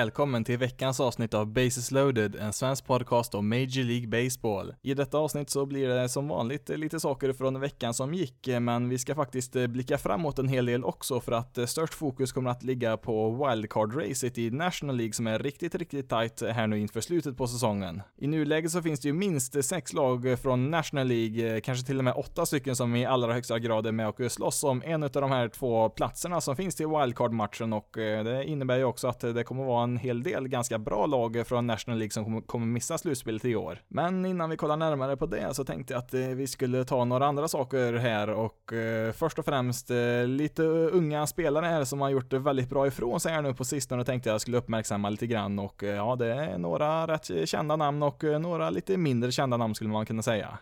Välkommen 0.00 0.44
till 0.44 0.58
veckans 0.58 1.00
avsnitt 1.00 1.34
av 1.34 1.46
Bases 1.46 1.90
loaded, 1.90 2.36
en 2.36 2.52
svensk 2.52 2.86
podcast 2.86 3.34
om 3.34 3.48
Major 3.48 3.84
League 3.84 4.08
Baseball. 4.08 4.74
I 4.82 4.94
detta 4.94 5.18
avsnitt 5.18 5.50
så 5.50 5.66
blir 5.66 5.88
det 5.88 6.08
som 6.08 6.28
vanligt 6.28 6.68
lite 6.68 7.00
saker 7.00 7.32
från 7.32 7.60
veckan 7.60 7.94
som 7.94 8.14
gick, 8.14 8.48
men 8.60 8.88
vi 8.88 8.98
ska 8.98 9.14
faktiskt 9.14 9.56
eh, 9.56 9.66
blicka 9.66 9.98
framåt 9.98 10.38
en 10.38 10.48
hel 10.48 10.66
del 10.66 10.84
också 10.84 11.20
för 11.20 11.32
att 11.32 11.58
eh, 11.58 11.66
störst 11.66 11.94
fokus 11.94 12.32
kommer 12.32 12.50
att 12.50 12.62
ligga 12.62 12.96
på 12.96 13.30
wildcard-racet 13.30 14.38
i 14.38 14.50
National 14.50 14.96
League 14.96 15.12
som 15.12 15.26
är 15.26 15.38
riktigt, 15.38 15.74
riktigt 15.74 16.08
tight 16.08 16.42
här 16.42 16.66
nu 16.66 16.78
inför 16.78 17.00
slutet 17.00 17.36
på 17.36 17.46
säsongen. 17.46 18.02
I 18.16 18.26
nuläget 18.26 18.70
så 18.70 18.82
finns 18.82 19.00
det 19.00 19.08
ju 19.08 19.14
minst 19.14 19.64
sex 19.64 19.92
lag 19.92 20.38
från 20.42 20.70
National 20.70 21.06
League, 21.06 21.54
eh, 21.54 21.60
kanske 21.60 21.86
till 21.86 21.98
och 21.98 22.04
med 22.04 22.14
åtta 22.14 22.46
stycken 22.46 22.76
som 22.76 22.96
i 22.96 23.06
allra 23.06 23.32
högsta 23.32 23.58
grad 23.58 23.86
är 23.86 23.92
med 23.92 24.08
och 24.08 24.32
slåss 24.32 24.64
om 24.64 24.82
en 24.84 25.02
av 25.02 25.10
de 25.10 25.30
här 25.30 25.48
två 25.48 25.88
platserna 25.88 26.40
som 26.40 26.56
finns 26.56 26.74
till 26.74 26.86
wildcard-matchen 26.86 27.72
och 27.72 27.88
det 27.94 28.44
innebär 28.44 28.76
ju 28.76 28.84
också 28.84 29.08
att 29.08 29.20
det 29.20 29.44
kommer 29.44 29.64
vara 29.64 29.82
en 29.82 29.89
en 29.90 29.96
hel 29.96 30.22
del 30.22 30.48
ganska 30.48 30.78
bra 30.78 31.06
lag 31.06 31.46
från 31.46 31.66
National 31.66 31.98
League 31.98 32.10
som 32.10 32.42
kommer 32.42 32.66
missa 32.66 32.98
slutspelet 32.98 33.44
i 33.44 33.56
år. 33.56 33.78
Men 33.88 34.26
innan 34.26 34.50
vi 34.50 34.56
kollar 34.56 34.76
närmare 34.76 35.16
på 35.16 35.26
det 35.26 35.54
så 35.54 35.64
tänkte 35.64 35.92
jag 35.92 35.98
att 35.98 36.14
eh, 36.14 36.20
vi 36.20 36.46
skulle 36.46 36.84
ta 36.84 37.04
några 37.04 37.26
andra 37.26 37.48
saker 37.48 37.92
här 37.92 38.30
och 38.30 38.72
eh, 38.72 39.12
först 39.12 39.38
och 39.38 39.44
främst 39.44 39.90
eh, 39.90 40.26
lite 40.26 40.62
unga 40.62 41.26
spelare 41.26 41.66
här 41.66 41.84
som 41.84 42.00
har 42.00 42.10
gjort 42.10 42.30
det 42.30 42.38
väldigt 42.38 42.68
bra 42.68 42.86
ifrån 42.86 43.20
sig 43.20 43.32
här 43.32 43.42
nu 43.42 43.54
på 43.54 43.64
sistone 43.64 44.04
tänkte 44.04 44.30
jag 44.30 44.40
skulle 44.40 44.58
uppmärksamma 44.58 45.10
lite 45.10 45.26
grann 45.26 45.58
och 45.58 45.82
ja, 45.82 46.16
det 46.16 46.34
är 46.34 46.58
några 46.58 47.06
rätt 47.06 47.48
kända 47.48 47.76
namn 47.76 48.02
och 48.02 48.24
några 48.24 48.70
lite 48.70 48.96
mindre 48.96 49.32
kända 49.32 49.56
namn 49.56 49.74
skulle 49.74 49.90
man 49.90 50.06
kunna 50.06 50.22
säga. 50.22 50.58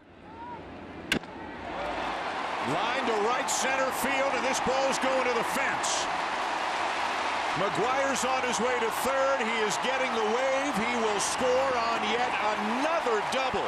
Line 2.69 3.07
to 3.07 3.17
right 3.33 3.51
center 3.51 3.91
field 4.03 4.33
and 4.37 4.47
this 4.47 4.61
ball's 4.61 4.99
going 4.99 5.25
to 5.25 5.35
the 5.39 5.45
fence. 5.45 6.18
McGuire's 7.59 8.25
on 8.25 8.43
his 8.47 8.61
way 8.61 8.79
to 8.79 8.91
third. 9.03 9.39
He 9.43 9.59
is 9.67 9.75
getting 9.83 10.15
the 10.15 10.29
wave. 10.31 10.75
He 10.79 10.95
will 11.03 11.19
score 11.19 11.73
on 11.91 11.99
yet 12.07 12.31
another 12.55 13.19
double 13.35 13.67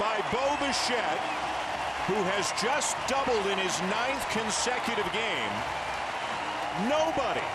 by 0.00 0.18
Bo 0.34 0.42
Bichette, 0.58 1.22
who 2.10 2.18
has 2.34 2.50
just 2.60 2.96
doubled 3.06 3.46
in 3.46 3.58
his 3.58 3.78
ninth 3.82 4.26
consecutive 4.34 5.06
game. 5.14 5.54
Nobody 6.90 7.46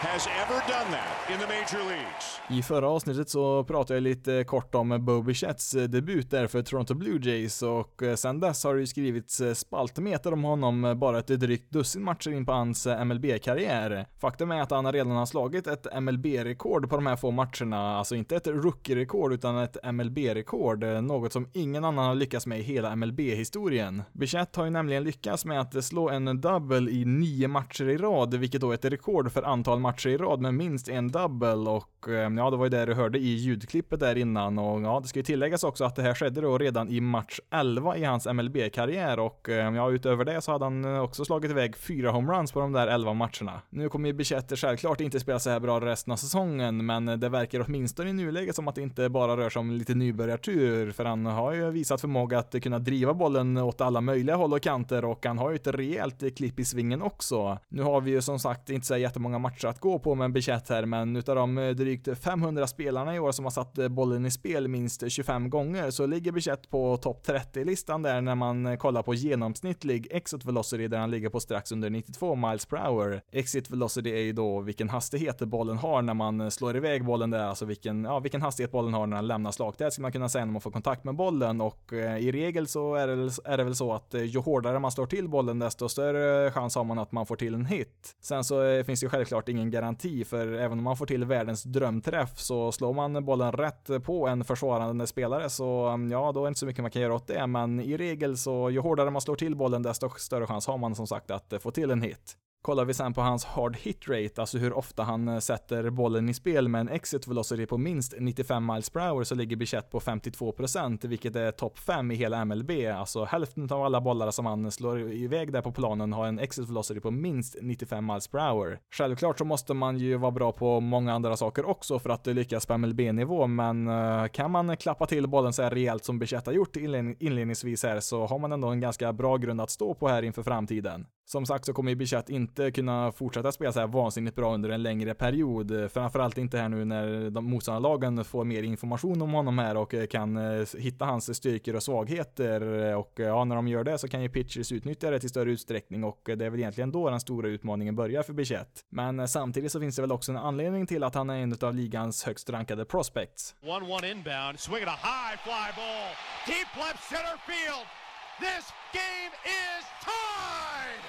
has 0.00 0.26
ever 0.26 0.60
done 0.66 0.90
that 0.96 1.30
in 1.30 1.38
the 1.38 1.46
major 1.46 1.88
leagues. 1.90 2.40
I 2.48 2.62
förra 2.62 2.88
avsnittet 2.88 3.30
så 3.30 3.64
pratade 3.64 3.94
jag 3.94 4.02
lite 4.02 4.44
kort 4.44 4.74
om 4.74 5.04
Bo 5.04 5.22
Bichettes 5.22 5.74
eh, 5.74 5.82
debut 5.82 6.30
där 6.30 6.46
för 6.46 6.62
Toronto 6.62 6.94
Blue 6.94 7.20
Jays 7.22 7.62
och 7.62 8.02
eh, 8.02 8.14
sen 8.14 8.40
dess 8.40 8.64
har 8.64 8.74
det 8.74 8.80
ju 8.80 8.86
skrivits 8.86 9.40
eh, 9.40 9.54
spaltmeter 9.54 10.32
om 10.32 10.44
honom 10.44 10.94
bara 10.98 11.18
ett 11.18 11.26
drygt 11.26 11.70
dussin 11.70 12.04
matcher 12.04 12.30
in 12.30 12.46
på 12.46 12.52
hans 12.52 12.86
MLB-karriär. 12.86 14.06
Faktum 14.20 14.50
är 14.50 14.62
att 14.62 14.70
han 14.70 14.92
redan 14.92 15.12
har 15.12 15.26
slagit 15.26 15.66
ett 15.66 15.86
MLB-rekord 16.02 16.90
på 16.90 16.96
de 16.96 17.06
här 17.06 17.16
få 17.16 17.30
matcherna, 17.30 17.96
alltså 17.96 18.14
inte 18.14 18.36
ett 18.36 18.46
rookie-rekord 18.46 19.32
utan 19.32 19.58
ett 19.58 19.76
MLB-rekord, 19.92 20.84
något 20.84 21.32
som 21.32 21.48
ingen 21.52 21.84
annan 21.84 22.06
har 22.06 22.14
lyckats 22.14 22.46
med 22.46 22.60
i 22.60 22.62
hela 22.62 22.96
MLB-historien. 22.96 24.02
Bichette 24.12 24.60
har 24.60 24.64
ju 24.64 24.70
nämligen 24.70 25.04
lyckats 25.04 25.44
med 25.44 25.60
att 25.60 25.84
slå 25.84 26.08
en 26.10 26.40
double 26.40 26.90
i 26.90 27.04
nio 27.04 27.48
matcher 27.48 27.88
i 27.88 27.96
rad, 27.96 28.34
vilket 28.34 28.60
då 28.60 28.70
är 28.70 28.74
ett 28.74 28.84
rekord 28.84 29.32
för 29.32 29.42
antal 29.42 29.80
matcher 29.80 29.89
matcher 29.90 30.08
i 30.08 30.16
rad 30.16 30.40
med 30.40 30.54
minst 30.54 30.88
en 30.88 31.08
double 31.08 31.70
och 31.70 32.08
ehm, 32.08 32.38
ja, 32.38 32.50
det 32.50 32.56
var 32.56 32.64
ju 32.64 32.70
det 32.70 32.86
du 32.86 32.94
hörde 32.94 33.18
i 33.18 33.34
ljudklippet 33.34 34.00
där 34.00 34.18
innan 34.18 34.58
och 34.58 34.82
ja, 34.82 35.00
det 35.00 35.08
ska 35.08 35.18
ju 35.18 35.22
tilläggas 35.22 35.64
också 35.64 35.84
att 35.84 35.96
det 35.96 36.02
här 36.02 36.14
skedde 36.14 36.40
då 36.40 36.58
redan 36.58 36.88
i 36.88 37.00
match 37.00 37.40
11 37.50 37.96
i 37.96 38.04
hans 38.04 38.26
MLB-karriär 38.26 39.18
och 39.18 39.48
ehm, 39.48 39.74
ja, 39.74 39.90
utöver 39.90 40.24
det 40.24 40.40
så 40.40 40.52
hade 40.52 40.64
han 40.64 40.84
eh, 40.84 41.00
också 41.00 41.24
slagit 41.24 41.50
iväg 41.50 41.76
fyra 41.76 42.10
homeruns 42.10 42.52
på 42.52 42.60
de 42.60 42.72
där 42.72 42.86
11 42.86 43.14
matcherna. 43.14 43.62
Nu 43.70 43.88
kommer 43.88 44.08
ju 44.08 44.12
Bichette 44.12 44.56
självklart 44.56 45.00
inte 45.00 45.20
spela 45.20 45.38
så 45.38 45.50
här 45.50 45.60
bra 45.60 45.80
resten 45.80 46.12
av 46.12 46.16
säsongen, 46.16 46.86
men 46.86 47.06
det 47.06 47.28
verkar 47.28 47.64
åtminstone 47.66 48.10
i 48.10 48.12
nuläget 48.12 48.56
som 48.56 48.68
att 48.68 48.74
det 48.74 48.82
inte 48.82 49.08
bara 49.08 49.36
rör 49.36 49.50
sig 49.50 49.60
om 49.60 49.70
lite 49.70 49.94
nybörjartur, 49.94 50.90
för 50.90 51.04
han 51.04 51.26
har 51.26 51.52
ju 51.52 51.70
visat 51.70 52.00
förmåga 52.00 52.38
att 52.38 52.62
kunna 52.62 52.78
driva 52.78 53.14
bollen 53.14 53.56
åt 53.56 53.80
alla 53.80 54.00
möjliga 54.00 54.36
håll 54.36 54.52
och 54.52 54.62
kanter 54.62 55.04
och 55.04 55.26
han 55.26 55.38
har 55.38 55.50
ju 55.50 55.56
ett 55.56 55.66
rejält 55.66 56.36
klipp 56.36 56.60
i 56.60 56.64
svingen 56.64 57.02
också. 57.02 57.58
Nu 57.68 57.82
har 57.82 58.00
vi 58.00 58.10
ju 58.10 58.22
som 58.22 58.38
sagt 58.38 58.70
inte 58.70 58.86
så 58.86 58.96
jättemånga 58.96 59.38
matcher 59.38 59.66
att 59.66 59.79
gå 59.80 59.98
på 59.98 60.14
med 60.14 60.24
en 60.24 60.32
Bichett 60.32 60.68
här, 60.68 60.86
men 60.86 61.16
utav 61.16 61.36
de 61.36 61.58
eh, 61.58 61.70
drygt 61.70 62.18
500 62.18 62.66
spelarna 62.66 63.16
i 63.16 63.18
år 63.18 63.32
som 63.32 63.44
har 63.44 63.50
satt 63.50 63.78
eh, 63.78 63.88
bollen 63.88 64.26
i 64.26 64.30
spel 64.30 64.68
minst 64.68 65.10
25 65.10 65.50
gånger 65.50 65.90
så 65.90 66.06
ligger 66.06 66.32
Bichette 66.32 66.68
på 66.68 66.96
topp 66.96 67.26
30-listan 67.26 68.02
där 68.02 68.20
när 68.20 68.34
man 68.34 68.66
eh, 68.66 68.76
kollar 68.76 69.02
på 69.02 69.14
genomsnittlig 69.14 70.08
exit 70.10 70.44
velocity 70.44 70.88
där 70.88 70.98
han 70.98 71.10
ligger 71.10 71.28
på 71.28 71.40
strax 71.40 71.72
under 71.72 71.90
92 71.90 72.34
miles 72.34 72.66
per 72.66 72.76
hour. 72.76 73.20
Exit 73.32 73.70
velocity 73.70 74.10
är 74.10 74.20
ju 74.20 74.32
då 74.32 74.60
vilken 74.60 74.88
hastighet 74.88 75.38
bollen 75.38 75.78
har 75.78 76.02
när 76.02 76.14
man 76.14 76.50
slår 76.50 76.76
iväg 76.76 77.04
bollen 77.04 77.30
där, 77.30 77.42
alltså 77.42 77.64
vilken, 77.64 78.04
ja, 78.04 78.18
vilken 78.20 78.42
hastighet 78.42 78.72
bollen 78.72 78.94
har 78.94 79.06
när 79.06 79.16
den 79.16 79.26
lämnar 79.26 79.50
slagträet 79.50 79.92
skulle 79.92 80.02
man 80.02 80.12
kunna 80.12 80.28
säga 80.28 80.44
när 80.44 80.52
man 80.52 80.60
får 80.60 80.70
kontakt 80.70 81.04
med 81.04 81.14
bollen 81.14 81.60
och 81.60 81.92
eh, 81.92 82.18
i 82.18 82.32
regel 82.32 82.66
så 82.66 82.94
är 82.94 83.06
det, 83.06 83.38
är 83.44 83.56
det 83.56 83.64
väl 83.64 83.74
så 83.74 83.92
att 83.92 84.14
ju 84.14 84.38
hårdare 84.38 84.78
man 84.78 84.92
slår 84.92 85.06
till 85.06 85.28
bollen 85.28 85.58
desto 85.58 85.88
större 85.88 86.50
chans 86.50 86.74
har 86.74 86.84
man 86.84 86.98
att 86.98 87.12
man 87.12 87.26
får 87.26 87.36
till 87.36 87.54
en 87.54 87.66
hit. 87.66 88.16
Sen 88.20 88.44
så 88.44 88.62
eh, 88.62 88.84
finns 88.84 89.00
det 89.00 89.04
ju 89.04 89.10
självklart 89.10 89.48
ingen 89.48 89.69
garanti, 89.70 90.24
för 90.24 90.52
även 90.52 90.78
om 90.78 90.84
man 90.84 90.96
får 90.96 91.06
till 91.06 91.24
världens 91.24 91.62
drömträff 91.62 92.38
så 92.38 92.72
slår 92.72 92.94
man 92.94 93.24
bollen 93.24 93.52
rätt 93.52 94.04
på 94.04 94.28
en 94.28 94.44
försvarande 94.44 95.06
spelare 95.06 95.50
så 95.50 95.86
mm, 95.86 96.10
ja, 96.10 96.32
då 96.32 96.40
är 96.40 96.44
det 96.44 96.48
inte 96.48 96.60
så 96.60 96.66
mycket 96.66 96.82
man 96.82 96.90
kan 96.90 97.02
göra 97.02 97.14
åt 97.14 97.26
det, 97.26 97.46
men 97.46 97.80
i 97.80 97.96
regel 97.96 98.38
så 98.38 98.70
ju 98.70 98.80
hårdare 98.80 99.10
man 99.10 99.22
slår 99.22 99.36
till 99.36 99.56
bollen 99.56 99.82
desto 99.82 100.08
större 100.08 100.46
chans 100.46 100.66
har 100.66 100.78
man 100.78 100.94
som 100.94 101.06
sagt 101.06 101.30
att 101.30 101.54
få 101.60 101.70
till 101.70 101.90
en 101.90 102.02
hit. 102.02 102.36
Kollar 102.62 102.84
vi 102.84 102.94
sen 102.94 103.12
på 103.12 103.20
hans 103.20 103.44
hard 103.44 103.76
hit 103.76 104.08
rate, 104.08 104.40
alltså 104.40 104.58
hur 104.58 104.72
ofta 104.72 105.02
han 105.02 105.28
eh, 105.28 105.38
sätter 105.38 105.90
bollen 105.90 106.28
i 106.28 106.34
spel 106.34 106.68
med 106.68 106.80
en 106.80 106.88
exit 106.88 107.28
velocity 107.28 107.66
på 107.66 107.78
minst 107.78 108.14
95 108.18 108.66
miles 108.66 108.90
per 108.90 109.00
hour 109.00 109.24
så 109.24 109.34
ligger 109.34 109.56
Bichette 109.56 109.90
på 109.90 110.00
52%, 110.00 111.06
vilket 111.06 111.36
är 111.36 111.50
topp 111.50 111.78
5 111.78 112.10
i 112.10 112.14
hela 112.14 112.44
MLB. 112.44 112.70
Alltså 112.96 113.24
hälften 113.24 113.68
av 113.70 113.82
alla 113.82 114.00
bollar 114.00 114.30
som 114.30 114.46
han 114.46 114.70
slår 114.70 115.12
iväg 115.12 115.52
där 115.52 115.62
på 115.62 115.72
planen 115.72 116.12
har 116.12 116.26
en 116.26 116.38
exit 116.38 116.68
velocity 116.68 117.00
på 117.00 117.10
minst 117.10 117.56
95 117.60 118.06
miles 118.06 118.28
per 118.28 118.38
hour. 118.38 118.78
Självklart 118.94 119.38
så 119.38 119.44
måste 119.44 119.74
man 119.74 119.98
ju 119.98 120.16
vara 120.16 120.32
bra 120.32 120.52
på 120.52 120.80
många 120.80 121.12
andra 121.14 121.36
saker 121.36 121.68
också 121.68 121.98
för 121.98 122.10
att 122.10 122.26
lyckas 122.26 122.66
på 122.66 122.78
MLB-nivå, 122.78 123.46
men 123.46 123.88
eh, 123.88 124.26
kan 124.26 124.50
man 124.50 124.76
klappa 124.76 125.06
till 125.06 125.28
bollen 125.28 125.52
så 125.52 125.62
här 125.62 125.70
rejält 125.70 126.04
som 126.04 126.18
Bichette 126.18 126.50
har 126.50 126.54
gjort 126.54 126.76
inledningsvis 126.76 127.82
här 127.82 128.00
så 128.00 128.26
har 128.26 128.38
man 128.38 128.52
ändå 128.52 128.68
en 128.68 128.80
ganska 128.80 129.12
bra 129.12 129.36
grund 129.36 129.60
att 129.60 129.70
stå 129.70 129.94
på 129.94 130.08
här 130.08 130.22
inför 130.22 130.42
framtiden. 130.42 131.06
Som 131.30 131.46
sagt 131.46 131.64
så 131.64 131.72
kommer 131.72 131.90
ju 131.90 131.96
Bichette 131.96 132.32
inte 132.32 132.70
kunna 132.70 133.12
fortsätta 133.12 133.52
spela 133.52 133.72
så 133.72 133.80
här 133.80 133.86
vansinnigt 133.86 134.36
bra 134.36 134.54
under 134.54 134.70
en 134.70 134.82
längre 134.82 135.14
period. 135.14 135.82
Eh, 135.82 135.88
framförallt 135.88 136.38
inte 136.38 136.58
här 136.58 136.68
nu 136.68 136.84
när 136.84 137.30
de 137.30 137.44
motståndarlagen 137.44 138.24
får 138.24 138.44
mer 138.44 138.62
information 138.62 139.22
om 139.22 139.32
honom 139.32 139.58
här 139.58 139.76
och 139.76 139.94
eh, 139.94 140.06
kan 140.06 140.36
eh, 140.36 140.66
hitta 140.78 141.04
hans 141.04 141.36
styrkor 141.36 141.76
och 141.76 141.82
svagheter. 141.82 142.62
Och 142.96 143.12
ja, 143.16 143.44
när 143.44 143.56
de 143.56 143.68
gör 143.68 143.84
det 143.84 143.98
så 143.98 144.08
kan 144.08 144.22
ju 144.22 144.28
pitchers 144.28 144.72
utnyttja 144.72 145.10
det 145.10 145.20
till 145.20 145.28
större 145.28 145.50
utsträckning 145.50 146.04
och 146.04 146.20
det 146.24 146.46
är 146.46 146.50
väl 146.50 146.60
egentligen 146.60 146.92
då 146.92 147.10
den 147.10 147.20
stora 147.20 147.48
utmaningen 147.48 147.96
börjar 147.96 148.22
för 148.22 148.32
Bichette. 148.32 148.80
Men 148.88 149.28
samtidigt 149.28 149.72
så 149.72 149.80
finns 149.80 149.96
det 149.96 150.02
väl 150.02 150.12
också 150.12 150.32
en 150.32 150.38
anledning 150.38 150.86
till 150.86 151.04
att 151.04 151.14
han 151.14 151.30
är 151.30 151.36
en 151.36 151.56
av 151.60 151.74
ligans 151.74 152.24
högst 152.24 152.50
rankade 152.50 152.84
prospects. 152.84 153.54
1-1 153.62 154.10
inbound, 154.10 154.58
swing 154.58 154.84
a 154.84 154.98
high 155.02 155.36
fly 155.44 155.70
ball, 155.76 156.10
deep 156.46 156.76
left 156.76 157.02
center 157.10 157.36
field. 157.46 157.99
This 158.40 158.72
game 158.94 159.32
is 159.44 159.84
tied! 160.00 161.04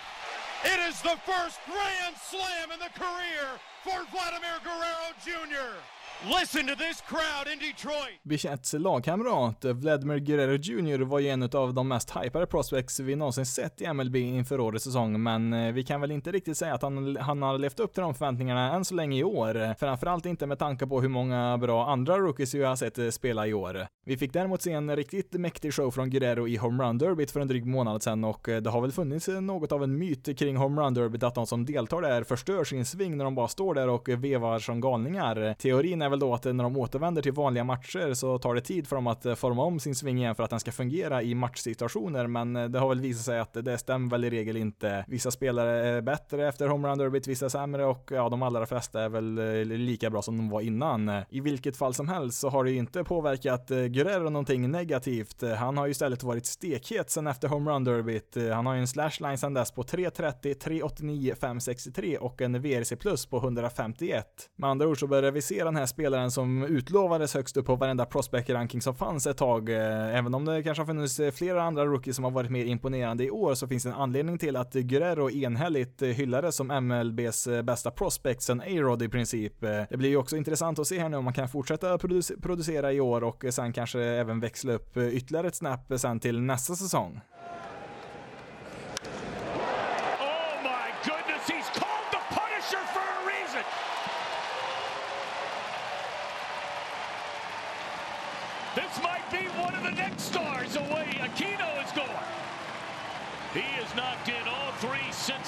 It 0.66 0.80
is 0.89 1.01
the 1.01 1.16
first 1.24 1.60
Grand 1.66 2.16
Slam 2.19 2.72
in 2.74 2.80
the 2.80 2.92
career 2.92 3.48
for 3.86 4.04
Vladimir 4.12 4.60
Guerrero 4.66 5.16
Jr. 5.24 5.80
Listen 6.23 6.68
to 6.68 6.75
this 6.75 7.01
crowd 7.01 7.53
in 7.53 7.59
Detroit! 7.59 8.19
Bichettes 8.23 8.73
lagkamrat 8.73 9.65
Vladimir 9.65 10.18
Guerrero 10.18 10.57
Jr 10.57 11.00
var 11.00 11.19
ju 11.19 11.29
en 11.29 11.44
av 11.44 11.73
de 11.73 11.88
mest 11.88 12.12
hypade 12.18 12.45
prospects 12.45 13.00
vi 13.00 13.15
någonsin 13.15 13.45
sett 13.45 13.81
i 13.81 13.94
MLB 13.94 14.15
inför 14.15 14.59
årets 14.59 14.85
säsong, 14.85 15.23
men 15.23 15.53
eh, 15.53 15.73
vi 15.73 15.83
kan 15.83 16.01
väl 16.01 16.12
inte 16.12 16.31
riktigt 16.31 16.57
säga 16.57 16.73
att 16.73 16.81
han, 16.81 17.18
han 17.18 17.41
har 17.41 17.57
levt 17.57 17.79
upp 17.79 17.94
till 17.94 18.01
de 18.01 18.15
förväntningarna 18.15 18.73
än 18.73 18.85
så 18.85 18.95
länge 18.95 19.18
i 19.18 19.23
år. 19.23 19.73
Framförallt 19.79 20.25
inte 20.25 20.47
med 20.47 20.59
tanke 20.59 20.88
på 20.88 21.01
hur 21.01 21.09
många 21.09 21.57
bra 21.57 21.88
andra 21.88 22.18
rookies 22.18 22.53
vi 22.53 22.63
har 22.63 22.75
sett 22.75 22.97
eh, 22.97 23.09
spela 23.09 23.47
i 23.47 23.53
år. 23.53 23.88
Vi 24.06 24.18
fick 24.18 24.33
däremot 24.33 24.62
se 24.62 24.71
en 24.71 24.95
riktigt 24.95 25.33
mäktig 25.33 25.73
show 25.73 25.91
från 25.91 26.09
Guerrero 26.09 26.47
i 26.47 26.57
Home 26.57 26.83
Run 26.83 26.97
Derbyt 26.97 27.31
för 27.31 27.39
en 27.39 27.47
dryg 27.47 27.65
månad 27.65 28.03
sedan 28.03 28.23
och 28.23 28.50
eh, 28.50 28.62
det 28.62 28.69
har 28.69 28.81
väl 28.81 28.91
funnits 28.91 29.27
något 29.27 29.71
av 29.71 29.83
en 29.83 29.97
myt 29.97 30.39
kring 30.39 30.57
Home 30.57 30.81
Run 30.81 30.94
Derbyt 30.94 31.23
att 31.23 31.35
de 31.35 31.47
som 31.47 31.65
deltar 31.65 32.01
där 32.01 32.23
förstör 32.23 32.63
sin 32.63 32.85
sving 32.85 33.18
när 33.18 33.25
de 33.25 33.35
bara 33.35 33.47
står 33.47 33.73
där 33.73 33.89
och 33.89 34.09
vevar 34.09 34.59
som 34.59 34.81
galningar. 34.81 35.53
Teorin 35.53 36.01
är 36.01 36.10
väl 36.11 36.19
då 36.19 36.33
att 36.33 36.43
när 36.43 36.63
de 36.63 36.77
återvänder 36.77 37.21
till 37.21 37.31
vanliga 37.31 37.63
matcher 37.63 38.13
så 38.13 38.39
tar 38.39 38.55
det 38.55 38.61
tid 38.61 38.87
för 38.87 38.95
dem 38.95 39.07
att 39.07 39.25
eh, 39.25 39.35
forma 39.35 39.63
om 39.63 39.79
sin 39.79 39.95
sving 39.95 40.17
igen 40.17 40.35
för 40.35 40.43
att 40.43 40.49
den 40.49 40.59
ska 40.59 40.71
fungera 40.71 41.21
i 41.23 41.35
matchsituationer, 41.35 42.27
men 42.27 42.55
eh, 42.55 42.65
det 42.65 42.79
har 42.79 42.89
väl 42.89 42.99
visat 42.99 43.25
sig 43.25 43.39
att 43.39 43.53
det 43.53 43.77
stämmer 43.77 44.09
väl 44.09 44.25
i 44.25 44.29
regel 44.29 44.57
inte. 44.57 45.05
Vissa 45.07 45.31
spelare 45.31 45.87
är 45.87 46.01
bättre 46.01 46.47
efter 46.47 46.67
homerun 46.67 46.97
derbyt, 46.97 47.27
vissa 47.27 47.49
sämre 47.49 47.85
och 47.85 48.11
ja, 48.11 48.29
de 48.29 48.41
allra 48.41 48.65
flesta 48.65 49.01
är 49.01 49.09
väl 49.09 49.37
eh, 49.37 49.65
lika 49.65 50.09
bra 50.09 50.21
som 50.21 50.37
de 50.37 50.49
var 50.49 50.61
innan. 50.61 51.11
I 51.29 51.39
vilket 51.39 51.77
fall 51.77 51.93
som 51.93 52.07
helst 52.07 52.39
så 52.39 52.49
har 52.49 52.63
det 52.63 52.71
ju 52.71 52.77
inte 52.77 53.03
påverkat 53.03 53.67
Guerrero 53.67 54.29
någonting 54.29 54.71
negativt. 54.71 55.43
Han 55.57 55.77
har 55.77 55.85
ju 55.85 55.91
istället 55.91 56.23
varit 56.23 56.45
stekhet 56.45 57.09
sen 57.09 57.27
efter 57.27 57.47
homerun 57.47 57.83
derbyt. 57.83 58.37
Han 58.53 58.65
har 58.65 58.73
ju 58.73 58.79
en 58.79 58.87
slashline 58.87 59.37
sen 59.37 59.53
dess 59.53 59.71
på 59.71 59.83
3.30, 59.83 60.41
3.89, 60.41 61.35
5.63 61.35 62.17
och 62.17 62.41
en 62.41 62.61
VRC 62.61 62.95
plus 62.95 63.25
på 63.25 63.37
151. 63.37 64.25
Med 64.55 64.69
andra 64.69 64.87
ord 64.87 64.99
så 64.99 65.07
börjar 65.07 65.31
vi 65.31 65.41
se 65.41 65.63
den 65.63 65.75
här 65.75 65.85
spelaren 66.01 66.31
som 66.31 66.63
utlovades 66.63 67.33
högst 67.33 67.57
upp 67.57 67.65
på 67.65 67.75
varenda 67.75 68.06
prospect-ranking 68.06 68.81
som 68.81 68.95
fanns 68.95 69.27
ett 69.27 69.38
tag. 69.38 69.69
Eh, 69.69 70.18
även 70.18 70.33
om 70.33 70.45
det 70.45 70.63
kanske 70.63 70.81
har 70.81 70.88
funnits 70.88 71.19
eh, 71.19 71.31
flera 71.31 71.63
andra 71.63 71.86
rookies 71.86 72.15
som 72.15 72.25
har 72.25 72.31
varit 72.31 72.51
mer 72.51 72.65
imponerande 72.65 73.24
i 73.24 73.31
år 73.31 73.56
så 73.56 73.68
finns 73.68 73.83
det 73.83 73.89
en 73.89 73.95
anledning 73.95 74.38
till 74.38 74.56
att 74.56 74.74
Guerrero 74.74 75.31
enhälligt 75.31 76.01
eh, 76.01 76.09
hyllades 76.09 76.56
som 76.56 76.68
MLBs 76.68 77.48
bästa 77.63 77.92
prospect 77.92 78.42
sen 78.42 78.62
A-Rod 78.62 79.01
i 79.01 79.09
princip. 79.09 79.53
Det 79.62 79.98
blir 79.98 80.09
ju 80.09 80.18
också 80.18 80.38
intressant 80.38 80.80
att 80.80 80.88
se 80.88 81.00
här 81.00 81.09
nu 81.09 81.18
om 81.18 81.24
man 81.24 81.33
kan 81.33 81.50
fortsätta 81.50 81.98
producera 82.42 82.92
i 82.94 83.00
år 83.00 83.24
och 83.24 83.45
sen 83.50 83.74
kanske 83.74 84.01
även 84.01 84.39
växla 84.39 84.74
upp 84.74 84.97
ytterligare 84.97 85.47
ett 85.47 85.56
snäpp 85.56 85.92
sen 85.97 86.19
till 86.19 86.42
nästa 86.42 86.75
säsong. 86.75 87.21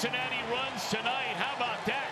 Cincinnati 0.04 0.36
runs 0.52 0.86
tonight. 0.90 1.32
How 1.38 1.56
about 1.56 1.82
that? 1.86 2.10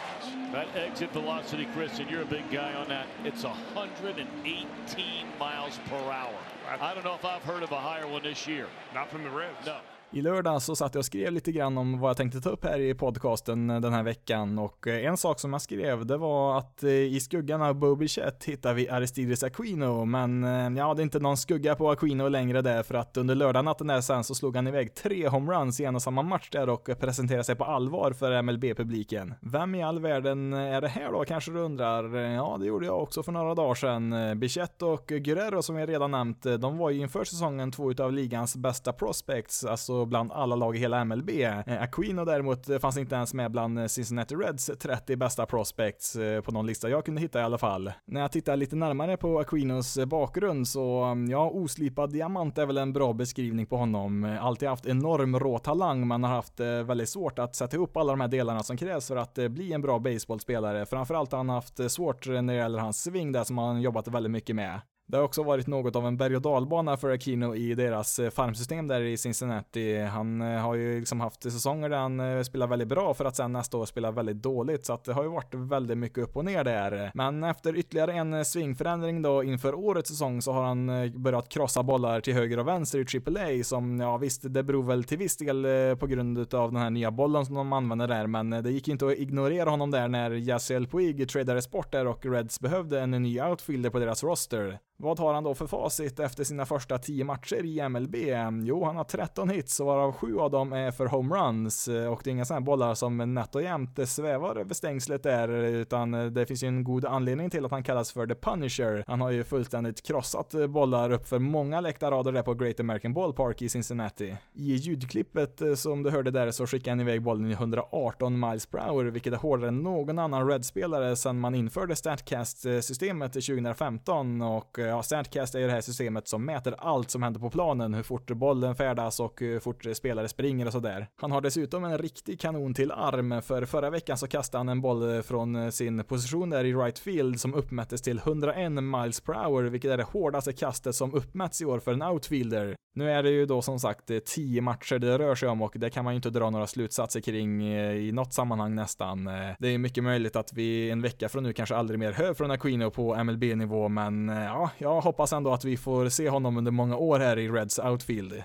That 0.50 0.66
exit 0.74 1.10
velocity, 1.10 1.68
Chris, 1.74 1.98
and 1.98 2.10
you're 2.10 2.22
a 2.22 2.24
big 2.24 2.50
guy 2.50 2.72
on 2.72 2.88
that. 2.88 3.06
It's 3.22 3.44
118 3.44 5.26
miles 5.38 5.78
per 5.90 5.96
hour. 5.96 6.32
I 6.80 6.94
don't 6.94 7.04
know 7.04 7.14
if 7.14 7.26
I've 7.26 7.42
heard 7.42 7.62
of 7.62 7.70
a 7.70 7.78
higher 7.78 8.06
one 8.06 8.22
this 8.22 8.46
year. 8.46 8.66
Not 8.94 9.10
from 9.10 9.24
the 9.24 9.28
Reds. 9.28 9.66
No. 9.66 9.76
I 10.14 10.22
lördag 10.22 10.62
så 10.62 10.76
satt 10.76 10.94
jag 10.94 11.00
och 11.00 11.04
skrev 11.04 11.32
lite 11.32 11.52
grann 11.52 11.78
om 11.78 12.00
vad 12.00 12.10
jag 12.10 12.16
tänkte 12.16 12.40
ta 12.40 12.50
upp 12.50 12.64
här 12.64 12.80
i 12.80 12.94
podcasten 12.94 13.66
den 13.66 13.92
här 13.92 14.02
veckan 14.02 14.58
och 14.58 14.86
eh, 14.86 15.06
en 15.06 15.16
sak 15.16 15.40
som 15.40 15.52
jag 15.52 15.62
skrev 15.62 16.06
det 16.06 16.16
var 16.16 16.58
att 16.58 16.82
eh, 16.82 16.90
i 16.90 17.20
skuggan 17.20 17.62
av 17.62 17.74
Bobby 17.74 18.08
Chet 18.08 18.44
hittar 18.44 18.74
vi 18.74 18.88
Aristides 18.88 19.42
Aquino 19.42 20.04
men 20.04 20.44
eh, 20.44 20.78
ja, 20.78 20.94
det 20.94 21.00
är 21.00 21.04
inte 21.04 21.18
någon 21.18 21.36
skugga 21.36 21.74
på 21.74 21.90
Aquino 21.90 22.28
längre 22.28 22.62
där 22.62 22.82
för 22.82 22.94
att 22.94 23.16
under 23.16 23.34
lördagnatten 23.34 23.86
där 23.86 24.00
sen 24.00 24.24
så 24.24 24.34
slog 24.34 24.56
han 24.56 24.66
iväg 24.66 24.94
tre 24.94 25.28
homeruns 25.28 25.80
i 25.80 25.84
en 25.84 25.94
och 25.94 26.02
samma 26.02 26.22
match 26.22 26.48
där 26.50 26.68
och 26.68 26.90
presenterade 27.00 27.44
sig 27.44 27.54
på 27.54 27.64
allvar 27.64 28.12
för 28.12 28.42
MLB-publiken. 28.42 29.34
Vem 29.40 29.74
i 29.74 29.82
all 29.82 30.00
världen 30.00 30.52
är 30.52 30.80
det 30.80 30.88
här 30.88 31.12
då 31.12 31.24
kanske 31.24 31.50
du 31.50 31.58
undrar? 31.58 32.16
Ja, 32.16 32.56
det 32.60 32.66
gjorde 32.66 32.86
jag 32.86 33.02
också 33.02 33.22
för 33.22 33.32
några 33.32 33.54
dagar 33.54 33.74
sedan. 33.74 34.40
Bichette 34.40 34.84
och 34.84 35.06
Guerrero 35.06 35.62
som 35.62 35.76
jag 35.76 35.88
redan 35.88 36.10
nämnt, 36.10 36.42
de 36.42 36.78
var 36.78 36.90
ju 36.90 37.00
inför 37.00 37.24
säsongen 37.24 37.72
två 37.72 37.90
utav 37.90 38.12
ligans 38.12 38.56
bästa 38.56 38.92
prospects, 38.92 39.64
alltså 39.64 40.01
bland 40.06 40.32
alla 40.32 40.56
lag 40.56 40.76
i 40.76 40.78
hela 40.78 41.04
MLB. 41.04 41.30
Eh, 41.30 41.82
Aquino 41.82 42.24
däremot 42.24 42.68
eh, 42.68 42.78
fanns 42.78 42.96
inte 42.96 43.14
ens 43.14 43.34
med 43.34 43.50
bland 43.50 43.78
eh, 43.78 43.86
Cincinnati 43.86 44.34
Reds 44.34 44.70
30 44.80 45.16
bästa 45.16 45.46
prospects 45.46 46.16
på 46.44 46.52
någon 46.52 46.66
lista 46.66 46.88
jag 46.88 47.04
kunde 47.04 47.20
hitta 47.20 47.40
i 47.40 47.42
alla 47.42 47.58
fall. 47.58 47.92
När 48.04 48.20
jag 48.20 48.32
tittar 48.32 48.56
lite 48.56 48.76
närmare 48.76 49.16
på 49.16 49.38
Aquinos 49.38 49.98
bakgrund 50.06 50.68
så, 50.68 51.02
mm, 51.02 51.30
ja, 51.30 51.50
oslipad 51.50 52.12
diamant 52.12 52.58
är 52.58 52.66
väl 52.66 52.78
en 52.78 52.92
bra 52.92 53.12
beskrivning 53.12 53.66
på 53.66 53.76
honom. 53.76 54.38
Alltid 54.40 54.68
haft 54.68 54.86
enorm 54.86 55.38
rå 55.38 55.58
talang, 55.58 56.08
men 56.08 56.24
har 56.24 56.30
haft 56.30 56.60
väldigt 56.60 57.08
svårt 57.08 57.38
att 57.38 57.56
sätta 57.56 57.76
ihop 57.76 57.96
alla 57.96 58.12
de 58.12 58.20
här 58.20 58.28
delarna 58.28 58.62
som 58.62 58.76
krävs 58.76 59.08
för 59.08 59.16
att 59.16 59.34
bli 59.34 59.72
en 59.72 59.82
bra 59.82 59.98
baseballspelare. 59.98 60.86
Framförallt 60.86 61.32
har 61.32 61.38
han 61.38 61.48
haft 61.48 61.90
svårt 61.90 62.26
när 62.26 62.42
det 62.42 62.54
gäller 62.54 62.78
hans 62.78 63.02
sving 63.02 63.32
där 63.32 63.44
som 63.44 63.58
han 63.58 63.82
jobbat 63.82 64.08
väldigt 64.08 64.32
mycket 64.32 64.56
med. 64.56 64.80
Det 65.12 65.18
har 65.18 65.24
också 65.24 65.42
varit 65.42 65.66
något 65.66 65.96
av 65.96 66.06
en 66.06 66.16
berg 66.16 66.36
och 66.36 66.42
dalbana 66.42 66.96
för 66.96 67.10
Aquino 67.10 67.54
i 67.54 67.74
deras 67.74 68.18
eh, 68.18 68.30
farmsystem 68.30 68.88
där 68.88 69.00
i 69.00 69.16
Cincinnati. 69.16 69.98
Han 69.98 70.40
eh, 70.40 70.60
har 70.60 70.74
ju 70.74 70.98
liksom 70.98 71.20
haft 71.20 71.42
säsonger 71.42 71.88
där 71.88 71.96
han 71.96 72.20
eh, 72.20 72.42
spelar 72.42 72.66
väldigt 72.66 72.88
bra 72.88 73.14
för 73.14 73.24
att 73.24 73.36
sen 73.36 73.52
nästa 73.52 73.76
år 73.76 73.86
spela 73.86 74.10
väldigt 74.10 74.42
dåligt, 74.42 74.86
så 74.86 74.92
att 74.92 75.04
det 75.04 75.12
har 75.12 75.22
ju 75.22 75.28
varit 75.28 75.54
väldigt 75.54 75.98
mycket 75.98 76.18
upp 76.18 76.36
och 76.36 76.44
ner 76.44 76.64
där. 76.64 77.10
Men 77.14 77.44
efter 77.44 77.76
ytterligare 77.76 78.12
en 78.12 78.44
svingförändring 78.44 79.22
då 79.22 79.42
inför 79.42 79.74
årets 79.74 80.10
säsong 80.10 80.42
så 80.42 80.52
har 80.52 80.64
han 80.64 81.12
börjat 81.22 81.48
krossa 81.48 81.82
bollar 81.82 82.20
till 82.20 82.34
höger 82.34 82.58
och 82.58 82.68
vänster 82.68 83.16
i 83.16 83.38
AAA 83.38 83.64
som, 83.64 84.00
ja 84.00 84.16
visst, 84.16 84.54
det 84.54 84.62
beror 84.62 84.82
väl 84.82 85.04
till 85.04 85.18
viss 85.18 85.36
del 85.36 85.66
på 85.96 86.06
grund 86.06 86.54
av 86.54 86.72
den 86.72 86.82
här 86.82 86.90
nya 86.90 87.10
bollen 87.10 87.46
som 87.46 87.54
de 87.54 87.72
använder 87.72 88.08
där, 88.08 88.26
men 88.26 88.50
det 88.50 88.70
gick 88.70 88.88
inte 88.88 89.06
att 89.06 89.18
ignorera 89.18 89.70
honom 89.70 89.90
där 89.90 90.08
när 90.08 90.30
Yasiel 90.30 90.86
Puig 90.86 91.28
tradades 91.28 91.70
bort 91.70 91.92
där 91.92 92.06
och 92.06 92.26
Reds 92.26 92.60
behövde 92.60 93.00
en 93.00 93.10
ny 93.10 93.40
outfielder 93.40 93.90
på 93.90 93.98
deras 93.98 94.24
roster. 94.24 94.78
Vad 95.02 95.18
har 95.18 95.34
han 95.34 95.44
då 95.44 95.54
för 95.54 95.66
facit 95.66 96.20
efter 96.20 96.44
sina 96.44 96.66
första 96.66 96.98
10 96.98 97.24
matcher 97.24 97.64
i 97.64 97.88
MLB? 97.88 98.16
Jo, 98.62 98.84
han 98.84 98.96
har 98.96 99.04
13 99.04 99.50
hits 99.50 99.80
varav 99.80 100.12
7 100.12 100.38
av 100.38 100.50
dem 100.50 100.72
är 100.72 100.90
för 100.90 101.06
homeruns 101.06 101.88
och 101.88 102.20
det 102.24 102.30
är 102.30 102.32
inga 102.32 102.44
sådana 102.44 102.60
bollar 102.66 102.94
som 102.94 103.34
nätt 103.34 103.54
och 103.54 103.62
jämnt 103.62 104.08
svävar 104.08 104.56
över 104.56 104.74
stängslet 104.74 105.22
där, 105.22 105.48
utan 105.48 106.34
det 106.34 106.46
finns 106.46 106.62
ju 106.62 106.68
en 106.68 106.84
god 106.84 107.04
anledning 107.04 107.50
till 107.50 107.64
att 107.64 107.70
han 107.70 107.82
kallas 107.82 108.12
för 108.12 108.26
The 108.26 108.34
Punisher. 108.34 109.04
Han 109.06 109.20
har 109.20 109.30
ju 109.30 109.44
fullständigt 109.44 110.02
krossat 110.02 110.54
bollar 110.68 111.10
upp 111.10 111.28
för 111.28 111.38
många 111.38 111.80
läktarrader 111.80 112.32
där 112.32 112.42
på 112.42 112.54
Great 112.54 112.80
American 112.80 113.14
Ballpark 113.14 113.62
i 113.62 113.68
Cincinnati. 113.68 114.36
I 114.54 114.74
ljudklippet 114.74 115.60
eh, 115.60 115.74
som 115.74 116.02
du 116.02 116.10
hörde 116.10 116.30
där 116.30 116.50
så 116.50 116.66
skickade 116.66 116.90
han 116.90 117.00
iväg 117.00 117.22
bollen 117.22 117.50
i 117.50 117.52
118 117.52 118.40
miles 118.40 118.66
per 118.66 118.78
hour, 118.78 119.04
vilket 119.04 119.32
är 119.32 119.36
hårdare 119.36 119.68
än 119.68 119.82
någon 119.82 120.18
annan 120.18 120.48
Red-spelare 120.48 121.16
sedan 121.16 121.40
man 121.40 121.54
införde 121.54 121.96
Statcast-systemet 121.96 123.36
eh, 123.36 123.40
2015 123.40 124.42
och 124.42 124.78
eh, 124.78 124.91
ja, 124.92 125.02
Sandcast 125.02 125.54
är 125.54 125.58
ju 125.58 125.66
det 125.66 125.72
här 125.72 125.80
systemet 125.80 126.28
som 126.28 126.44
mäter 126.44 126.74
allt 126.78 127.10
som 127.10 127.22
händer 127.22 127.40
på 127.40 127.50
planen, 127.50 127.94
hur 127.94 128.02
fort 128.02 128.30
bollen 128.30 128.76
färdas 128.76 129.20
och 129.20 129.40
hur 129.40 129.60
fort 129.60 129.86
spelare 129.94 130.28
springer 130.28 130.66
och 130.66 130.72
sådär. 130.72 131.06
Han 131.20 131.32
har 131.32 131.40
dessutom 131.40 131.84
en 131.84 131.98
riktig 131.98 132.40
kanon 132.40 132.74
till 132.74 132.92
arm, 132.92 133.42
för 133.42 133.64
förra 133.64 133.90
veckan 133.90 134.18
så 134.18 134.26
kastade 134.26 134.58
han 134.58 134.68
en 134.68 134.80
boll 134.80 135.16
eh, 135.16 135.22
från 135.22 135.56
eh, 135.56 135.70
sin 135.70 136.04
position 136.04 136.50
där 136.50 136.64
i 136.64 136.74
right 136.74 136.98
field 136.98 137.40
som 137.40 137.54
uppmättes 137.54 138.02
till 138.02 138.18
101 138.18 138.72
miles 138.72 139.20
per 139.20 139.32
hour, 139.32 139.62
vilket 139.62 139.90
är 139.90 139.96
det 139.96 140.02
hårdaste 140.02 140.52
kastet 140.52 140.94
som 140.94 141.14
uppmätts 141.14 141.62
i 141.62 141.64
år 141.64 141.78
för 141.78 141.92
en 141.92 142.02
outfielder. 142.02 142.76
Nu 142.94 143.10
är 143.10 143.22
det 143.22 143.30
ju 143.30 143.46
då 143.46 143.62
som 143.62 143.78
sagt 143.78 144.10
10 144.26 144.60
matcher 144.60 144.98
det 144.98 145.18
rör 145.18 145.34
sig 145.34 145.48
om 145.48 145.62
och 145.62 145.72
det 145.76 145.90
kan 145.90 146.04
man 146.04 146.14
ju 146.14 146.16
inte 146.16 146.30
dra 146.30 146.50
några 146.50 146.66
slutsatser 146.66 147.20
kring 147.20 147.62
i 147.92 148.12
något 148.12 148.32
sammanhang 148.32 148.74
nästan. 148.74 149.24
Det 149.58 149.68
är 149.68 149.78
mycket 149.78 150.04
möjligt 150.04 150.36
att 150.36 150.52
vi 150.52 150.90
en 150.90 151.02
vecka 151.02 151.28
från 151.28 151.42
nu 151.42 151.52
kanske 151.52 151.76
aldrig 151.76 152.00
mer 152.00 152.12
hör 152.12 152.34
från 152.34 152.50
Aquino 152.50 152.90
på 152.90 153.24
MLB-nivå, 153.24 153.88
men 153.88 154.28
ja, 154.28 154.70
jag 154.82 155.00
hoppas 155.00 155.32
ändå 155.32 155.52
att 155.52 155.64
vi 155.64 155.76
får 155.76 156.08
se 156.08 156.28
honom 156.28 156.56
under 156.56 156.70
många 156.70 156.96
år 156.96 157.18
här 157.20 157.38
i 157.38 157.48
Reds 157.48 157.78
outfield. 157.78 158.42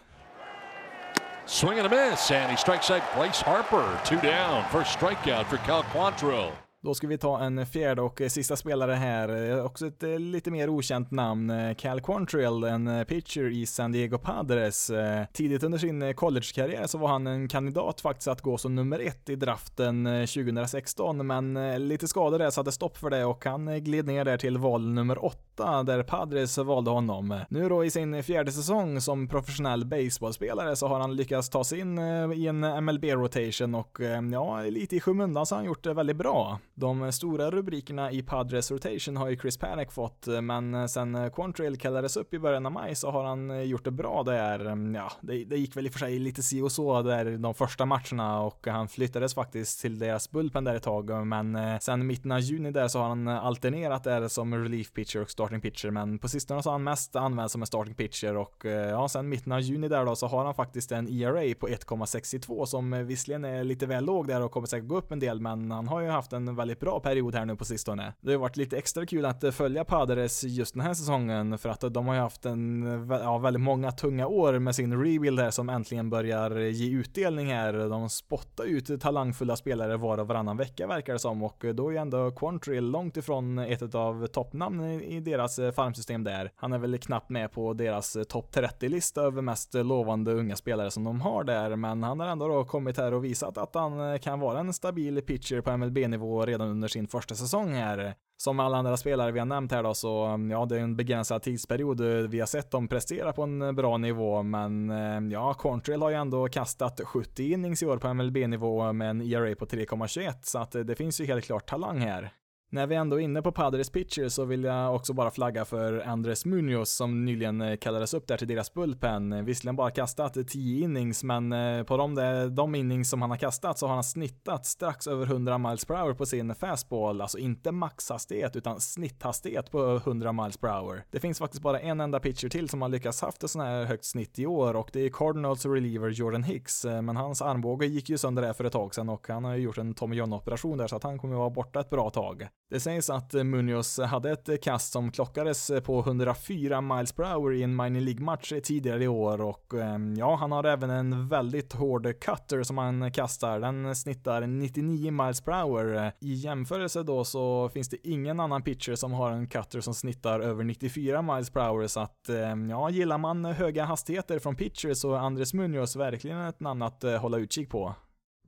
Swing 1.45 1.79
and 1.79 1.93
a 1.93 2.09
miss, 2.11 2.31
and 2.31 2.51
he 2.51 2.57
strikes 2.57 2.91
out 2.91 3.01
Bryce 3.15 3.41
Harper. 3.41 3.99
Two 4.05 4.27
down, 4.27 4.63
first 4.71 4.99
strikeout 4.99 5.45
for 5.45 5.57
Cal 5.57 5.83
Quantrill. 5.83 6.66
Då 6.87 6.93
ska 6.93 7.07
vi 7.07 7.17
ta 7.17 7.39
en 7.39 7.65
fjärde 7.65 8.01
och 8.01 8.21
sista 8.27 8.55
spelare 8.55 8.91
här, 8.91 9.51
eh, 9.51 9.65
också 9.65 9.87
ett 9.87 10.03
eh, 10.03 10.19
lite 10.19 10.51
mer 10.51 10.69
okänt 10.69 11.11
namn, 11.11 11.49
eh, 11.49 11.75
Cal 11.75 12.01
Quantrill, 12.01 12.63
en 12.63 13.05
pitcher 13.05 13.49
i 13.49 13.65
San 13.65 13.91
Diego 13.91 14.17
Padres. 14.17 14.91
Tidigt 15.33 15.63
under 15.63 15.77
sin 15.77 16.13
collegekarriär 16.13 16.87
så 16.87 16.97
var 16.97 17.07
han 17.07 17.27
en 17.27 17.47
kandidat 17.47 18.01
faktiskt 18.01 18.27
att 18.27 18.41
gå 18.41 18.57
som 18.57 18.75
nummer 18.75 18.99
ett 18.99 19.29
i 19.29 19.35
draften 19.35 20.03
2016, 20.27 21.27
men 21.27 21.53
lite 21.87 22.07
skador 22.07 22.39
där 22.39 22.49
satte 22.49 22.71
stopp 22.71 22.97
för 22.97 23.09
det 23.09 23.25
och 23.25 23.45
han 23.45 23.83
gled 23.83 24.05
ner 24.05 24.25
där 24.25 24.37
till 24.37 24.57
val 24.57 24.93
nummer 24.93 25.25
åtta, 25.25 25.83
där 25.83 26.03
Padres 26.03 26.57
valde 26.57 26.91
honom. 26.91 27.39
Nu 27.49 27.69
då 27.69 27.85
i 27.85 27.89
sin 27.89 28.23
fjärde 28.23 28.51
säsong 28.51 29.01
som 29.01 29.27
professionell 29.27 29.85
baseballspelare 29.85 30.75
så 30.75 30.87
har 30.87 30.99
han 30.99 31.15
lyckats 31.15 31.49
ta 31.49 31.63
sig 31.63 31.79
in 31.79 31.99
i 32.33 32.47
en 32.47 32.85
MLB-rotation 32.85 33.75
och 33.75 33.97
ja, 34.31 34.61
lite 34.61 34.95
i 34.95 34.99
skymundan 34.99 35.45
så 35.45 35.55
har 35.55 35.57
han 35.57 35.65
gjort 35.65 35.83
det 35.83 35.93
väldigt 35.93 36.17
bra. 36.17 36.59
De 36.79 37.11
stora 37.11 37.51
rubrikerna 37.51 38.11
i 38.11 38.21
Padres 38.21 38.71
rotation 38.71 39.17
har 39.17 39.29
ju 39.29 39.37
Chris 39.37 39.57
Panic 39.57 39.91
fått, 39.91 40.27
eh, 40.27 40.41
men 40.41 40.73
eh, 40.73 40.85
sen 40.85 41.15
eh, 41.15 41.29
Quantrill 41.29 41.77
kallades 41.77 42.17
upp 42.17 42.33
i 42.33 42.39
början 42.39 42.65
av 42.65 42.71
maj 42.71 42.95
så 42.95 43.11
har 43.11 43.23
han 43.23 43.67
gjort 43.67 43.83
det 43.83 43.91
bra 43.91 44.23
där. 44.23 44.59
Mm, 44.59 44.95
ja, 44.95 45.11
det, 45.21 45.43
det 45.43 45.57
gick 45.57 45.77
väl 45.77 45.85
i 45.85 45.89
och 45.89 45.93
för 45.93 45.99
sig 45.99 46.19
lite 46.19 46.43
si 46.43 46.61
och 46.61 46.71
så 46.71 47.01
där 47.01 47.37
de 47.37 47.53
första 47.53 47.85
matcherna 47.85 48.41
och 48.41 48.67
han 48.67 48.87
flyttades 48.87 49.33
faktiskt 49.33 49.81
till 49.81 49.99
deras 49.99 50.31
bullpen 50.31 50.63
där 50.63 50.75
ett 50.75 50.83
tag, 50.83 51.27
men 51.27 51.57
sen 51.81 52.07
mitten 52.07 52.31
av 52.31 52.39
juni 52.39 52.71
där 52.71 52.87
så 52.87 52.99
har 52.99 53.07
han 53.09 53.27
alternerat 53.27 54.03
där 54.03 54.27
som 54.27 54.55
relief 54.55 54.93
pitcher 54.93 55.21
och 55.21 55.29
starting 55.29 55.61
pitcher, 55.61 55.89
men 55.89 56.19
på 56.19 56.27
sistone 56.27 56.63
så 56.63 56.69
har 56.69 56.73
han 56.73 56.83
mest 56.83 57.15
använts 57.15 57.51
som 57.51 57.61
en 57.61 57.67
starting 57.67 57.95
pitcher 57.95 58.35
och 58.35 58.65
ja, 58.65 59.09
sen 59.09 59.29
mitten 59.29 59.51
av 59.51 59.61
juni 59.61 59.87
där 59.87 60.05
då 60.05 60.15
så 60.15 60.27
har 60.27 60.45
han 60.45 60.53
faktiskt 60.53 60.91
en 60.91 61.07
ERA 61.07 61.55
på 61.59 61.67
1,62 61.67 62.65
som 62.65 63.07
visserligen 63.07 63.45
är 63.45 63.63
lite 63.63 63.85
väl 63.85 64.05
låg 64.05 64.27
där 64.27 64.41
och 64.41 64.51
kommer 64.51 64.67
säkert 64.67 64.87
gå 64.87 64.97
upp 64.97 65.11
en 65.11 65.19
del, 65.19 65.41
men 65.41 65.71
han 65.71 65.87
har 65.87 66.01
ju 66.01 66.09
haft 66.09 66.33
en 66.33 66.55
väldigt 66.55 66.66
väldigt 66.67 66.79
bra 66.79 66.99
period 66.99 67.35
här 67.35 67.45
nu 67.45 67.55
på 67.55 67.65
sistone. 67.65 68.13
Det 68.21 68.31
har 68.31 68.39
varit 68.39 68.57
lite 68.57 68.77
extra 68.77 69.05
kul 69.05 69.25
att 69.25 69.43
eh, 69.43 69.51
följa 69.51 69.85
Padres 69.85 70.43
just 70.43 70.73
den 70.73 70.83
här 70.83 70.93
säsongen 70.93 71.57
för 71.57 71.69
att 71.69 71.83
eh, 71.83 71.89
de 71.89 72.07
har 72.07 72.15
ju 72.15 72.21
haft 72.21 72.45
en, 72.45 72.83
ja, 73.09 73.37
väldigt 73.37 73.61
många 73.61 73.91
tunga 73.91 74.27
år 74.27 74.59
med 74.59 74.75
sin 74.75 75.03
rebuild 75.03 75.39
här 75.39 75.51
som 75.51 75.69
äntligen 75.69 76.09
börjar 76.09 76.59
eh, 76.59 76.69
ge 76.69 76.91
utdelning 76.91 77.47
här. 77.47 77.73
De 77.73 78.09
spottar 78.09 78.63
ut 78.63 79.01
talangfulla 79.01 79.55
spelare 79.55 79.97
var 79.97 80.17
och 80.17 80.27
varannan 80.27 80.57
vecka 80.57 80.87
verkar 80.87 81.13
det 81.13 81.19
som 81.19 81.43
och 81.43 81.65
då 81.73 81.87
är 81.87 81.91
ju 81.91 81.97
ändå 81.97 82.31
Quantrill 82.31 82.91
långt 82.91 83.17
ifrån 83.17 83.59
ett 83.59 83.95
av 83.95 84.27
toppnamnen 84.27 85.01
i 85.01 85.19
deras 85.19 85.55
farmsystem 85.75 86.23
där. 86.23 86.51
Han 86.55 86.73
är 86.73 86.77
väl 86.77 86.97
knappt 86.97 87.29
med 87.29 87.51
på 87.51 87.73
deras 87.73 88.17
topp 88.29 88.55
30-lista 88.55 89.21
över 89.21 89.41
mest 89.41 89.73
lovande 89.73 90.33
unga 90.33 90.55
spelare 90.55 90.91
som 90.91 91.03
de 91.03 91.21
har 91.21 91.43
där, 91.43 91.75
men 91.75 92.03
han 92.03 92.19
har 92.19 92.27
ändå 92.27 92.47
då 92.47 92.65
kommit 92.65 92.97
här 92.97 93.13
och 93.13 93.25
visat 93.25 93.57
att 93.57 93.75
han 93.75 94.19
kan 94.19 94.39
vara 94.39 94.59
en 94.59 94.73
stabil 94.73 95.21
pitcher 95.21 95.61
på 95.61 95.77
MLB-nivå 95.77 96.45
redan 96.57 96.71
under 96.71 96.87
sin 96.87 97.07
första 97.07 97.35
säsong 97.35 97.73
här. 97.73 98.15
Som 98.39 98.59
alla 98.59 98.77
andra 98.77 98.97
spelare 98.97 99.31
vi 99.31 99.39
har 99.39 99.45
nämnt 99.45 99.71
här 99.71 99.83
då 99.83 99.93
så, 99.93 100.25
mm, 100.25 100.51
ja, 100.51 100.65
det 100.65 100.75
är 100.75 100.79
en 100.79 100.95
begränsad 100.95 101.41
tidsperiod 101.41 102.01
vi 102.01 102.39
har 102.39 102.47
sett 102.47 102.71
dem 102.71 102.87
prestera 102.87 103.33
på 103.33 103.43
en 103.43 103.61
eh, 103.61 103.71
bra 103.71 103.97
nivå, 103.97 104.43
men 104.43 104.89
eh, 104.89 105.33
ja, 105.33 105.53
Quantrill 105.53 106.01
har 106.01 106.09
ju 106.09 106.15
ändå 106.15 106.47
kastat 106.47 107.01
70 107.05 107.51
innings 107.51 107.83
i 107.83 107.85
år 107.85 107.97
på 107.97 108.13
MLB-nivå 108.13 108.93
med 108.93 109.09
en 109.09 109.21
ERA 109.21 109.55
på 109.55 109.65
3,21, 109.65 110.33
så 110.41 110.59
att 110.59 110.75
eh, 110.75 110.81
det 110.81 110.95
finns 110.95 111.21
ju 111.21 111.25
helt 111.25 111.45
klart 111.45 111.69
talang 111.69 111.99
här. 111.99 112.31
När 112.69 112.87
vi 112.87 112.95
ändå 112.95 113.15
är 113.15 113.23
inne 113.23 113.41
på 113.41 113.51
Padres 113.51 113.89
pitcher 113.89 114.29
så 114.29 114.45
vill 114.45 114.63
jag 114.63 114.95
också 114.95 115.13
bara 115.13 115.31
flagga 115.31 115.65
för 115.65 115.99
Andres 115.99 116.45
Munoz 116.45 116.95
som 116.95 117.25
nyligen 117.25 117.61
eh, 117.61 117.77
kallades 117.77 118.13
upp 118.13 118.27
där 118.27 118.37
till 118.37 118.47
deras 118.47 118.73
bullpen. 118.73 119.33
Eh, 119.33 119.41
visserligen 119.41 119.75
bara 119.75 119.91
kastat 119.91 120.37
10 120.47 120.83
innings, 120.83 121.23
men 121.23 121.53
eh, 121.53 121.83
på 121.83 121.97
de, 121.97 122.15
de 122.55 122.75
innings 122.75 123.09
som 123.09 123.21
han 123.21 123.31
har 123.31 123.37
kastat 123.37 123.79
så 123.79 123.87
har 123.87 123.93
han 123.93 124.03
snittat 124.03 124.65
strax 124.65 125.07
över 125.07 125.25
100 125.25 125.57
miles 125.57 125.85
per 125.85 125.95
hour 125.95 126.13
på 126.13 126.25
sin 126.25 126.55
fastball, 126.55 127.21
alltså 127.21 127.37
inte 127.37 127.71
maxhastighet 127.71 128.55
utan 128.55 128.79
snitthastighet 128.79 129.71
på 129.71 129.95
100 129.95 130.31
miles 130.31 130.57
per 130.57 130.67
hour. 130.67 131.03
Det 131.11 131.19
finns 131.19 131.39
faktiskt 131.39 131.63
bara 131.63 131.79
en 131.79 132.01
enda 132.01 132.19
pitcher 132.19 132.49
till 132.49 132.69
som 132.69 132.81
har 132.81 132.89
lyckats 132.89 133.21
haft 133.21 133.43
ett 133.43 133.49
sånt 133.49 133.65
här 133.65 133.85
högt 133.85 134.05
snitt 134.05 134.39
i 134.39 134.45
år 134.45 134.75
och 134.75 134.89
det 134.93 134.99
är 134.99 135.09
Cardinals 135.09 135.65
reliever 135.65 136.09
Jordan 136.09 136.43
Hicks, 136.43 136.85
men 136.85 137.17
hans 137.17 137.41
armbåge 137.41 137.85
gick 137.85 138.09
ju 138.09 138.17
sönder 138.17 138.41
där 138.41 138.53
för 138.53 138.63
ett 138.63 138.73
tag 138.73 138.95
sedan 138.95 139.09
och 139.09 139.27
han 139.27 139.43
har 139.43 139.55
ju 139.55 139.61
gjort 139.61 139.77
en 139.77 139.93
Tommy 139.93 140.15
John 140.15 140.33
operation 140.33 140.77
där 140.77 140.87
så 140.87 140.95
att 140.95 141.03
han 141.03 141.19
kommer 141.19 141.33
att 141.33 141.39
vara 141.39 141.49
borta 141.49 141.79
ett 141.79 141.89
bra 141.89 142.09
tag. 142.09 142.47
Det 142.69 142.79
sägs 142.79 143.09
att 143.09 143.33
eh, 143.33 143.43
Munoz 143.43 143.99
hade 143.99 144.31
ett 144.31 144.49
eh, 144.49 144.55
kast 144.57 144.91
som 144.91 145.11
klockades 145.11 145.69
eh, 145.69 145.79
på 145.81 145.99
104 145.99 146.81
miles 146.81 147.11
per 147.11 147.23
hour 147.23 147.53
i 147.53 147.63
en 147.63 147.75
minor 147.75 147.99
League-match 147.99 148.53
tidigare 148.63 149.03
i 149.03 149.07
år 149.07 149.41
och 149.41 149.73
ehm, 149.73 150.15
ja, 150.15 150.35
han 150.35 150.51
har 150.51 150.63
även 150.63 150.89
en 150.89 151.27
väldigt 151.27 151.73
hård 151.73 152.19
cutter 152.19 152.63
som 152.63 152.77
han 152.77 153.11
kastar. 153.11 153.59
Den 153.59 153.95
snittar 153.95 154.41
99 154.41 155.11
miles 155.11 155.41
per 155.41 155.51
hour. 155.51 156.11
I 156.19 156.33
jämförelse 156.33 157.03
då 157.03 157.23
så 157.23 157.69
finns 157.69 157.89
det 157.89 158.07
ingen 158.07 158.39
annan 158.39 158.61
pitcher 158.61 158.95
som 158.95 159.13
har 159.13 159.31
en 159.31 159.47
cutter 159.47 159.81
som 159.81 159.93
snittar 159.93 160.39
över 160.39 160.63
94 160.63 161.21
miles 161.21 161.49
per 161.49 161.69
hour 161.69 161.87
så 161.87 161.99
att 161.99 162.29
ehm, 162.29 162.69
ja, 162.69 162.89
gillar 162.89 163.17
man 163.17 163.45
höga 163.45 163.85
hastigheter 163.85 164.39
från 164.39 164.55
pitcher 164.55 164.93
så 164.93 165.13
är 165.13 165.19
Andres 165.19 165.53
Munoz 165.53 165.95
verkligen 165.95 166.41
ett 166.41 166.59
namn 166.59 166.81
att 166.81 167.03
hålla 167.03 167.37
utkik 167.37 167.69
på. 167.69 167.95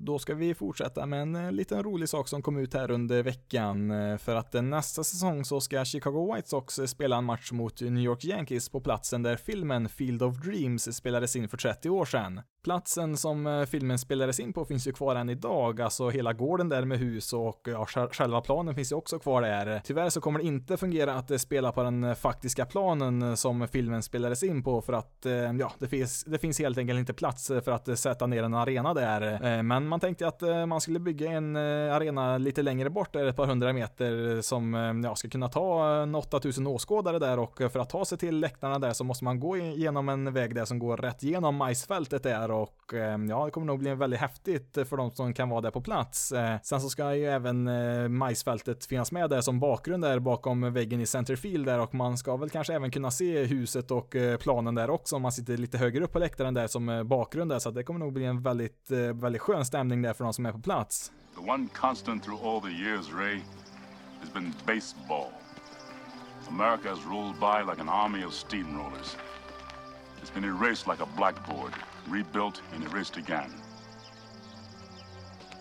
Då 0.02 0.20
ska 0.20 0.36
vi 0.36 0.54
fortsätta 0.54 1.06
med 1.06 1.22
en 1.22 1.36
eh, 1.36 1.52
liten 1.52 1.84
rolig 1.84 2.10
sak 2.10 2.28
som 2.28 2.42
kom 2.42 2.58
ut 2.58 2.74
här 2.74 2.92
under 2.92 3.24
veckan. 3.24 3.92
Eh, 3.92 4.18
för 4.18 4.36
att 4.36 4.56
eh, 4.56 4.62
nästa 4.62 5.04
säsong 5.04 5.46
så 5.46 5.62
ska 5.62 5.86
Chicago 5.86 6.34
White 6.36 6.50
Sox 6.50 6.80
spela 6.86 7.18
en 7.18 7.26
match 7.26 7.52
mot 7.52 7.82
New 7.82 8.04
York 8.04 8.26
Yankees 8.26 8.70
på 8.70 8.82
platsen 8.82 9.24
där 9.24 9.36
filmen 9.36 9.90
Field 9.90 10.24
of 10.24 10.36
Dreams 10.38 10.96
spelades 10.96 11.36
in 11.36 11.50
för 11.50 11.58
30 11.58 11.90
år 11.90 12.06
sedan. 12.06 12.42
Platsen 12.64 13.18
som 13.18 13.66
filmen 13.70 14.00
spelades 14.00 14.40
in 14.40 14.54
på 14.54 14.66
finns 14.66 14.88
ju 14.88 14.92
kvar 14.92 15.16
än 15.16 15.30
idag, 15.30 15.82
alltså 15.82 16.10
hela 16.10 16.34
gården 16.34 16.70
där 16.70 16.86
med 16.86 17.00
hus 17.00 17.34
och 17.34 17.62
ja, 17.68 17.86
själva 17.86 18.42
planen 18.42 18.76
finns 18.76 18.92
ju 18.92 18.96
också 18.96 19.20
kvar 19.20 19.42
där. 19.42 19.82
Tyvärr 19.84 20.10
så 20.10 20.22
kommer 20.22 20.40
det 20.40 20.46
inte 20.46 20.78
fungera 20.78 21.14
att 21.14 21.42
spela 21.42 21.72
på 21.72 21.84
den 21.84 22.16
faktiska 22.16 22.66
planen 22.66 23.38
som 23.38 23.68
filmen 23.68 24.04
spelades 24.04 24.44
in 24.44 24.64
på 24.64 24.82
för 24.82 24.94
att 24.94 25.26
ja, 25.60 25.72
det 25.80 25.88
finns, 25.88 26.24
det 26.24 26.38
finns 26.38 26.60
helt 26.60 26.78
enkelt 26.78 27.00
inte 27.00 27.14
plats 27.14 27.48
för 27.48 27.72
att 27.72 28.00
sätta 28.00 28.28
ner 28.28 28.44
en 28.44 28.54
arena 28.54 28.94
där. 28.94 29.64
Men 29.64 29.89
man 29.90 30.00
tänkte 30.00 30.28
att 30.28 30.42
eh, 30.42 30.66
man 30.66 30.82
skulle 30.82 31.00
bygga 31.00 31.32
en 31.32 31.56
eh, 31.56 31.96
arena 31.96 32.38
lite 32.38 32.62
längre 32.62 32.90
bort, 32.90 33.14
där 33.14 33.26
ett 33.26 33.36
par 33.36 33.46
hundra 33.46 33.74
meter 33.74 34.36
eh, 34.36 34.42
som 34.42 34.74
ja, 35.04 35.16
ska 35.16 35.30
kunna 35.30 35.48
ta 35.48 36.06
8000 36.16 36.68
åskådare 36.68 37.20
där 37.20 37.40
och 37.40 37.58
för 37.58 37.80
att 37.80 37.90
ta 37.90 38.06
sig 38.06 38.18
till 38.18 38.40
läktarna 38.40 38.80
där 38.80 38.94
så 38.94 39.04
måste 39.04 39.24
man 39.24 39.40
gå 39.40 39.58
igenom 39.58 40.10
en 40.10 40.34
väg 40.34 40.56
där 40.56 40.66
som 40.66 40.80
går 40.80 40.98
rätt 40.98 41.24
igenom 41.24 41.56
majsfältet 41.56 42.24
där 42.24 42.52
och 42.52 42.76
ja, 43.30 43.46
det 43.46 43.52
kommer 43.52 43.68
nog 43.68 43.80
bli 43.80 43.96
väldigt 43.96 44.20
häftigt 44.20 44.78
för 44.90 44.98
de 44.98 45.12
som 45.12 45.34
kan 45.34 45.50
vara 45.50 45.62
där 45.62 45.72
på 45.72 45.82
plats. 45.82 46.34
Sen 46.64 46.82
så 46.82 46.90
ska 46.90 47.16
ju 47.16 47.26
även 47.26 47.70
majsfältet 48.18 48.86
finnas 48.86 49.12
med 49.12 49.30
där 49.30 49.42
som 49.42 49.60
bakgrund 49.60 50.04
där 50.04 50.20
bakom 50.20 50.74
väggen 50.74 51.02
i 51.02 51.06
centerfield 51.06 51.66
där 51.66 51.80
och 51.80 51.94
man 51.94 52.18
ska 52.18 52.38
väl 52.38 52.50
kanske 52.50 52.74
även 52.74 52.92
kunna 52.92 53.12
se 53.12 53.44
huset 53.44 53.92
och 53.92 54.16
planen 54.40 54.76
där 54.76 54.90
också 54.90 55.16
om 55.16 55.22
man 55.22 55.32
sitter 55.32 55.58
lite 55.58 55.78
högre 55.78 56.04
upp 56.04 56.12
på 56.12 56.20
läktaren 56.20 56.54
där 56.54 56.68
som 56.68 57.04
bakgrund 57.06 57.52
där 57.52 57.60
så 57.60 57.72
det 57.72 57.84
kommer 57.84 58.00
nog 58.00 58.14
bli 58.14 58.26
en 58.26 58.42
väldigt, 58.42 58.92
väldigt 59.14 59.42
skön 59.42 59.66
stämning 59.80 60.02
där 60.02 60.14
för 60.14 60.24
de 60.24 60.34
som 60.34 60.46
är 60.46 60.52
på 60.52 60.60
plats. 60.60 61.12
The 61.36 61.52
one 61.52 61.68
constant 61.74 62.24
through 62.24 62.48
all 62.48 62.62
the 62.62 62.84
years, 62.84 63.14
Ray, 63.14 63.42
has 64.22 64.34
been 64.34 64.54
baseball. 64.66 65.32
America 66.48 66.90
has 66.90 67.06
rolled 67.06 67.40
by 67.40 67.72
like 67.72 67.82
an 67.82 67.90
army 67.90 68.26
of 68.26 68.34
steamrollers. 68.34 69.18
It's 70.22 70.34
been 70.34 70.44
erased 70.44 70.88
like 70.88 71.04
a 71.04 71.08
blackboard. 71.18 71.74
rebuilt 72.10 72.62
and 72.74 72.84
erased 72.84 73.18
again. 73.18 73.52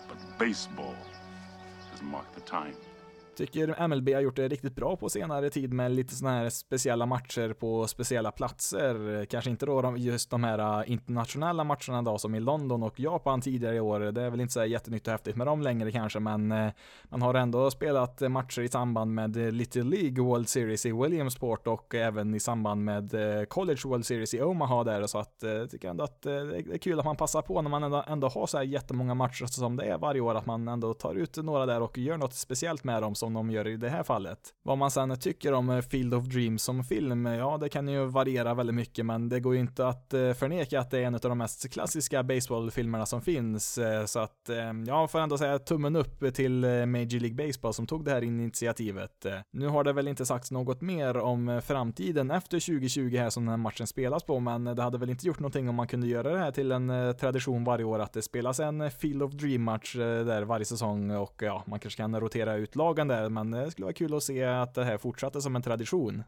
But 0.07 0.17
baseball 0.39 0.95
has 1.91 2.01
marked 2.01 2.33
the 2.35 2.41
time. 2.41 2.75
Tycker 3.39 3.87
MLB 3.87 4.13
har 4.13 4.21
gjort 4.21 4.35
det 4.35 4.47
riktigt 4.47 4.75
bra 4.75 4.95
på 4.95 5.09
senare 5.09 5.49
tid 5.49 5.73
med 5.73 5.91
lite 5.91 6.15
sådana 6.15 6.37
här 6.37 6.49
speciella 6.49 7.05
matcher 7.05 7.53
på 7.53 7.87
speciella 7.87 8.31
platser. 8.31 9.25
Kanske 9.25 9.49
inte 9.49 9.65
då 9.65 9.97
just 9.97 10.29
de 10.29 10.43
här 10.43 10.79
äh, 10.79 10.91
internationella 10.91 11.63
matcherna 11.63 12.01
då 12.01 12.17
som 12.17 12.35
i 12.35 12.39
London 12.39 12.83
och 12.83 12.99
Japan 12.99 13.41
tidigare 13.41 13.75
i 13.75 13.79
år. 13.79 13.99
Det 13.99 14.21
är 14.21 14.29
väl 14.29 14.41
inte 14.41 14.53
så 14.53 14.65
jättenytt 14.65 15.07
och 15.07 15.11
häftigt 15.11 15.35
med 15.35 15.47
dem 15.47 15.61
längre 15.61 15.91
kanske, 15.91 16.19
men 16.19 16.51
äh, 16.51 16.71
man 17.03 17.21
har 17.21 17.33
ändå 17.33 17.71
spelat 17.71 18.21
matcher 18.21 18.61
i 18.61 18.67
samband 18.67 19.13
med 19.13 19.37
äh, 19.37 19.51
Little 19.51 19.83
League 19.83 20.23
World 20.23 20.49
Series 20.49 20.85
i 20.85 20.91
Williamsport 20.91 21.67
och 21.67 21.95
även 21.95 22.35
i 22.35 22.39
samband 22.39 22.83
med 22.83 23.15
College 23.49 23.81
World 23.85 24.05
Series 24.05 24.33
i 24.33 24.41
Omaha 24.41 24.83
där 24.83 25.07
så 25.07 25.17
att 25.17 25.35
jag 25.41 25.69
tycker 25.69 25.89
ändå 25.89 26.03
att 26.03 26.21
det 26.21 26.31
är 26.31 26.77
kul 26.77 26.99
att 26.99 27.05
man 27.05 27.15
passar 27.15 27.41
på 27.41 27.61
när 27.61 27.69
man 27.69 27.83
ändå, 27.83 28.03
ändå 28.07 28.27
har 28.27 28.47
så 28.47 28.57
här 28.57 28.65
jättemånga 28.65 29.13
matcher 29.13 29.45
som 29.45 29.75
det 29.75 29.85
är 29.85 29.97
varje 29.97 30.21
år 30.21 30.35
att 30.35 30.45
man 30.45 30.67
ändå 30.67 30.93
tar 30.93 31.15
ut 31.15 31.37
några 31.37 31.65
där 31.65 31.81
och 31.81 31.97
gör 31.97 32.17
något 32.17 32.33
speciellt 32.33 32.83
med 32.83 33.01
dem 33.01 33.15
som 33.15 33.28
som 33.29 33.33
de 33.33 33.51
gör 33.51 33.67
i 33.67 33.77
det 33.77 33.89
här 33.89 34.03
fallet. 34.03 34.39
Vad 34.63 34.77
man 34.77 34.91
sen 34.91 35.19
tycker 35.19 35.53
om 35.53 35.69
eh, 35.69 35.81
Field 35.81 36.13
of 36.13 36.25
Dreams 36.25 36.63
som 36.63 36.83
film, 36.83 37.25
eh, 37.25 37.35
ja 37.35 37.57
det 37.57 37.69
kan 37.69 37.87
ju 37.87 38.05
variera 38.05 38.53
väldigt 38.53 38.75
mycket 38.75 39.05
men 39.05 39.29
det 39.29 39.39
går 39.39 39.53
ju 39.53 39.59
inte 39.59 39.87
att 39.87 40.13
eh, 40.13 40.33
förneka 40.33 40.79
att 40.79 40.91
det 40.91 40.99
är 40.99 41.03
en 41.03 41.15
av 41.15 41.21
de 41.21 41.37
mest 41.37 41.69
klassiska 41.71 42.23
baseballfilmerna 42.23 43.05
som 43.05 43.21
finns. 43.21 43.79
Så 44.05 44.19
att 44.19 44.49
jag 44.87 45.11
får 45.11 45.19
ändå 45.19 45.37
säga 45.37 45.59
tummen 45.59 45.95
upp 45.95 46.33
till 46.33 46.59
Major 46.87 47.19
League 47.19 47.47
Baseball 47.47 47.73
som 47.73 47.87
tog 47.87 48.05
det 48.05 48.11
här 48.11 48.23
initiativet. 48.23 49.25
Nu 49.51 49.67
har 49.67 49.83
det 49.83 49.93
väl 49.93 50.07
inte 50.07 50.25
sagts 50.25 50.51
något 50.51 50.81
mer 50.81 51.17
om 51.17 51.61
framtiden 51.65 52.31
efter 52.31 52.59
2020 52.59 53.17
här 53.17 53.29
som 53.29 53.45
den 53.45 53.49
här 53.49 53.57
matchen 53.57 53.87
spelas 53.87 54.23
på, 54.23 54.39
men 54.39 54.63
det 54.63 54.81
hade 54.81 54.97
väl 54.97 55.09
inte 55.09 55.27
gjort 55.27 55.39
någonting 55.39 55.69
om 55.69 55.75
man 55.75 55.87
kunde 55.87 56.07
göra 56.07 56.31
det 56.31 56.39
här 56.39 56.51
till 56.51 56.71
en 56.71 57.15
tradition 57.19 57.63
varje 57.63 57.85
år 57.85 57.99
att 57.99 58.13
det 58.13 58.21
spelas 58.21 58.59
en 58.59 58.91
Field 58.91 59.23
of 59.23 59.31
Dream-match 59.31 59.95
där 59.95 60.41
varje 60.41 60.65
säsong 60.65 61.11
och 61.11 61.41
ja, 61.41 61.63
man 61.65 61.79
kanske 61.79 61.97
kan 61.97 62.19
rotera 62.19 62.55
ut 62.55 62.75
lagen 62.75 63.07
där 63.07 63.18
men 63.29 63.51
det 63.51 63.71
skulle 63.71 63.85
vara 63.85 63.93
kul 63.93 64.15
att 64.15 64.23
se 64.23 64.43
att 64.43 64.73
det 64.73 64.83
här 64.83 64.97
fortsatte 64.97 65.41
som 65.41 65.55
en 65.55 65.61
tradition. 65.61 66.23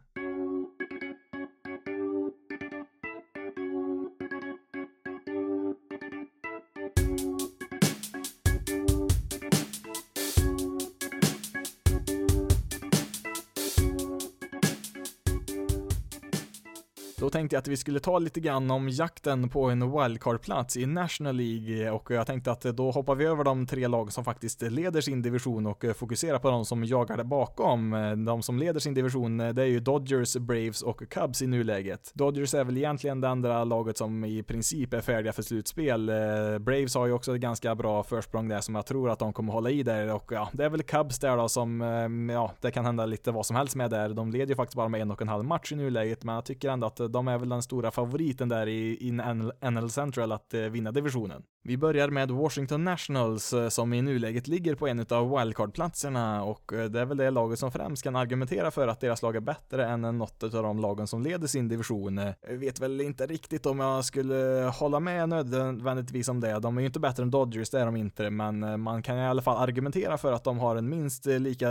Tänkte 17.31 17.55
jag 17.55 17.61
att 17.61 17.67
vi 17.67 17.77
skulle 17.77 17.99
ta 17.99 18.19
lite 18.19 18.39
grann 18.39 18.71
om 18.71 18.89
jakten 18.89 19.49
på 19.49 19.69
en 19.69 19.91
wildcard-plats 19.91 20.77
i 20.77 20.85
National 20.85 21.35
League 21.35 21.85
eh, 21.85 21.95
och 21.95 22.11
jag 22.11 22.27
tänkte 22.27 22.51
att 22.51 22.65
eh, 22.65 22.71
då 22.71 22.91
hoppar 22.91 23.15
vi 23.15 23.25
över 23.25 23.43
de 23.43 23.67
tre 23.67 23.87
lag 23.87 24.13
som 24.13 24.23
faktiskt 24.23 24.61
leder 24.61 25.01
sin 25.01 25.21
division 25.21 25.67
och 25.67 25.85
eh, 25.85 25.93
fokuserar 25.93 26.39
på 26.39 26.51
de 26.51 26.65
som 26.65 26.83
jagar 26.83 27.17
där 27.17 27.23
bakom. 27.23 27.91
De 28.25 28.41
som 28.41 28.59
leder 28.59 28.79
sin 28.79 28.93
division, 28.93 29.37
det 29.37 29.61
är 29.61 29.65
ju 29.65 29.79
Dodgers, 29.79 30.37
Braves 30.37 30.81
och 30.81 31.09
Cubs 31.09 31.41
i 31.41 31.47
nuläget. 31.47 32.11
Dodgers 32.13 32.53
är 32.53 32.63
väl 32.63 32.77
egentligen 32.77 33.21
det 33.21 33.29
andra 33.29 33.63
laget 33.63 33.97
som 33.97 34.25
i 34.25 34.43
princip 34.43 34.93
är 34.93 35.01
färdiga 35.01 35.33
för 35.33 35.41
slutspel. 35.41 36.11
Braves 36.59 36.95
har 36.95 37.05
ju 37.05 37.13
också 37.13 37.35
ett 37.35 37.41
ganska 37.41 37.75
bra 37.75 38.03
försprång 38.03 38.47
där 38.47 38.61
som 38.61 38.75
jag 38.75 38.85
tror 38.85 39.09
att 39.09 39.19
de 39.19 39.33
kommer 39.33 39.53
hålla 39.53 39.69
i 39.69 39.83
där 39.83 40.13
och 40.13 40.31
ja, 40.31 40.49
det 40.53 40.65
är 40.65 40.69
väl 40.69 40.83
Cubs 40.83 41.19
där 41.19 41.37
då 41.37 41.49
som, 41.49 41.81
ja, 42.33 42.51
det 42.61 42.71
kan 42.71 42.85
hända 42.85 43.05
lite 43.05 43.31
vad 43.31 43.45
som 43.45 43.55
helst 43.55 43.75
med 43.75 43.89
där. 43.89 44.09
De 44.09 44.31
leder 44.31 44.47
ju 44.47 44.55
faktiskt 44.55 44.75
bara 44.75 44.89
med 44.89 45.01
en 45.01 45.11
och 45.11 45.21
en 45.21 45.27
halv 45.27 45.45
match 45.45 45.71
i 45.71 45.75
nuläget, 45.75 46.23
men 46.23 46.35
jag 46.35 46.45
tycker 46.45 46.69
ändå 46.69 46.87
att 46.87 46.99
de 47.09 47.20
är 47.27 47.37
väl 47.37 47.49
den 47.49 47.63
stora 47.63 47.91
favoriten 47.91 48.49
där 48.49 48.67
i, 48.67 49.07
i 49.07 49.11
NL 49.71 49.89
Central 49.89 50.31
att 50.31 50.53
eh, 50.53 50.61
vinna 50.61 50.91
divisionen. 50.91 51.43
Vi 51.63 51.77
börjar 51.77 52.09
med 52.09 52.31
Washington 52.31 52.83
Nationals 52.83 53.53
eh, 53.53 53.69
som 53.69 53.93
i 53.93 54.01
nuläget 54.01 54.47
ligger 54.47 54.75
på 54.75 54.87
en 54.87 55.05
av 55.09 55.29
wildcard-platserna 55.29 56.43
och 56.43 56.73
eh, 56.73 56.85
det 56.85 56.99
är 56.99 57.05
väl 57.05 57.17
det 57.17 57.29
laget 57.29 57.59
som 57.59 57.71
främst 57.71 58.03
kan 58.03 58.15
argumentera 58.15 58.71
för 58.71 58.87
att 58.87 58.99
deras 58.99 59.21
lag 59.21 59.35
är 59.35 59.39
bättre 59.39 59.85
än 59.85 60.01
något 60.01 60.43
av 60.43 60.63
de 60.63 60.79
lagen 60.79 61.07
som 61.07 61.21
leder 61.21 61.47
sin 61.47 61.67
division. 61.67 62.17
Eh, 62.17 62.33
jag 62.49 62.57
vet 62.57 62.79
väl 62.79 63.01
inte 63.01 63.25
riktigt 63.25 63.65
om 63.65 63.79
jag 63.79 64.05
skulle 64.05 64.71
hålla 64.79 64.99
med 64.99 65.29
nödvändigtvis 65.29 66.27
om 66.27 66.39
det. 66.39 66.59
De 66.59 66.77
är 66.77 66.81
ju 66.81 66.87
inte 66.87 66.99
bättre 66.99 67.23
än 67.23 67.31
Dodgers, 67.31 67.69
det 67.69 67.79
är 67.79 67.85
de 67.85 67.95
inte, 67.95 68.29
men 68.29 68.81
man 68.81 69.03
kan 69.03 69.17
i 69.17 69.25
alla 69.25 69.41
fall 69.41 69.63
argumentera 69.63 70.17
för 70.17 70.33
att 70.33 70.43
de 70.43 70.59
har 70.59 70.75
en 70.75 70.89
minst 70.89 71.25
lika 71.25 71.69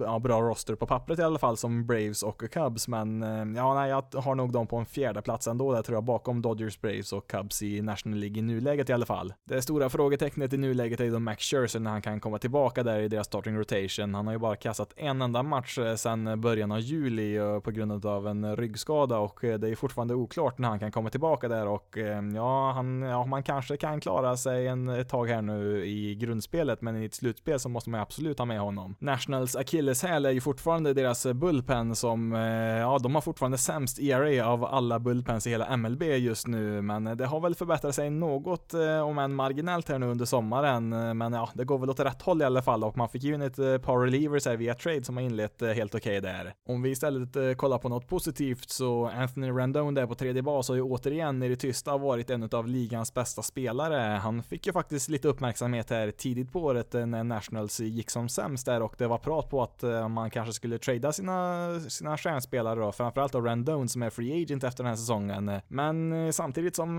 ja, 0.00 0.18
bra 0.18 0.40
roster 0.40 0.74
på 0.74 0.86
pappret 0.86 1.18
i 1.18 1.22
alla 1.22 1.38
fall 1.38 1.56
som 1.56 1.86
Braves 1.86 2.22
och 2.22 2.52
Cubs, 2.52 2.88
men 2.88 3.22
ja, 3.56 3.74
nej, 3.74 3.90
jag 3.90 4.20
har 4.20 4.34
nog 4.34 4.52
dem 4.52 4.66
på 4.66 4.76
en 4.76 4.86
fjärde 4.86 5.22
plats 5.22 5.46
ändå, 5.46 5.72
där 5.72 5.82
tror 5.82 5.96
jag, 5.96 6.04
bakom 6.04 6.42
Dodgers, 6.42 6.80
Braves 6.80 7.12
och 7.12 7.30
Cubs 7.30 7.62
i 7.62 7.82
National 7.82 8.18
League 8.18 8.38
i 8.38 8.42
nuläget 8.42 8.90
i 8.90 8.92
alla 8.92 9.06
fall 9.06 9.17
fall. 9.18 9.34
Det 9.44 9.62
stora 9.62 9.90
frågetecknet 9.90 10.52
i 10.52 10.56
nuläget 10.56 11.00
är 11.00 11.04
ju 11.04 11.10
då 11.10 11.18
Max 11.18 11.44
Scherzer 11.44 11.80
när 11.80 11.90
han 11.90 12.02
kan 12.02 12.20
komma 12.20 12.38
tillbaka 12.38 12.82
där 12.82 13.00
i 13.00 13.08
deras 13.08 13.26
starting 13.26 13.56
rotation. 13.56 14.14
Han 14.14 14.26
har 14.26 14.34
ju 14.34 14.38
bara 14.38 14.56
kastat 14.56 14.92
en 14.96 15.22
enda 15.22 15.42
match 15.42 15.78
eh, 15.78 15.94
sedan 15.94 16.40
början 16.40 16.72
av 16.72 16.80
juli 16.80 17.36
eh, 17.36 17.60
på 17.60 17.70
grund 17.70 18.06
av 18.06 18.28
en 18.28 18.56
ryggskada 18.56 19.18
och 19.18 19.44
eh, 19.44 19.58
det 19.58 19.68
är 19.68 19.74
fortfarande 19.74 20.14
oklart 20.14 20.58
när 20.58 20.68
han 20.68 20.78
kan 20.78 20.92
komma 20.92 21.10
tillbaka 21.10 21.48
där 21.48 21.66
och 21.66 21.98
ja, 22.34 22.72
han, 22.72 23.02
ja 23.02 23.26
man 23.26 23.42
kanske 23.42 23.76
kan 23.76 24.00
klara 24.00 24.36
sig 24.36 24.66
en, 24.66 24.88
ett 24.88 25.08
tag 25.08 25.26
här 25.26 25.42
nu 25.42 25.86
i 25.86 26.14
grundspelet, 26.14 26.82
men 26.82 27.02
i 27.02 27.04
ett 27.04 27.14
slutspel 27.14 27.60
så 27.60 27.68
måste 27.68 27.90
man 27.90 28.00
absolut 28.00 28.38
ha 28.38 28.46
med 28.46 28.60
honom. 28.60 28.96
Nationals 28.98 29.56
akilleshäl 29.56 30.26
är 30.26 30.30
ju 30.30 30.40
fortfarande 30.40 30.94
deras 30.94 31.26
bullpen 31.26 31.94
som, 31.94 32.32
ja, 32.80 32.98
de 33.02 33.14
har 33.14 33.22
fortfarande 33.22 33.58
sämst 33.58 33.98
ERA 33.98 34.46
av 34.46 34.64
alla 34.64 34.98
bullpens 34.98 35.46
i 35.46 35.50
hela 35.50 35.76
MLB 35.76 36.02
just 36.02 36.46
nu, 36.46 36.82
men 36.82 37.04
det 37.04 37.26
har 37.26 37.40
väl 37.40 37.54
förbättrat 37.54 37.94
sig 37.94 38.10
något 38.10 38.74
om 39.08 39.18
än 39.18 39.34
marginellt 39.34 39.88
här 39.88 39.98
nu 39.98 40.06
under 40.06 40.24
sommaren, 40.24 40.92
eh, 40.92 41.14
men 41.14 41.32
ja, 41.32 41.50
det 41.54 41.64
går 41.64 41.78
väl 41.78 41.90
åt 41.90 42.00
rätt 42.00 42.22
håll 42.22 42.42
i 42.42 42.44
alla 42.44 42.62
fall 42.62 42.84
och 42.84 42.96
man 42.96 43.08
fick 43.08 43.22
ju 43.22 43.34
in 43.34 43.42
ett 43.42 43.58
eh, 43.58 43.78
par 43.78 43.98
relievers 43.98 44.46
här 44.46 44.56
via 44.56 44.74
trade 44.74 45.04
som 45.04 45.16
har 45.16 45.24
inlett 45.24 45.62
eh, 45.62 45.68
helt 45.68 45.94
okej 45.94 46.18
okay 46.18 46.32
där. 46.32 46.54
Om 46.68 46.82
vi 46.82 46.90
istället 46.90 47.58
kollar 47.58 47.78
på 47.78 47.88
något 47.88 48.08
positivt 48.08 48.70
så 48.70 49.06
Anthony 49.06 49.50
Rendon 49.50 49.94
där 49.94 50.06
på 50.06 50.14
tredje 50.14 50.42
bas 50.42 50.68
har 50.68 50.74
ju 50.74 50.82
återigen 50.82 51.42
i 51.42 51.48
det 51.48 51.56
tysta 51.56 51.96
varit 51.96 52.30
en 52.30 52.48
av 52.52 52.66
ligans 52.66 53.14
bästa 53.14 53.42
spelare. 53.42 54.18
Han 54.18 54.42
fick 54.42 54.66
ju 54.66 54.72
faktiskt 54.72 55.08
lite 55.08 55.28
uppmärksamhet 55.28 55.90
här 55.90 56.10
tidigt 56.10 56.52
på 56.52 56.60
året 56.60 56.92
när 56.92 57.24
Nationals 57.24 57.80
gick 57.80 58.10
som 58.10 58.28
sämst 58.28 58.66
där 58.66 58.82
och 58.82 58.94
det 58.98 59.06
var 59.06 59.18
prat 59.18 59.50
på 59.50 59.62
att 59.62 59.84
man 60.10 60.30
kanske 60.30 60.52
skulle 60.52 60.78
trada 60.78 61.12
sina, 61.12 61.80
sina 61.88 62.16
stjärnspelare 62.18 62.80
då, 62.80 62.92
framförallt 62.92 63.32
då 63.32 63.40
Rendon 63.40 63.88
som 63.88 64.02
är 64.02 64.10
free 64.10 64.42
agent 64.42 64.64
efter 64.64 64.84
den 64.84 64.88
här 64.88 64.96
säsongen. 64.96 65.52
Men 65.68 66.32
samtidigt 66.32 66.76
som 66.76 66.98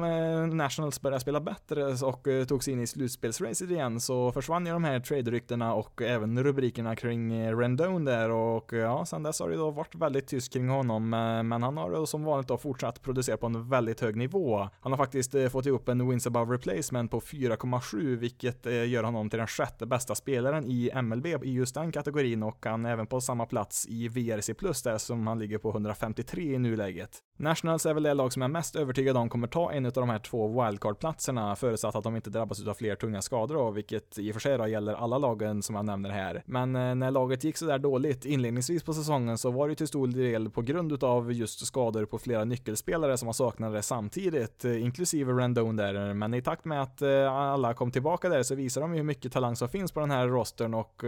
Nationals 0.54 1.02
börjar 1.02 1.20
spela 1.20 1.42
bättre 1.42 1.98
och 2.04 2.28
eh, 2.28 2.46
tog 2.46 2.64
sig 2.64 2.74
in 2.74 2.80
i 2.80 2.88
slutspelsracet 2.88 3.72
igen 3.72 4.00
så 4.00 4.32
försvann 4.32 4.66
ju 4.66 4.72
de 4.72 4.84
här 4.84 5.00
trade-ryktena 5.00 5.74
och 5.74 6.02
även 6.02 6.44
rubrikerna 6.44 6.96
kring 6.96 7.34
eh, 7.34 7.58
Rendon 7.58 8.06
där 8.06 8.30
och 8.30 8.74
eh, 8.74 8.80
ja, 8.80 9.06
sen 9.06 9.24
dess 9.24 9.40
har 9.40 9.50
det 9.50 9.56
då 9.56 9.72
varit 9.72 9.96
väldigt 9.96 10.28
tyst 10.28 10.54
kring 10.54 10.70
honom 10.70 11.10
men 11.10 11.64
han 11.64 11.78
har 11.78 12.06
som 12.06 12.24
vanligt 12.24 12.48
då 12.48 12.58
fortsatt 12.58 13.02
producera 13.02 13.38
på 13.38 13.46
en 13.46 13.70
väldigt 13.70 14.02
hög 14.02 14.16
nivå. 14.16 14.70
Han 14.82 14.92
har 14.92 14.98
faktiskt 14.98 15.36
fått 15.52 15.66
ihop 15.66 15.90
en 15.90 16.10
wins 16.10 16.28
above 16.28 16.54
replacement 16.56 17.12
på 17.12 17.20
4,7 17.20 18.16
vilket 18.16 18.66
gör 18.66 19.04
honom 19.04 19.30
till 19.30 19.40
den 19.40 19.48
sjätte 19.48 19.86
bästa 19.86 20.16
spelaren 20.16 20.66
i 20.66 20.92
MLB 21.02 21.26
i 21.26 21.54
just 21.54 21.76
den 21.76 21.92
kategorin 21.92 22.44
och 22.44 22.66
han 22.66 22.86
är 22.86 22.92
även 22.92 23.08
på 23.08 23.22
samma 23.22 23.46
plats 23.46 23.88
i 23.90 24.08
VRC 24.08 24.54
plus 24.54 24.84
där 24.84 24.98
som 24.98 25.28
han 25.28 25.40
ligger 25.40 25.58
på 25.58 25.70
153 25.70 26.44
i 26.54 26.60
nuläget. 26.60 27.20
Nationals 27.38 27.86
är 27.86 27.94
väl 27.94 28.04
det 28.04 28.14
lag 28.14 28.34
som 28.34 28.42
jag 28.42 28.50
är 28.50 28.54
mest 28.54 28.76
övertygad 28.76 29.18
om 29.18 29.30
kommer 29.30 29.48
ta 29.48 29.72
en 29.72 29.86
av 29.86 29.92
de 29.92 30.10
här 30.10 30.20
två 30.20 30.48
wildcard-platserna 30.48 31.56
förutsatt 31.56 31.89
att 31.96 32.04
de 32.04 32.16
inte 32.16 32.30
drabbas 32.30 32.68
av 32.68 32.74
fler 32.74 32.96
tunga 32.96 33.22
skador 33.22 33.56
då, 33.56 33.72
vilket 33.72 34.20
i 34.20 34.32
och 34.32 34.34
för 34.34 34.40
sig 34.40 34.58
då 34.58 34.68
gäller 34.68 34.94
alla 34.94 35.18
lagen 35.18 35.62
som 35.64 35.76
jag 35.76 35.86
nämner 35.86 36.10
här. 36.10 36.44
Men 36.46 36.76
eh, 36.76 36.96
när 36.96 37.12
laget 37.12 37.44
gick 37.44 37.58
sådär 37.58 37.80
dåligt 37.80 38.26
inledningsvis 38.26 38.84
på 38.84 38.94
säsongen 38.94 39.38
så 39.38 39.52
var 39.52 39.70
det 39.70 39.76
till 39.76 39.88
stor 39.88 40.08
del 40.08 40.50
på 40.50 40.62
grund 40.62 41.04
av 41.04 41.34
just 41.34 41.66
skador 41.66 42.06
på 42.06 42.20
flera 42.20 42.46
nyckelspelare 42.46 43.18
som 43.18 43.26
man 43.26 43.34
saknade 43.34 43.82
samtidigt, 43.82 44.66
eh, 44.66 44.84
inklusive 44.84 45.34
Rendon 45.34 45.76
där. 45.76 46.14
Men 46.14 46.34
i 46.34 46.42
takt 46.42 46.66
med 46.66 46.82
att 46.82 47.02
eh, 47.02 47.34
alla 47.34 47.74
kom 47.74 47.92
tillbaka 47.92 48.30
där 48.30 48.44
så 48.44 48.56
visar 48.56 48.82
de 48.82 48.92
ju 48.94 48.98
hur 48.98 49.04
mycket 49.04 49.32
talang 49.32 49.56
som 49.56 49.70
finns 49.70 49.92
på 49.92 50.00
den 50.00 50.12
här 50.12 50.28
rostern 50.28 50.74
och 50.74 51.04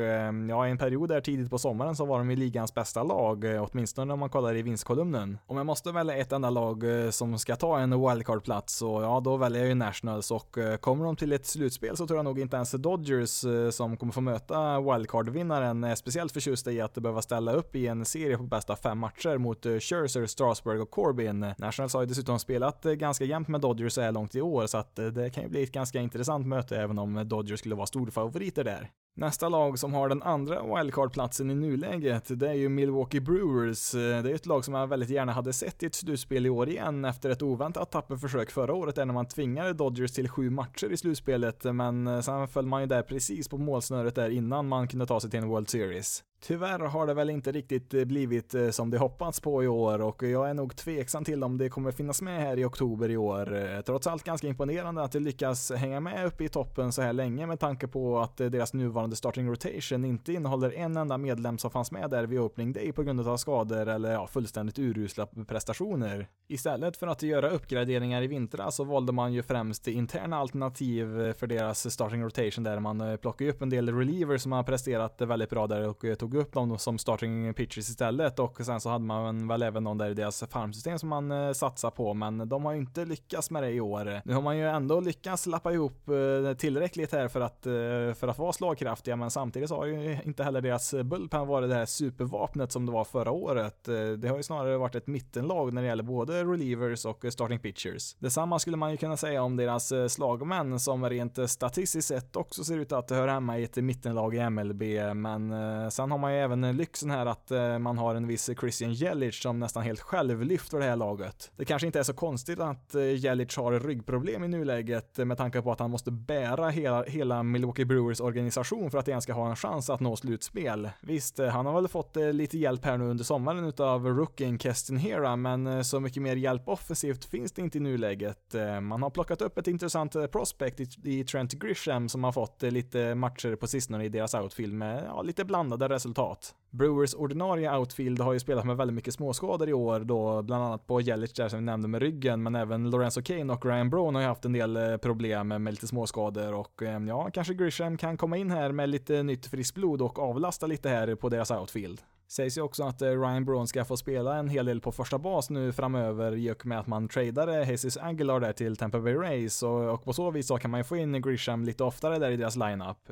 ja, 0.49 0.67
i 0.67 0.71
en 0.71 0.77
period 0.77 1.10
där 1.10 1.21
tidigt 1.21 1.49
på 1.49 1.58
sommaren 1.58 1.95
så 1.95 2.06
var 2.06 2.17
de 2.17 2.32
i 2.32 2.36
ligans 2.36 2.73
bästa 2.73 3.03
lag, 3.03 3.45
åtminstone 3.60 4.13
om 4.13 4.19
man 4.19 4.29
kollar 4.29 4.56
i 4.56 4.62
vinstkolumnen. 4.62 5.38
Om 5.45 5.58
jag 5.58 5.65
måste 5.65 5.91
välja 5.91 6.15
ett 6.15 6.32
enda 6.32 6.49
lag 6.49 6.84
som 7.10 7.39
ska 7.39 7.56
ta 7.56 7.79
en 7.79 7.93
wildcard-plats 8.10 8.75
så 8.75 9.01
ja, 9.01 9.19
då 9.19 9.38
väljer 9.38 9.62
jag 9.62 9.69
ju 9.69 9.75
Nationals 9.75 10.32
och 10.32 10.58
kommer 10.77 11.05
de 11.05 11.15
till 11.15 11.34
ett 11.34 11.45
slutspel 11.45 11.97
så 11.97 12.07
tror 12.07 12.17
jag 12.17 12.23
nog 12.23 12.39
inte 12.39 12.55
ens 12.55 12.71
Dodgers 12.71 13.43
eh, 13.43 13.69
som 13.69 13.97
kommer 13.97 14.13
få 14.13 14.21
möta 14.21 14.79
wildcard-vinnaren 14.79 15.84
är 15.84 15.95
speciellt 15.95 16.31
förtjusta 16.31 16.71
i 16.71 16.81
att 16.81 16.93
behöva 16.93 17.21
ställa 17.21 17.53
upp 17.53 17.75
i 17.75 17.88
en 17.88 18.05
serie 18.05 18.38
på 18.38 18.43
bästa 18.43 18.75
fem 18.75 18.97
matcher 18.99 19.38
mot 19.38 19.65
eh, 19.65 19.79
Scherzer, 19.79 20.25
Strasburg 20.25 20.81
och 20.81 20.91
Corbin. 20.91 21.53
Nationals 21.57 21.93
har 21.93 22.01
ju 22.01 22.07
dessutom 22.07 22.39
spelat 22.39 22.86
eh, 22.86 22.93
ganska 22.93 23.25
jämnt 23.25 23.47
med 23.47 23.62
Dodgers 23.62 23.93
så 23.93 24.01
här 24.01 24.12
långt 24.12 24.36
i 24.36 24.41
år 24.41 24.67
så 24.67 24.77
att 24.77 24.95
det 24.95 25.29
kan 25.34 25.43
ju 25.43 25.49
bli 25.49 25.63
ett 25.63 25.71
ganska 25.71 25.99
intressant 25.99 26.47
möte 26.47 26.77
även 26.77 26.99
om 26.99 27.27
Dodgers 27.27 27.60
skulle 27.60 27.75
vara 27.75 27.88
storfavoriter 27.88 28.63
där. 28.63 28.91
Nästa 29.15 29.50
lag 29.50 29.80
som 29.80 29.93
har 29.93 30.10
den 30.10 30.24
andra 30.24 30.76
wildcard-platsen 30.76 31.52
i 31.52 31.56
nuläget, 31.56 32.39
det 32.39 32.50
är 32.50 32.54
ju 32.54 32.69
Milwaukee 32.69 33.19
Brewers. 33.19 33.95
Eh, 33.95 34.24
det 34.24 34.32
är 34.32 34.36
ett 34.36 34.45
lag 34.45 34.65
som 34.65 34.74
jag 34.74 34.88
väldigt 34.88 35.10
gärna 35.10 35.32
hade 35.32 35.54
sett 35.54 35.84
i 35.84 35.86
ett 35.86 35.95
slutspel 35.95 36.45
i 36.45 36.50
år 36.50 36.69
igen 36.69 37.06
efter 37.06 37.30
ett 37.30 37.41
oväntat 37.41 37.91
tappert 37.91 38.21
försök 38.21 38.52
förra 38.52 38.74
året 38.74 38.95
där 38.95 39.06
när 39.06 39.13
man 39.13 39.26
tvingade 39.26 39.74
Dodgers 39.74 40.12
till 40.12 40.30
sju 40.30 40.50
matcher 40.50 40.91
i 40.91 40.97
slutspelet, 40.97 41.63
men 41.63 42.08
eh, 42.08 42.21
sen 42.21 42.47
föll 42.47 42.65
man 42.65 42.82
ju 42.82 42.88
där 42.88 43.02
precis 43.02 43.50
på 43.50 43.58
målsnöret 43.58 44.15
där 44.15 44.30
innan 44.30 44.67
man 44.67 44.88
kunde 44.88 45.06
ta 45.06 45.19
sig 45.19 45.30
till 45.30 45.39
en 45.39 45.47
World 45.47 45.69
Series. 45.69 46.24
Tyvärr 46.43 46.80
har 46.80 47.08
det 47.08 47.13
väl 47.13 47.30
inte 47.30 47.51
riktigt 47.51 47.93
eh, 47.93 48.06
blivit 48.06 48.54
eh, 48.54 48.69
som 48.69 48.89
det 48.89 48.97
hoppats 48.97 49.39
på 49.39 49.63
i 49.63 49.67
år 49.67 50.01
och 50.01 50.23
jag 50.23 50.49
är 50.49 50.54
nog 50.54 50.75
tveksam 50.75 51.23
till 51.23 51.43
om 51.43 51.58
det 51.58 51.69
kommer 51.69 51.91
finnas 51.91 52.21
med 52.21 52.41
här 52.41 52.60
i 52.60 52.65
oktober 52.65 53.10
i 53.10 53.17
år. 53.17 53.56
Eh, 53.56 53.82
trots 53.82 54.08
allt 54.08 54.23
ganska 54.23 54.47
imponerande 54.47 55.01
att 55.01 55.12
det 55.12 55.19
lyckas 55.19 55.71
hänga 55.71 55.99
med 55.99 56.25
uppe 56.25 56.43
i 56.43 56.49
toppen 56.49 56.91
så 56.91 57.01
här 57.01 57.13
länge 57.13 57.45
med 57.45 57.60
tanke 57.60 57.88
på 57.88 58.19
att 58.19 58.38
deras 58.38 58.73
nuvarande 58.73 59.15
starting 59.15 59.49
rotation 59.49 60.06
inte 60.06 60.34
innehåller 60.34 60.73
en 60.73 60.97
enda 60.97 61.17
medlem 61.17 61.58
som 61.58 61.71
fanns 61.71 61.91
med 61.91 62.10
där 62.10 62.23
vid 62.23 62.39
opening 62.39 62.73
day 62.73 62.91
på 62.91 63.04
grund 63.04 63.27
av 63.27 63.38
skador 63.38 63.89
eller 63.89 64.12
ja, 64.12 64.27
fullständigt 64.27 64.80
urusla 64.80 65.25
prestationer. 65.47 66.27
Istället 66.47 66.97
för 66.97 67.08
att 67.08 67.23
göra 67.23 67.49
uppgraderingar 67.49 68.21
i 68.21 68.27
vintras 68.27 68.75
så 68.75 68.84
valde 68.84 69.12
man 69.12 69.34
ju 69.34 69.43
främst 69.43 69.88
interna 69.88 70.38
alternativ 70.38 71.34
för 71.34 71.47
deras 71.47 71.93
starting 71.93 72.23
rotation 72.23 72.63
där 72.63 72.80
man 72.80 73.17
plockade 73.17 73.49
upp 73.49 73.62
en 73.62 73.69
del 73.69 73.95
relievers 73.95 74.41
som 74.41 74.51
har 74.51 74.63
presterat 74.63 75.21
väldigt 75.21 75.49
bra 75.49 75.67
där 75.67 75.88
och 75.88 76.06
tog 76.19 76.31
tog 76.32 76.41
upp 76.41 76.54
dem 76.54 76.78
som 76.78 76.98
starting 76.98 77.54
pitchers 77.54 77.89
istället 77.89 78.39
och 78.39 78.62
sen 78.62 78.82
så 78.82 78.89
hade 78.89 79.06
man 79.06 79.48
väl 79.48 79.63
även 79.63 79.84
någon 79.84 79.98
där 79.98 80.10
i 80.10 80.13
deras 80.13 80.44
farmsystem 80.50 81.00
som 81.00 81.10
man 81.10 81.32
eh, 81.32 81.52
satsar 81.52 81.91
på 81.91 82.13
men 82.13 82.50
de 82.50 82.65
har 82.65 82.72
ju 82.72 82.78
inte 82.78 83.06
lyckats 83.06 83.52
med 83.52 83.63
det 83.63 83.72
i 83.72 83.82
år. 83.82 84.22
Nu 84.26 84.34
har 84.34 84.41
man 84.41 84.58
ju 84.58 84.67
ändå 84.67 85.00
lyckats 85.00 85.46
lappa 85.46 85.74
ihop 85.74 86.10
eh, 86.10 86.54
tillräckligt 86.54 87.12
här 87.12 87.28
för 87.28 87.41
att, 87.41 87.65
eh, 87.65 87.72
för 88.15 88.28
att 88.28 88.38
vara 88.38 88.54
slagkraftiga 88.54 89.15
men 89.15 89.32
samtidigt 89.32 89.70
så 89.70 89.76
har 89.76 89.86
ju 89.86 90.17
inte 90.26 90.44
heller 90.44 90.62
deras 90.62 90.94
bullpen 91.04 91.48
varit 91.48 91.70
det 91.70 91.76
här 91.76 91.86
supervapnet 91.86 92.72
som 92.72 92.86
det 92.86 92.91
var 92.91 93.04
förra 93.04 93.32
året. 93.32 93.88
Eh, 93.88 93.96
det 94.17 94.28
har 94.28 94.38
ju 94.38 94.44
snarare 94.44 94.78
varit 94.78 94.96
ett 94.96 95.08
mittenlag 95.08 95.74
när 95.74 95.82
det 95.82 95.88
gäller 95.88 96.04
både 96.04 96.44
relievers 96.44 97.06
och 97.06 97.26
starting 97.30 97.60
pitchers. 97.60 98.15
Detsamma 98.20 98.60
skulle 98.60 98.78
man 98.78 98.91
ju 98.91 98.98
kunna 98.98 99.17
säga 99.17 99.44
om 99.44 99.56
deras 99.56 99.91
eh, 99.91 100.08
slagmän 100.08 100.80
som 100.80 101.10
rent 101.10 101.50
statistiskt 101.50 102.08
sett 102.08 102.36
också 102.36 102.63
ser 102.63 102.78
ut 102.78 102.91
att 102.91 103.10
höra 103.10 103.32
hemma 103.32 103.58
i 103.58 103.63
ett 103.63 103.76
mittenlag 103.76 104.36
i 104.36 104.50
MLB 104.50 104.84
men 105.15 105.52
eh, 105.52 105.89
sen 105.89 106.12
har 106.12 106.20
man 106.21 106.34
ju 106.34 106.39
även 106.39 106.77
lyxen 106.77 107.10
här 107.10 107.25
att 107.25 107.51
eh, 107.51 107.79
man 107.79 107.97
har 107.97 108.15
en 108.15 108.27
viss 108.27 108.49
Christian 108.60 108.93
Jelic 108.93 109.41
som 109.41 109.60
nästan 109.60 109.84
helt 109.84 109.99
själv 109.99 110.43
lyfter 110.43 110.79
det 110.79 110.86
här 110.86 110.95
laget. 110.95 111.51
Det 111.55 111.65
kanske 111.65 111.86
inte 111.86 111.99
är 111.99 112.03
så 112.03 112.13
konstigt 112.13 112.60
att 112.60 112.95
eh, 112.95 113.15
Jelic 113.15 113.57
har 113.57 113.79
ryggproblem 113.79 114.43
i 114.43 114.47
nuläget 114.47 115.19
eh, 115.19 115.25
med 115.25 115.38
tanke 115.38 115.62
på 115.62 115.71
att 115.71 115.79
han 115.79 115.91
måste 115.91 116.12
bära 116.12 116.69
hela, 116.69 117.03
hela 117.03 117.43
Milwaukee 117.43 117.86
Brewers 117.86 118.21
organisation 118.21 118.91
för 118.91 118.97
att 118.97 119.07
ens 119.07 119.23
ska 119.23 119.34
ha 119.34 119.49
en 119.49 119.55
chans 119.55 119.89
att 119.89 119.99
nå 119.99 120.15
slutspel. 120.15 120.89
Visst, 121.01 121.39
han 121.39 121.65
har 121.65 121.73
väl 121.73 121.88
fått 121.88 122.15
lite 122.15 122.57
hjälp 122.57 122.86
här 122.86 122.97
nu 122.97 123.05
under 123.05 123.23
sommaren 123.23 123.65
utav 123.65 124.05
rookien 124.05 124.60
Kestin 124.60 124.97
Hera, 124.97 125.36
men 125.36 125.86
så 125.86 125.99
mycket 125.99 126.23
mer 126.23 126.36
hjälp 126.36 126.67
offensivt 126.67 127.25
finns 127.25 127.51
det 127.51 127.62
inte 127.62 127.77
i 127.77 127.81
nuläget. 127.81 128.55
Man 128.81 129.03
har 129.03 129.10
plockat 129.10 129.41
upp 129.41 129.57
ett 129.57 129.67
intressant 129.67 130.31
prospect 130.31 130.79
i 131.03 131.23
Trent 131.23 131.53
Grisham 131.53 132.10
som 132.10 132.23
har 132.23 132.31
fått 132.31 132.62
lite 132.62 133.15
matcher 133.15 133.55
på 133.55 133.67
sistone 133.67 134.05
i 134.05 134.10
deras 134.10 134.34
outfield 134.34 134.73
med 134.73 135.03
ja, 135.07 135.21
lite 135.21 135.45
blandade 135.45 135.89
resultat 135.89 136.11
resultat. 136.12 136.56
Brewers 136.69 137.13
ordinarie 137.13 137.78
outfield 137.78 138.19
har 138.19 138.34
ju 138.34 138.39
spelat 138.39 138.65
med 138.65 138.78
väldigt 138.78 138.95
mycket 138.95 139.13
småskador 139.13 139.69
i 139.69 139.74
år 139.74 140.00
då, 140.00 140.41
bland 140.41 140.63
annat 140.63 140.88
på 140.88 141.02
Jelic 141.02 141.34
där 141.34 141.50
som 141.50 141.60
vi 141.60 141.65
nämnde 141.65 141.88
med 141.88 142.02
ryggen, 142.02 142.43
men 142.43 142.56
även 142.56 142.89
Lorenzo 142.89 143.21
Kane 143.21 143.54
och 143.54 143.65
Ryan 143.65 143.89
Brown 143.89 144.15
har 144.15 144.21
ju 144.21 144.28
haft 144.28 144.45
en 144.45 144.54
del 144.54 144.78
eh, 144.78 144.97
problem 144.97 145.47
med 145.47 145.74
lite 145.74 145.88
småskador 145.88 146.54
och 146.54 146.84
eh, 146.84 147.04
ja, 147.08 147.30
kanske 147.34 147.54
Grisham 147.54 147.97
kan 147.97 148.17
komma 148.17 148.38
in 148.38 148.52
här 148.52 148.71
med 148.71 148.89
lite 148.89 149.24
nytt 149.24 149.45
friskt 149.45 149.76
blod 149.76 150.02
och 150.02 150.19
avlasta 150.19 150.67
lite 150.67 150.89
här 150.89 151.15
på 151.15 151.30
deras 151.30 151.52
outfield. 151.52 152.02
Sägs 152.28 152.58
ju 152.58 152.62
också 152.62 152.84
att 152.84 153.02
eh, 153.02 153.08
Ryan 153.08 153.45
Brown 153.45 153.67
ska 153.67 153.86
få 153.86 153.97
spela 153.97 154.36
en 154.36 154.50
hel 154.50 154.65
del 154.65 154.82
på 154.82 154.91
första 154.91 155.17
bas 155.17 155.50
nu 155.50 155.71
framöver 155.71 156.36
i 156.36 156.52
och 156.52 156.65
med 156.65 156.80
att 156.80 156.88
man 156.88 157.08
tradade 157.08 157.65
Jesus 157.65 157.97
Aguilar 157.97 158.39
där 158.39 158.54
till 158.54 158.76
Tampa 158.76 159.00
Bay 159.00 159.15
Rays 159.15 159.63
och, 159.63 159.93
och 159.93 160.04
på 160.04 160.13
så 160.13 160.32
vis 160.32 160.47
så 160.47 160.58
kan 160.58 160.71
man 160.71 160.80
ju 160.80 160.84
få 160.84 160.97
in 160.97 161.21
Grisham 161.21 161.65
lite 161.65 161.84
oftare 161.84 162.19
där 162.19 162.32
i 162.32 162.38
deras 162.38 162.56
lineup. 162.56 163.12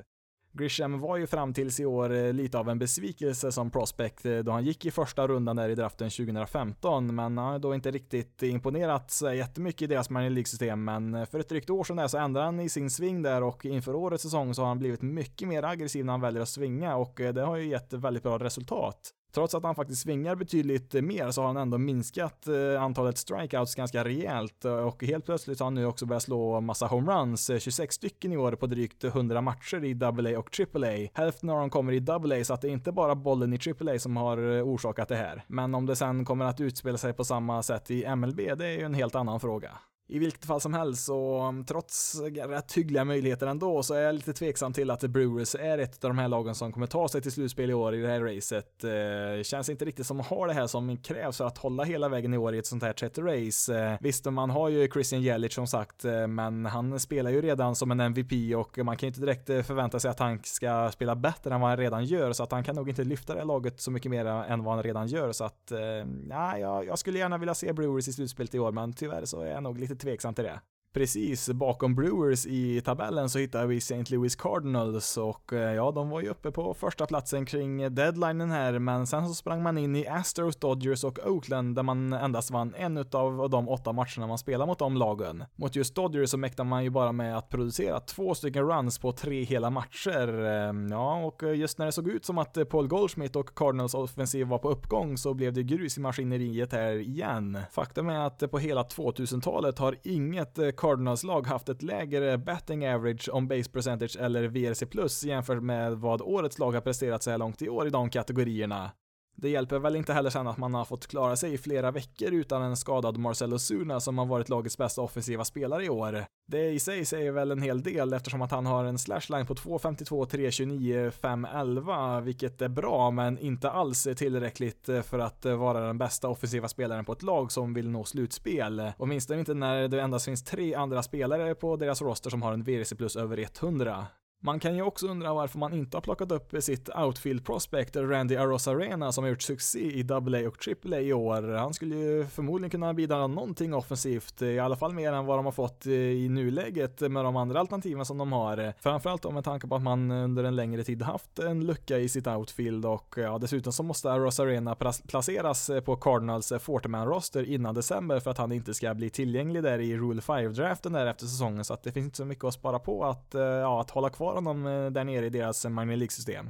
Grisham 0.60 1.00
var 1.00 1.18
ju 1.18 1.28
fram 1.28 1.54
tills 1.54 1.80
i 1.80 1.86
år 1.86 2.14
eh, 2.14 2.34
lite 2.34 2.58
av 2.58 2.70
en 2.70 2.80
besvikelse 2.80 3.52
som 3.52 3.72
prospect 3.72 4.26
eh, 4.26 4.38
då 4.38 4.52
han 4.52 4.64
gick 4.64 4.86
i 4.86 4.92
första 4.92 5.28
rundan 5.28 5.56
där 5.56 5.70
i 5.70 5.76
draften 5.76 6.10
2015, 6.10 7.16
men 7.16 7.38
han 7.38 7.38
har 7.38 7.60
då 7.60 7.76
inte 7.76 7.92
riktigt 7.92 8.44
imponerat 8.44 9.12
så 9.12 9.34
jättemycket 9.34 9.82
i 9.82 9.88
deras 9.88 10.10
minor 10.10 10.30
League-system, 10.30 10.84
men 10.84 11.16
eh, 11.16 11.26
för 11.26 11.40
ett 11.40 11.50
drygt 11.50 11.70
år 11.70 11.84
sedan 11.84 11.98
där 11.98 12.08
så 12.08 12.18
ändrade 12.18 12.46
han 12.46 12.60
i 12.60 12.70
sin 12.70 12.90
sving 12.90 13.22
där 13.22 13.44
och 13.44 13.66
inför 13.66 13.96
årets 13.96 14.24
säsong 14.24 14.54
så 14.54 14.62
har 14.62 14.68
han 14.68 14.80
blivit 14.80 15.02
mycket 15.02 15.48
mer 15.48 15.64
aggressiv 15.64 16.06
när 16.06 16.14
han 16.14 16.22
väljer 16.22 16.42
att 16.42 16.50
svinga 16.50 16.96
och 16.96 17.14
det 17.16 17.42
har 17.42 17.58
ju 17.58 17.68
gett 17.68 17.94
väldigt 17.94 18.24
bra 18.24 18.40
resultat. 18.40 19.14
Trots 19.32 19.56
att 19.56 19.64
han 19.64 19.76
faktiskt 19.76 20.02
svingar 20.02 20.36
betydligt 20.36 20.94
mer 20.94 21.32
så 21.32 21.42
har 21.42 21.48
han 21.48 21.58
ändå 21.58 21.78
minskat 21.78 22.48
eh, 22.48 22.84
antalet 22.84 23.18
strikeouts 23.18 23.76
ganska 23.76 24.04
rejält 24.04 24.66
eh, 24.66 24.74
och 24.74 25.04
helt 25.04 25.26
plötsligt 25.26 25.60
har 25.60 25.66
han 25.66 25.74
nu 25.74 25.86
också 25.86 26.06
börjat 26.06 26.24
slå 26.24 26.62
massa 26.62 26.88
homeruns, 26.88 27.50
eh, 27.50 27.60
26 27.60 27.96
stycken 27.96 28.34
i 28.34 28.38
år 28.38 28.52
på 28.52 28.68
drygt 28.68 29.04
100 29.04 29.42
matcher 29.42 29.84
i 29.84 30.04
AA 30.04 30.40
och 30.40 30.60
AAA. 30.60 31.10
Hälften 31.14 31.50
av 31.50 31.60
dem 31.60 31.70
kommer 31.70 31.94
i 31.94 32.06
AA 32.10 32.44
så 32.44 32.54
att 32.54 32.62
det 32.62 32.68
är 32.68 32.72
inte 32.72 32.92
bara 32.92 33.16
bollen 33.16 33.54
i 33.54 33.60
AAA 33.80 34.00
som 34.00 34.18
har 34.18 34.38
orsakat 34.62 35.08
det 35.08 35.16
här. 35.16 35.44
Men 35.48 35.76
om 35.76 35.86
det 35.86 35.96
sen 35.96 36.26
kommer 36.26 36.46
att 36.46 36.62
utspela 36.62 36.98
sig 36.98 37.14
på 37.14 37.24
samma 37.24 37.64
sätt 37.64 37.92
i 37.92 38.16
MLB, 38.16 38.38
det 38.58 38.66
är 38.66 38.78
ju 38.78 38.84
en 38.84 38.94
helt 38.94 39.16
annan 39.16 39.40
fråga. 39.40 39.72
I 40.12 40.20
vilket 40.20 40.46
fall 40.46 40.62
som 40.62 40.74
helst 40.74 41.06
så 41.06 41.48
um, 41.48 41.66
trots 41.66 42.16
rätt 42.48 42.74
hyggliga 42.74 43.04
möjligheter 43.04 43.48
ändå 43.48 43.84
så 43.84 43.94
är 43.94 44.02
jag 44.02 44.16
lite 44.16 44.34
tveksam 44.34 44.74
till 44.74 44.92
att 44.92 45.02
Brewers 45.02 45.56
är 45.56 45.78
ett 45.78 46.04
av 46.04 46.10
de 46.10 46.18
här 46.18 46.28
lagen 46.28 46.56
som 46.56 46.72
kommer 46.72 46.88
ta 46.88 47.08
sig 47.08 47.22
till 47.22 47.32
slutspel 47.32 47.70
i 47.70 47.74
år 47.74 47.96
i 47.96 48.02
det 48.02 48.08
här 48.08 48.22
racet. 48.22 48.84
Eh, 48.84 49.44
känns 49.44 49.70
inte 49.70 49.86
riktigt 49.86 50.06
som 50.06 50.18
man 50.18 50.26
har 50.26 50.48
det 50.48 50.54
här 50.54 50.68
som 50.68 50.98
krävs 50.98 51.38
för 51.38 51.46
att 51.46 51.58
hålla 51.58 51.84
hela 51.84 52.10
vägen 52.10 52.34
i 52.34 52.38
år 52.38 52.56
i 52.56 52.58
ett 52.58 52.66
sånt 52.66 52.84
här 52.84 52.94
30 52.94 53.22
race. 53.22 53.80
Eh, 53.80 53.98
visst, 54.02 54.26
man 54.26 54.50
har 54.50 54.70
ju 54.70 54.88
Christian 54.88 55.22
Jelic 55.22 55.54
som 55.54 55.68
sagt, 55.68 56.06
eh, 56.06 56.28
men 56.28 56.66
han 56.66 57.00
spelar 57.00 57.32
ju 57.32 57.42
redan 57.42 57.76
som 57.76 57.92
en 57.92 58.00
MVP 58.00 58.56
och 58.56 58.78
man 58.78 58.98
kan 58.98 59.08
ju 59.08 59.10
inte 59.10 59.22
direkt 59.22 59.50
eh, 59.50 59.62
förvänta 59.62 60.00
sig 60.00 60.12
att 60.12 60.20
han 60.20 60.40
ska 60.44 60.92
spela 60.94 61.16
bättre 61.16 61.54
än 61.54 61.62
vad 61.62 61.70
han 61.70 61.78
redan 61.78 62.06
gör, 62.06 62.34
så 62.34 62.44
att 62.44 62.52
han 62.52 62.64
kan 62.64 62.76
nog 62.76 62.90
inte 62.90 63.04
lyfta 63.04 63.34
det 63.34 63.40
här 63.40 63.48
laget 63.48 63.82
så 63.82 63.92
mycket 63.92 64.12
mer 64.12 64.26
än 64.26 64.64
vad 64.64 64.76
han 64.76 64.84
redan 64.84 65.08
gör, 65.08 65.32
så 65.32 65.44
att 65.44 65.72
eh, 65.72 65.80
nej, 66.06 66.62
jag, 66.62 66.86
jag 66.86 67.00
skulle 67.00 67.20
gärna 67.20 67.38
vilja 67.38 67.54
se 67.54 67.74
Brewers 67.74 68.08
i 68.08 68.14
slutspelet 68.14 68.56
i 68.56 68.60
år, 68.60 68.72
men 68.72 68.94
tyvärr 68.94 69.26
så 69.26 69.42
är 69.42 69.52
jag 69.52 69.64
nog 69.64 69.80
lite 69.80 69.99
tveksam 70.00 70.34
till 70.34 70.44
det. 70.44 70.62
Precis, 70.94 71.50
bakom 71.50 71.96
Brewers 71.96 72.46
i 72.46 72.82
tabellen 72.82 73.30
så 73.30 73.40
hittar 73.40 73.66
vi 73.66 73.78
St. 73.78 74.04
Louis 74.10 74.36
Cardinals 74.36 75.18
och 75.18 75.54
eh, 75.54 75.74
ja, 75.74 75.92
de 75.92 76.10
var 76.10 76.22
ju 76.22 76.30
uppe 76.30 76.52
på 76.52 76.74
första 76.74 77.06
platsen 77.06 77.46
kring 77.46 77.96
deadlinen 77.96 78.52
här, 78.52 78.80
men 78.80 79.08
sen 79.08 79.28
så 79.28 79.34
sprang 79.34 79.64
man 79.64 79.78
in 79.78 79.96
i 79.96 80.08
Astros, 80.08 80.56
Dodgers 80.56 81.04
och 81.04 81.20
Oakland 81.26 81.76
där 81.76 81.84
man 81.84 82.14
endast 82.14 82.52
vann 82.52 82.74
en 82.76 82.98
utav 82.98 83.50
de 83.50 83.70
åtta 83.70 83.92
matcherna 83.92 84.28
man 84.28 84.38
spelar 84.38 84.66
mot 84.66 84.80
de 84.80 84.98
lagen. 84.98 85.44
Mot 85.56 85.76
just 85.76 85.96
Dodgers 85.96 86.30
så 86.30 86.38
mäktar 86.38 86.64
man 86.64 86.84
ju 86.84 86.90
bara 86.90 87.12
med 87.12 87.38
att 87.38 87.50
producera 87.50 88.00
två 88.00 88.36
stycken 88.36 88.68
runs 88.68 89.00
på 89.00 89.12
tre 89.12 89.44
hela 89.44 89.70
matcher. 89.70 90.46
Ehm, 90.46 90.88
ja, 90.92 91.26
och 91.26 91.56
just 91.56 91.78
när 91.78 91.86
det 91.86 91.92
såg 91.92 92.08
ut 92.08 92.26
som 92.26 92.38
att 92.38 92.70
Paul 92.70 92.88
Goldschmidt 92.88 93.36
och 93.36 93.56
Cardinals 93.56 93.94
offensiv 93.94 94.48
var 94.48 94.58
på 94.58 94.70
uppgång 94.70 95.18
så 95.18 95.34
blev 95.34 95.54
det 95.54 95.64
grus 95.64 95.98
i 95.98 96.02
maskineriet 96.02 96.72
här 96.72 96.94
igen. 96.94 97.58
Faktum 97.72 98.10
är 98.10 98.20
att 98.20 98.52
på 98.52 98.60
hela 98.60 98.84
2000-talet 98.84 99.80
har 99.80 99.96
inget 100.04 100.60
eh, 100.60 100.72
Cardinals 100.80 101.24
lag 101.24 101.48
haft 101.48 101.70
ett 101.70 101.82
lägre 101.82 102.38
betting 102.38 102.88
average 102.88 103.30
om 103.32 103.48
base 103.48 103.72
percentage 103.72 104.18
eller 104.20 104.48
VRC 104.48 104.86
plus 104.86 105.24
jämfört 105.24 105.64
med 105.64 105.98
vad 105.98 106.22
årets 106.22 106.60
lag 106.60 106.72
har 106.72 106.82
presterat 106.82 107.24
så 107.24 107.32
här 107.32 107.38
långt 107.38 107.62
i 107.62 107.70
år 107.70 107.88
i 107.88 107.90
de 107.90 108.10
kategorierna. 108.10 108.92
Det 109.42 109.50
hjälper 109.50 109.80
väl 109.80 109.96
inte 109.96 110.14
heller 110.14 110.30
sen 110.30 110.48
att 110.48 110.58
man 110.58 110.74
har 110.74 110.86
fått 110.86 111.08
klara 111.08 111.36
sig 111.36 111.54
i 111.54 111.58
flera 111.58 111.92
veckor 111.92 112.32
utan 112.32 112.62
en 112.62 112.78
skadad 112.78 113.18
Marcelo 113.18 113.58
Zuna 113.60 114.00
som 114.00 114.18
har 114.18 114.26
varit 114.26 114.50
lagets 114.50 114.78
bästa 114.78 115.02
offensiva 115.02 115.46
spelare 115.46 115.86
i 115.86 115.90
år. 115.90 116.26
Det 116.48 116.70
i 116.70 116.80
sig 116.80 117.06
säger 117.06 117.32
väl 117.32 117.52
en 117.52 117.62
hel 117.62 117.84
del 117.84 118.14
eftersom 118.14 118.42
att 118.42 118.52
han 118.52 118.66
har 118.66 118.84
en 118.84 119.00
slashline 119.00 119.46
på 119.46 119.54
2.52, 119.54 120.26
3.29, 120.26 121.12
5.11, 121.12 122.22
vilket 122.22 122.62
är 122.62 122.70
bra 122.70 123.12
men 123.12 123.40
inte 123.40 123.72
alls 123.72 124.08
tillräckligt 124.18 124.90
för 125.04 125.20
att 125.20 125.46
vara 125.46 125.80
den 125.80 125.98
bästa 125.98 126.28
offensiva 126.28 126.68
spelaren 126.68 127.06
på 127.06 127.12
ett 127.12 127.24
lag 127.24 127.52
som 127.52 127.74
vill 127.74 127.90
nå 127.90 128.04
slutspel. 128.04 128.92
Åtminstone 128.98 129.40
inte 129.40 129.54
när 129.54 129.88
det 129.88 130.02
endast 130.02 130.26
finns 130.26 130.44
tre 130.44 130.76
andra 130.76 131.04
spelare 131.04 131.56
på 131.56 131.76
deras 131.76 132.02
roster 132.02 132.30
som 132.30 132.42
har 132.42 132.54
en 132.54 132.64
VRC 132.64 132.96
plus 132.96 133.16
över 133.16 133.38
100. 133.38 134.08
Man 134.42 134.60
kan 134.60 134.76
ju 134.76 134.82
också 134.82 135.08
undra 135.08 135.34
varför 135.34 135.60
man 135.60 135.74
inte 135.74 135.98
har 135.98 136.02
plockat 136.02 136.32
upp 136.32 136.54
sitt 136.60 136.90
outfield 136.96 137.46
prospect 137.46 137.96
Randy 137.96 138.36
Arena 138.36 139.12
som 139.12 139.24
har 139.24 139.30
gjort 139.30 139.42
succé 139.42 139.80
i 139.80 140.08
AA 140.12 140.48
och 140.48 140.68
AAA 140.68 141.00
i 141.00 141.14
år. 141.14 141.42
Han 141.58 141.74
skulle 141.74 141.96
ju 141.96 142.26
förmodligen 142.26 142.70
kunna 142.70 142.94
bidra 142.94 143.28
någonting 143.28 143.74
offensivt, 143.74 144.42
i 144.42 144.60
alla 144.60 144.76
fall 144.76 144.94
mer 144.94 145.14
än 145.14 145.26
vad 145.26 145.38
de 145.38 145.46
har 145.46 145.52
fått 145.52 145.86
i 145.86 146.30
nuläget 146.30 147.02
med 147.02 147.26
de 147.26 147.36
andra 147.36 147.60
alternativen 147.60 148.06
som 148.06 148.18
de 148.18 148.32
har. 148.32 148.74
Framförallt 148.80 149.22
då 149.22 149.32
med 149.32 149.44
tanke 149.44 149.68
på 149.68 149.76
att 149.76 149.82
man 149.82 150.12
under 150.12 150.44
en 150.44 150.56
längre 150.56 150.84
tid 150.84 151.02
haft 151.02 151.40
en 151.40 151.66
lucka 151.66 151.98
i 151.98 152.10
sitt 152.10 152.28
outfield 152.28 152.86
och 152.86 153.16
ja, 153.18 153.38
dessutom 153.38 153.74
så 153.74 153.84
måste 153.84 154.12
Arena 154.12 154.76
placeras 155.08 155.72
på 155.86 155.96
Cardinals 155.96 156.52
40-man 156.52 157.08
roster 157.08 157.44
innan 157.44 157.76
december 157.76 158.20
för 158.20 158.32
att 158.32 158.38
han 158.38 158.52
inte 158.52 158.74
ska 158.74 158.94
bli 158.94 159.10
tillgänglig 159.10 159.64
där 159.64 159.80
i 159.80 159.98
Rule 159.98 160.22
5-draften 160.22 160.94
där 160.94 161.06
efter 161.06 161.26
säsongen 161.26 161.66
så 161.66 161.74
att 161.74 161.84
det 161.84 161.92
finns 161.92 162.06
inte 162.06 162.18
så 162.18 162.26
mycket 162.26 162.44
att 162.44 162.54
spara 162.54 162.80
på 162.80 163.06
att, 163.06 163.36
eh, 163.36 163.42
ja, 163.42 163.82
att 163.82 163.90
hålla 163.90 164.10
kvar 164.10 164.29
kvar 164.30 164.36
honom 164.36 164.68
eh, 164.68 164.92
där 164.92 165.04
nere 165.04 165.26
i 165.26 165.30
deras 165.30 165.66
eh, 165.66 165.72
minor 165.72 165.96
League-system. 165.96 166.50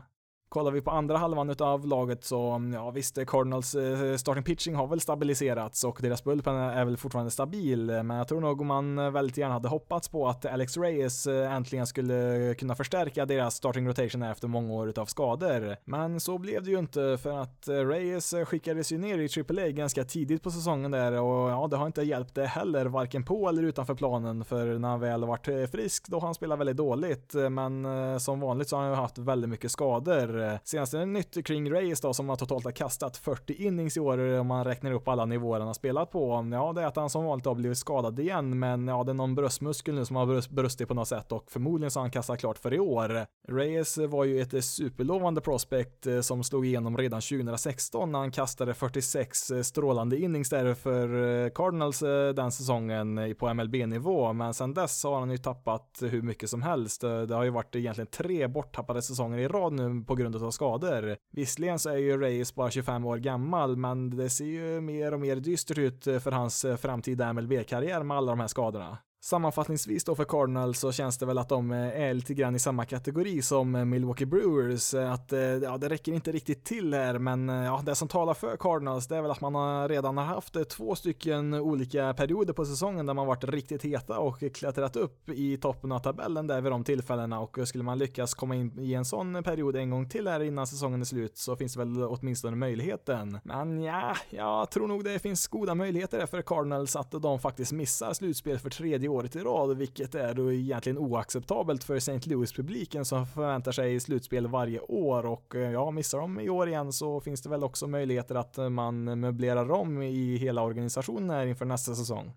Kollar 0.49 0.71
vi 0.71 0.81
på 0.81 0.91
andra 0.91 1.17
halvan 1.17 1.55
av 1.59 1.87
laget 1.87 2.23
så, 2.23 2.51
mm, 2.51 2.73
ja 2.73 2.91
visst, 2.91 3.25
Cardinals 3.27 3.75
eh, 3.75 4.15
starting 4.15 4.43
pitching 4.43 4.75
har 4.75 4.87
väl 4.87 5.01
stabiliserats 5.01 5.83
och 5.83 5.99
deras 6.01 6.23
bullpen 6.23 6.55
är 6.55 6.85
väl 6.85 6.97
fortfarande 6.97 7.31
stabil, 7.31 7.85
men 7.85 8.09
jag 8.17 8.27
tror 8.27 8.41
nog 8.41 8.65
man 8.65 8.99
eh, 8.99 9.11
väldigt 9.11 9.37
gärna 9.37 9.53
hade 9.53 9.67
hoppats 9.67 10.09
på 10.09 10.27
att 10.27 10.45
Alex 10.45 10.77
Reyes 10.77 11.27
eh, 11.27 11.53
äntligen 11.53 11.87
skulle 11.87 12.55
kunna 12.57 12.75
förstärka 12.75 13.25
deras 13.25 13.55
starting 13.55 13.87
rotation 13.87 14.23
efter 14.23 14.47
många 14.47 14.73
år 14.73 14.99
av 14.99 15.05
skador. 15.05 15.75
Men 15.85 16.19
så 16.19 16.37
blev 16.37 16.63
det 16.63 16.69
ju 16.69 16.79
inte 16.79 17.17
för 17.21 17.41
att 17.41 17.67
Reyes 17.67 18.33
skickades 18.45 18.91
ju 18.91 18.97
ner 18.97 19.17
i 19.17 19.59
AAA 19.59 19.69
ganska 19.69 20.03
tidigt 20.03 20.43
på 20.43 20.51
säsongen 20.51 20.91
där 20.91 21.11
och 21.11 21.49
ja, 21.49 21.67
det 21.67 21.77
har 21.77 21.87
inte 21.87 22.01
hjälpt 22.01 22.35
det 22.35 22.45
heller, 22.45 22.85
varken 22.85 23.23
på 23.23 23.49
eller 23.49 23.63
utanför 23.63 23.95
planen, 23.95 24.45
för 24.45 24.79
när 24.79 24.89
han 24.89 24.99
väl 24.99 25.25
varit 25.25 25.71
frisk 25.71 26.07
då 26.07 26.19
har 26.19 26.27
han 26.27 26.35
spelat 26.35 26.59
väldigt 26.59 26.77
dåligt, 26.77 27.33
men 27.51 27.87
som 28.19 28.39
vanligt 28.39 28.69
så 28.69 28.75
har 28.75 28.83
han 28.83 28.91
ju 28.91 28.97
haft 28.97 29.17
väldigt 29.17 29.49
mycket 29.49 29.71
skador 29.71 30.38
Eh, 30.39 30.57
senaste 30.63 31.05
nytt 31.05 31.45
kring 31.45 31.71
Reyes 31.71 32.01
då 32.01 32.13
som 32.13 32.29
har 32.29 32.35
totalt 32.35 32.65
har 32.65 32.71
kastat 32.71 33.17
40 33.17 33.53
innings 33.53 33.97
i 33.97 33.99
år 33.99 34.39
om 34.39 34.47
man 34.47 34.65
räknar 34.65 34.91
upp 34.91 35.07
alla 35.07 35.25
nivåer 35.25 35.59
han 35.59 35.67
har 35.67 35.73
spelat 35.73 36.11
på. 36.11 36.49
Ja, 36.51 36.73
det 36.73 36.81
är 36.81 36.85
att 36.85 36.95
han 36.95 37.09
som 37.09 37.25
vanligt 37.25 37.45
har 37.45 37.55
blivit 37.55 37.77
skadad 37.77 38.19
igen, 38.19 38.59
men 38.59 38.87
ja, 38.87 39.03
det 39.03 39.11
är 39.11 39.13
någon 39.13 39.35
bröstmuskel 39.35 39.95
nu 39.95 40.05
som 40.05 40.15
har 40.15 40.55
brustit 40.55 40.87
på 40.87 40.93
något 40.93 41.07
sätt 41.07 41.31
och 41.31 41.51
förmodligen 41.51 41.91
så 41.91 41.99
har 41.99 42.03
han 42.03 42.11
kastat 42.11 42.39
klart 42.39 42.57
för 42.57 42.73
i 42.73 42.79
år. 42.79 43.25
Reyes 43.47 43.97
var 43.97 44.23
ju 44.23 44.41
ett 44.41 44.65
superlovande 44.65 45.41
prospect 45.41 46.07
eh, 46.07 46.21
som 46.21 46.43
slog 46.43 46.65
igenom 46.65 46.97
redan 46.97 47.21
2016 47.21 48.11
när 48.11 48.19
han 48.19 48.31
kastade 48.31 48.73
46 48.73 49.51
eh, 49.51 49.61
strålande 49.61 50.17
innings 50.17 50.49
där 50.49 50.73
för 50.73 51.49
Cardinals 51.49 51.99
den 52.35 52.51
säsongen 52.51 53.35
på 53.39 53.53
MLB-nivå, 53.53 54.33
men 54.33 54.53
sen 54.53 54.73
dess 54.73 55.03
har 55.03 55.19
han 55.19 55.31
ju 55.31 55.37
tappat 55.37 55.99
hur 56.01 56.21
mycket 56.21 56.49
som 56.49 56.61
helst. 56.61 57.01
Det 57.01 57.35
har 57.35 57.43
ju 57.43 57.49
varit 57.49 57.75
egentligen 57.75 58.07
tre 58.07 58.47
borttappade 58.47 59.01
säsonger 59.01 59.37
i 59.37 59.47
rad 59.47 59.73
nu 59.73 60.03
på 60.07 60.15
grund 60.15 60.28
av 60.35 60.51
skador. 60.51 61.17
Visserligen 61.31 61.79
så 61.79 61.89
är 61.89 61.97
ju 61.97 62.17
Reyes 62.17 62.55
bara 62.55 62.71
25 62.71 63.05
år 63.05 63.17
gammal, 63.17 63.77
men 63.77 64.17
det 64.17 64.29
ser 64.29 64.45
ju 64.45 64.81
mer 64.81 65.13
och 65.13 65.19
mer 65.19 65.35
dystert 65.35 65.77
ut 65.77 66.03
för 66.03 66.31
hans 66.31 66.65
framtida 66.81 67.33
MLB-karriär 67.33 68.03
med 68.03 68.17
alla 68.17 68.31
de 68.31 68.39
här 68.39 68.47
skadorna. 68.47 68.97
Sammanfattningsvis 69.21 70.03
då 70.03 70.15
för 70.15 70.23
Cardinals 70.23 70.79
så 70.79 70.91
känns 70.91 71.17
det 71.17 71.25
väl 71.25 71.37
att 71.37 71.49
de 71.49 71.71
eh, 71.71 72.01
är 72.01 72.13
lite 72.13 72.33
grann 72.33 72.55
i 72.55 72.59
samma 72.59 72.85
kategori 72.85 73.41
som 73.41 73.75
eh, 73.75 73.85
Milwaukee 73.85 74.25
Brewers. 74.25 74.93
Eh, 74.93 75.11
att 75.11 75.33
ja, 75.63 75.77
det 75.77 75.89
räcker 75.89 76.11
inte 76.11 76.31
riktigt 76.31 76.65
till 76.65 76.93
här, 76.93 77.19
men 77.19 77.49
ja, 77.49 77.81
det 77.85 77.95
som 77.95 78.07
talar 78.07 78.33
för 78.33 78.57
Cardinals 78.57 79.07
det 79.07 79.17
är 79.17 79.21
väl 79.21 79.31
att 79.31 79.41
man 79.41 79.55
har 79.55 79.89
redan 79.89 80.17
har 80.17 80.25
haft 80.25 80.69
två 80.69 80.95
stycken 80.95 81.53
olika 81.53 82.13
perioder 82.13 82.53
på 82.53 82.65
säsongen 82.65 83.05
där 83.05 83.13
man 83.13 83.27
varit 83.27 83.43
riktigt 83.43 83.85
heta 83.85 84.19
och 84.19 84.43
klättrat 84.53 84.95
upp 84.95 85.29
i 85.29 85.57
toppen 85.57 85.91
av 85.91 85.99
tabellen 85.99 86.47
där 86.47 86.61
vid 86.61 86.71
de 86.71 86.83
tillfällena 86.83 87.39
och 87.39 87.57
skulle 87.65 87.83
man 87.83 87.97
lyckas 87.97 88.33
komma 88.33 88.55
in 88.55 88.79
i 88.79 88.93
en 88.93 89.05
sån 89.05 89.43
period 89.43 89.75
en 89.75 89.89
gång 89.89 90.09
till 90.09 90.27
här 90.27 90.39
innan 90.39 90.67
säsongen 90.67 91.01
är 91.01 91.05
slut 91.05 91.37
så 91.37 91.55
finns 91.55 91.73
det 91.73 91.79
väl 91.79 92.03
åtminstone 92.03 92.55
möjligheten. 92.55 93.39
Men 93.43 93.81
ja, 93.81 94.15
jag 94.29 94.71
tror 94.71 94.87
nog 94.87 95.03
det 95.03 95.19
finns 95.19 95.47
goda 95.47 95.75
möjligheter 95.75 96.25
för 96.25 96.41
Cardinals 96.41 96.95
att 96.95 97.11
de 97.11 97.39
faktiskt 97.39 97.71
missar 97.71 98.13
slutspel 98.13 98.59
för 98.59 98.69
tredje 98.69 99.08
året 99.09 99.35
i 99.35 99.39
rad, 99.39 99.77
vilket 99.77 100.15
är 100.15 100.33
då 100.33 100.53
egentligen 100.53 100.97
oacceptabelt 100.97 101.83
för 101.83 101.95
St. 101.95 102.19
Louis-publiken 102.29 103.05
som 103.05 103.25
förväntar 103.25 103.71
sig 103.71 103.99
slutspel 103.99 104.47
varje 104.47 104.79
år 104.79 105.25
och 105.25 105.55
eh, 105.55 105.71
ja, 105.71 105.91
missar 105.91 106.19
de 106.19 106.39
i 106.39 106.49
år 106.49 106.67
igen 106.69 106.93
så 106.93 107.21
finns 107.21 107.41
det 107.41 107.49
väl 107.49 107.63
också 107.63 107.87
möjligheter 107.87 108.35
att 108.35 108.57
man 108.71 109.19
möblerar 109.19 109.71
om 109.71 110.01
i 110.01 110.37
hela 110.37 110.61
organisationen 110.61 111.29
här 111.29 111.45
inför 111.45 111.65
nästa 111.65 111.95
säsong. 111.95 112.33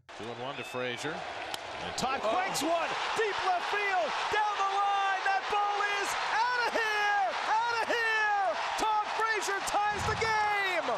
Todd 1.98 2.20
Quakes 2.20 2.62
one, 2.62 2.90
deep 3.18 3.38
left 3.48 3.66
field, 3.74 4.10
down 4.30 4.54
the 4.62 4.70
line, 4.82 5.20
that 5.26 5.42
ball 5.50 5.78
is 5.98 6.10
out 6.30 6.60
of 6.66 6.72
here, 6.82 7.26
out 7.58 7.74
of 7.82 7.86
here! 7.98 8.46
Todd 8.78 9.06
Frazier 9.18 9.60
ties 9.66 10.02
the 10.06 10.18
game! 10.22 10.88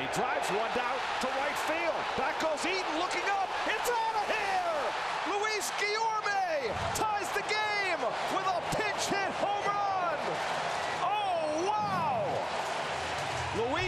He 0.00 0.08
drives 0.16 0.48
one 0.48 0.72
down 0.72 0.96
to 1.20 1.28
right 1.36 1.58
field. 1.68 2.00
Back 2.16 2.39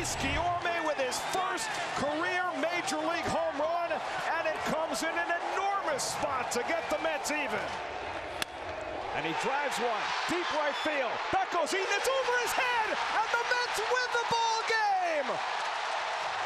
Luis 0.02 0.18
Guillorme 0.18 0.82
with 0.82 0.98
his 0.98 1.14
first 1.30 1.70
career 1.94 2.42
Major 2.58 2.98
League 3.06 3.30
home 3.30 3.54
run, 3.54 3.94
and 3.94 4.44
it 4.50 4.58
comes 4.66 5.06
in 5.06 5.14
an 5.14 5.30
enormous 5.54 6.18
spot 6.18 6.50
to 6.50 6.58
get 6.66 6.82
the 6.90 6.98
Mets 7.06 7.30
even. 7.30 7.62
And 9.14 9.22
he 9.22 9.30
drives 9.46 9.78
one 9.78 10.02
deep 10.26 10.42
right 10.58 10.74
field. 10.82 11.14
Back 11.30 11.54
goes 11.54 11.70
Eaton. 11.70 11.86
It's 11.86 12.10
over 12.10 12.34
his 12.42 12.50
head, 12.50 12.98
and 12.98 13.28
the 13.30 13.44
Mets 13.46 13.78
win 13.78 14.08
the 14.10 14.26
ball 14.26 14.58
game. 14.66 15.28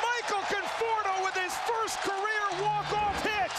Michael 0.05 0.45
Conforto 0.53 1.25
with 1.25 1.37
his 1.41 1.57
first 1.65 1.97
career 2.05 2.45
walk-off 2.61 3.17
hit, 3.25 3.57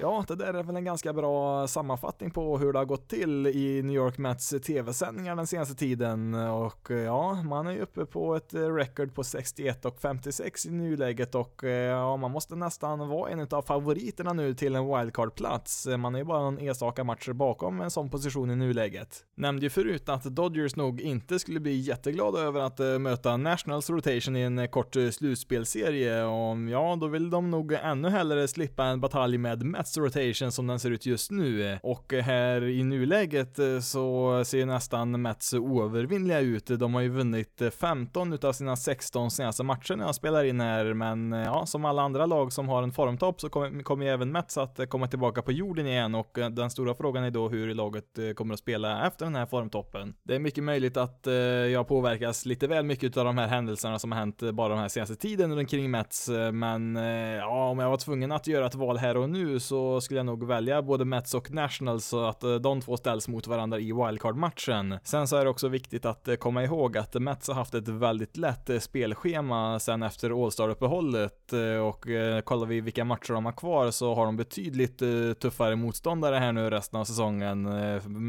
Ja, 0.00 0.24
det 0.28 0.34
där 0.34 0.54
är 0.54 0.62
väl 0.62 0.76
en 0.76 0.84
ganska 0.84 1.12
bra 1.12 1.66
sammanfattning 1.66 2.30
på 2.30 2.58
hur 2.58 2.72
det 2.72 2.78
har 2.78 2.84
gått 2.84 3.08
till 3.08 3.46
i 3.46 3.82
New 3.82 3.96
York 3.96 4.18
Mets 4.18 4.54
tv-sändningar 4.66 5.36
den 5.36 5.46
senaste 5.46 5.74
tiden 5.74 6.34
och 6.34 6.90
eh, 6.90 6.96
ja, 6.96 7.42
man 7.42 7.66
är 7.66 7.72
ju 7.72 7.80
uppe 7.80 8.06
på 8.06 8.36
ett 8.36 8.54
record 8.54 9.14
på 9.14 9.24
61 9.24 9.84
och 9.84 10.00
56 10.00 10.66
i 10.66 10.70
nuläget 10.70 11.34
och 11.34 11.64
eh, 11.64 11.70
ja, 11.70 12.16
man 12.16 12.30
måste 12.30 12.56
nästan 12.56 13.08
vara 13.08 13.30
en 13.30 13.48
av 13.50 13.62
favoriterna 13.62 14.32
nu 14.32 14.54
till 14.54 14.74
en 14.74 14.86
wildcard-plats. 14.86 15.86
Man 15.86 16.14
är 16.14 16.18
ju 16.18 16.24
bara 16.24 16.40
någon 16.40 16.58
enstaka 16.58 17.04
matcher 17.04 17.32
bakom 17.32 17.80
en 17.80 17.90
sån 17.90 18.10
position 18.10 18.50
i 18.50 18.56
nuläget. 18.56 19.24
Nämnde 19.36 19.66
ju 19.66 19.70
förut 19.70 20.08
att 20.08 20.24
Dodgers 20.24 20.76
nog 20.76 21.00
inte 21.00 21.38
skulle 21.38 21.60
bli 21.60 21.76
jätteglada 21.76 22.38
över 22.38 22.60
att 22.60 22.80
eh, 22.80 22.98
möta 22.98 23.36
Nationals 23.36 23.90
rotation 23.90 24.36
i 24.36 24.40
en 24.40 24.68
kort 24.68 24.96
slutspelserie 25.12 26.24
och 26.24 26.56
ja, 26.70 26.96
då 27.00 27.06
vill 27.06 27.30
de 27.30 27.50
nog 27.50 27.72
ännu 27.72 28.08
hellre 28.08 28.48
slippa 28.48 28.84
en 28.84 29.00
batalj 29.00 29.38
med 29.38 29.62
Mets 29.62 29.85
Mets 29.86 29.98
rotation 29.98 30.52
som 30.52 30.66
den 30.66 30.78
ser 30.78 30.90
ut 30.90 31.06
just 31.06 31.30
nu. 31.30 31.78
Och 31.82 32.12
här 32.12 32.64
i 32.64 32.84
nuläget 32.84 33.58
eh, 33.58 33.80
så 33.80 34.42
ser 34.44 34.66
nästan 34.66 35.22
Mets 35.22 35.54
oövervinnliga 35.54 36.40
ut. 36.40 36.66
De 36.66 36.94
har 36.94 37.00
ju 37.00 37.08
vunnit 37.08 37.62
eh, 37.62 37.70
15 37.70 38.32
utav 38.32 38.52
sina 38.52 38.76
16 38.76 39.30
senaste 39.30 39.62
matcher 39.62 39.96
när 39.96 40.04
jag 40.04 40.14
spelar 40.14 40.44
in 40.44 40.60
här, 40.60 40.94
men 40.94 41.32
eh, 41.32 41.44
ja, 41.44 41.66
som 41.66 41.84
alla 41.84 42.02
andra 42.02 42.26
lag 42.26 42.52
som 42.52 42.68
har 42.68 42.82
en 42.82 42.92
formtopp 42.92 43.40
så 43.40 43.48
kommer, 43.48 43.82
kommer 43.82 44.04
ju 44.04 44.12
även 44.12 44.32
Mets 44.32 44.58
att 44.58 44.88
komma 44.88 45.06
tillbaka 45.06 45.42
på 45.42 45.52
jorden 45.52 45.86
igen 45.86 46.14
och 46.14 46.38
den 46.50 46.70
stora 46.70 46.94
frågan 46.94 47.24
är 47.24 47.30
då 47.30 47.48
hur 47.48 47.74
laget 47.74 48.36
kommer 48.36 48.54
att 48.54 48.60
spela 48.60 49.06
efter 49.06 49.24
den 49.24 49.34
här 49.34 49.46
formtoppen. 49.46 50.14
Det 50.22 50.34
är 50.34 50.38
mycket 50.38 50.64
möjligt 50.64 50.96
att 50.96 51.26
jag 51.72 51.88
påverkas 51.88 52.46
lite 52.46 52.66
väl 52.66 52.84
mycket 52.84 53.16
av 53.16 53.24
de 53.24 53.38
här 53.38 53.48
händelserna 53.48 53.98
som 53.98 54.12
har 54.12 54.18
hänt 54.18 54.42
bara 54.52 54.68
den 54.68 54.78
här 54.78 54.88
senaste 54.88 55.16
tiden 55.16 55.66
kring 55.66 55.90
Mets, 55.90 56.30
men 56.52 56.96
ja, 57.36 57.68
om 57.68 57.78
jag 57.78 57.90
var 57.90 57.96
tvungen 57.96 58.32
att 58.32 58.46
göra 58.46 58.66
ett 58.66 58.74
val 58.74 58.96
här 58.96 59.16
och 59.16 59.30
nu 59.30 59.60
så 59.60 59.75
så 59.76 60.00
skulle 60.00 60.18
jag 60.18 60.26
nog 60.26 60.46
välja 60.46 60.82
både 60.82 61.04
Mets 61.04 61.34
och 61.34 61.50
Nationals 61.50 62.06
så 62.06 62.24
att 62.24 62.42
eh, 62.42 62.54
de 62.54 62.80
två 62.80 62.96
ställs 62.96 63.28
mot 63.28 63.46
varandra 63.46 63.78
i 63.78 63.92
wildcard-matchen. 63.92 64.98
Sen 65.04 65.28
så 65.28 65.36
är 65.36 65.44
det 65.44 65.50
också 65.50 65.68
viktigt 65.68 66.04
att 66.04 66.28
eh, 66.28 66.34
komma 66.34 66.64
ihåg 66.64 66.98
att 66.98 67.14
Mets 67.14 67.48
har 67.48 67.54
haft 67.54 67.74
ett 67.74 67.88
väldigt 67.88 68.36
lätt 68.36 68.70
eh, 68.70 68.78
spelschema 68.78 69.78
sen 69.78 70.02
efter 70.02 70.44
All-Star-uppehållet 70.44 71.52
och 71.82 72.06
kollar 72.44 72.66
vi 72.66 72.80
vilka 72.80 73.04
matcher 73.04 73.32
de 73.32 73.44
har 73.44 73.52
kvar 73.52 73.90
så 73.90 74.14
har 74.14 74.26
de 74.26 74.36
betydligt 74.36 75.02
tuffare 75.40 75.76
motståndare 75.76 76.36
här 76.36 76.52
nu 76.52 76.70
resten 76.70 77.00
av 77.00 77.04
säsongen. 77.04 77.68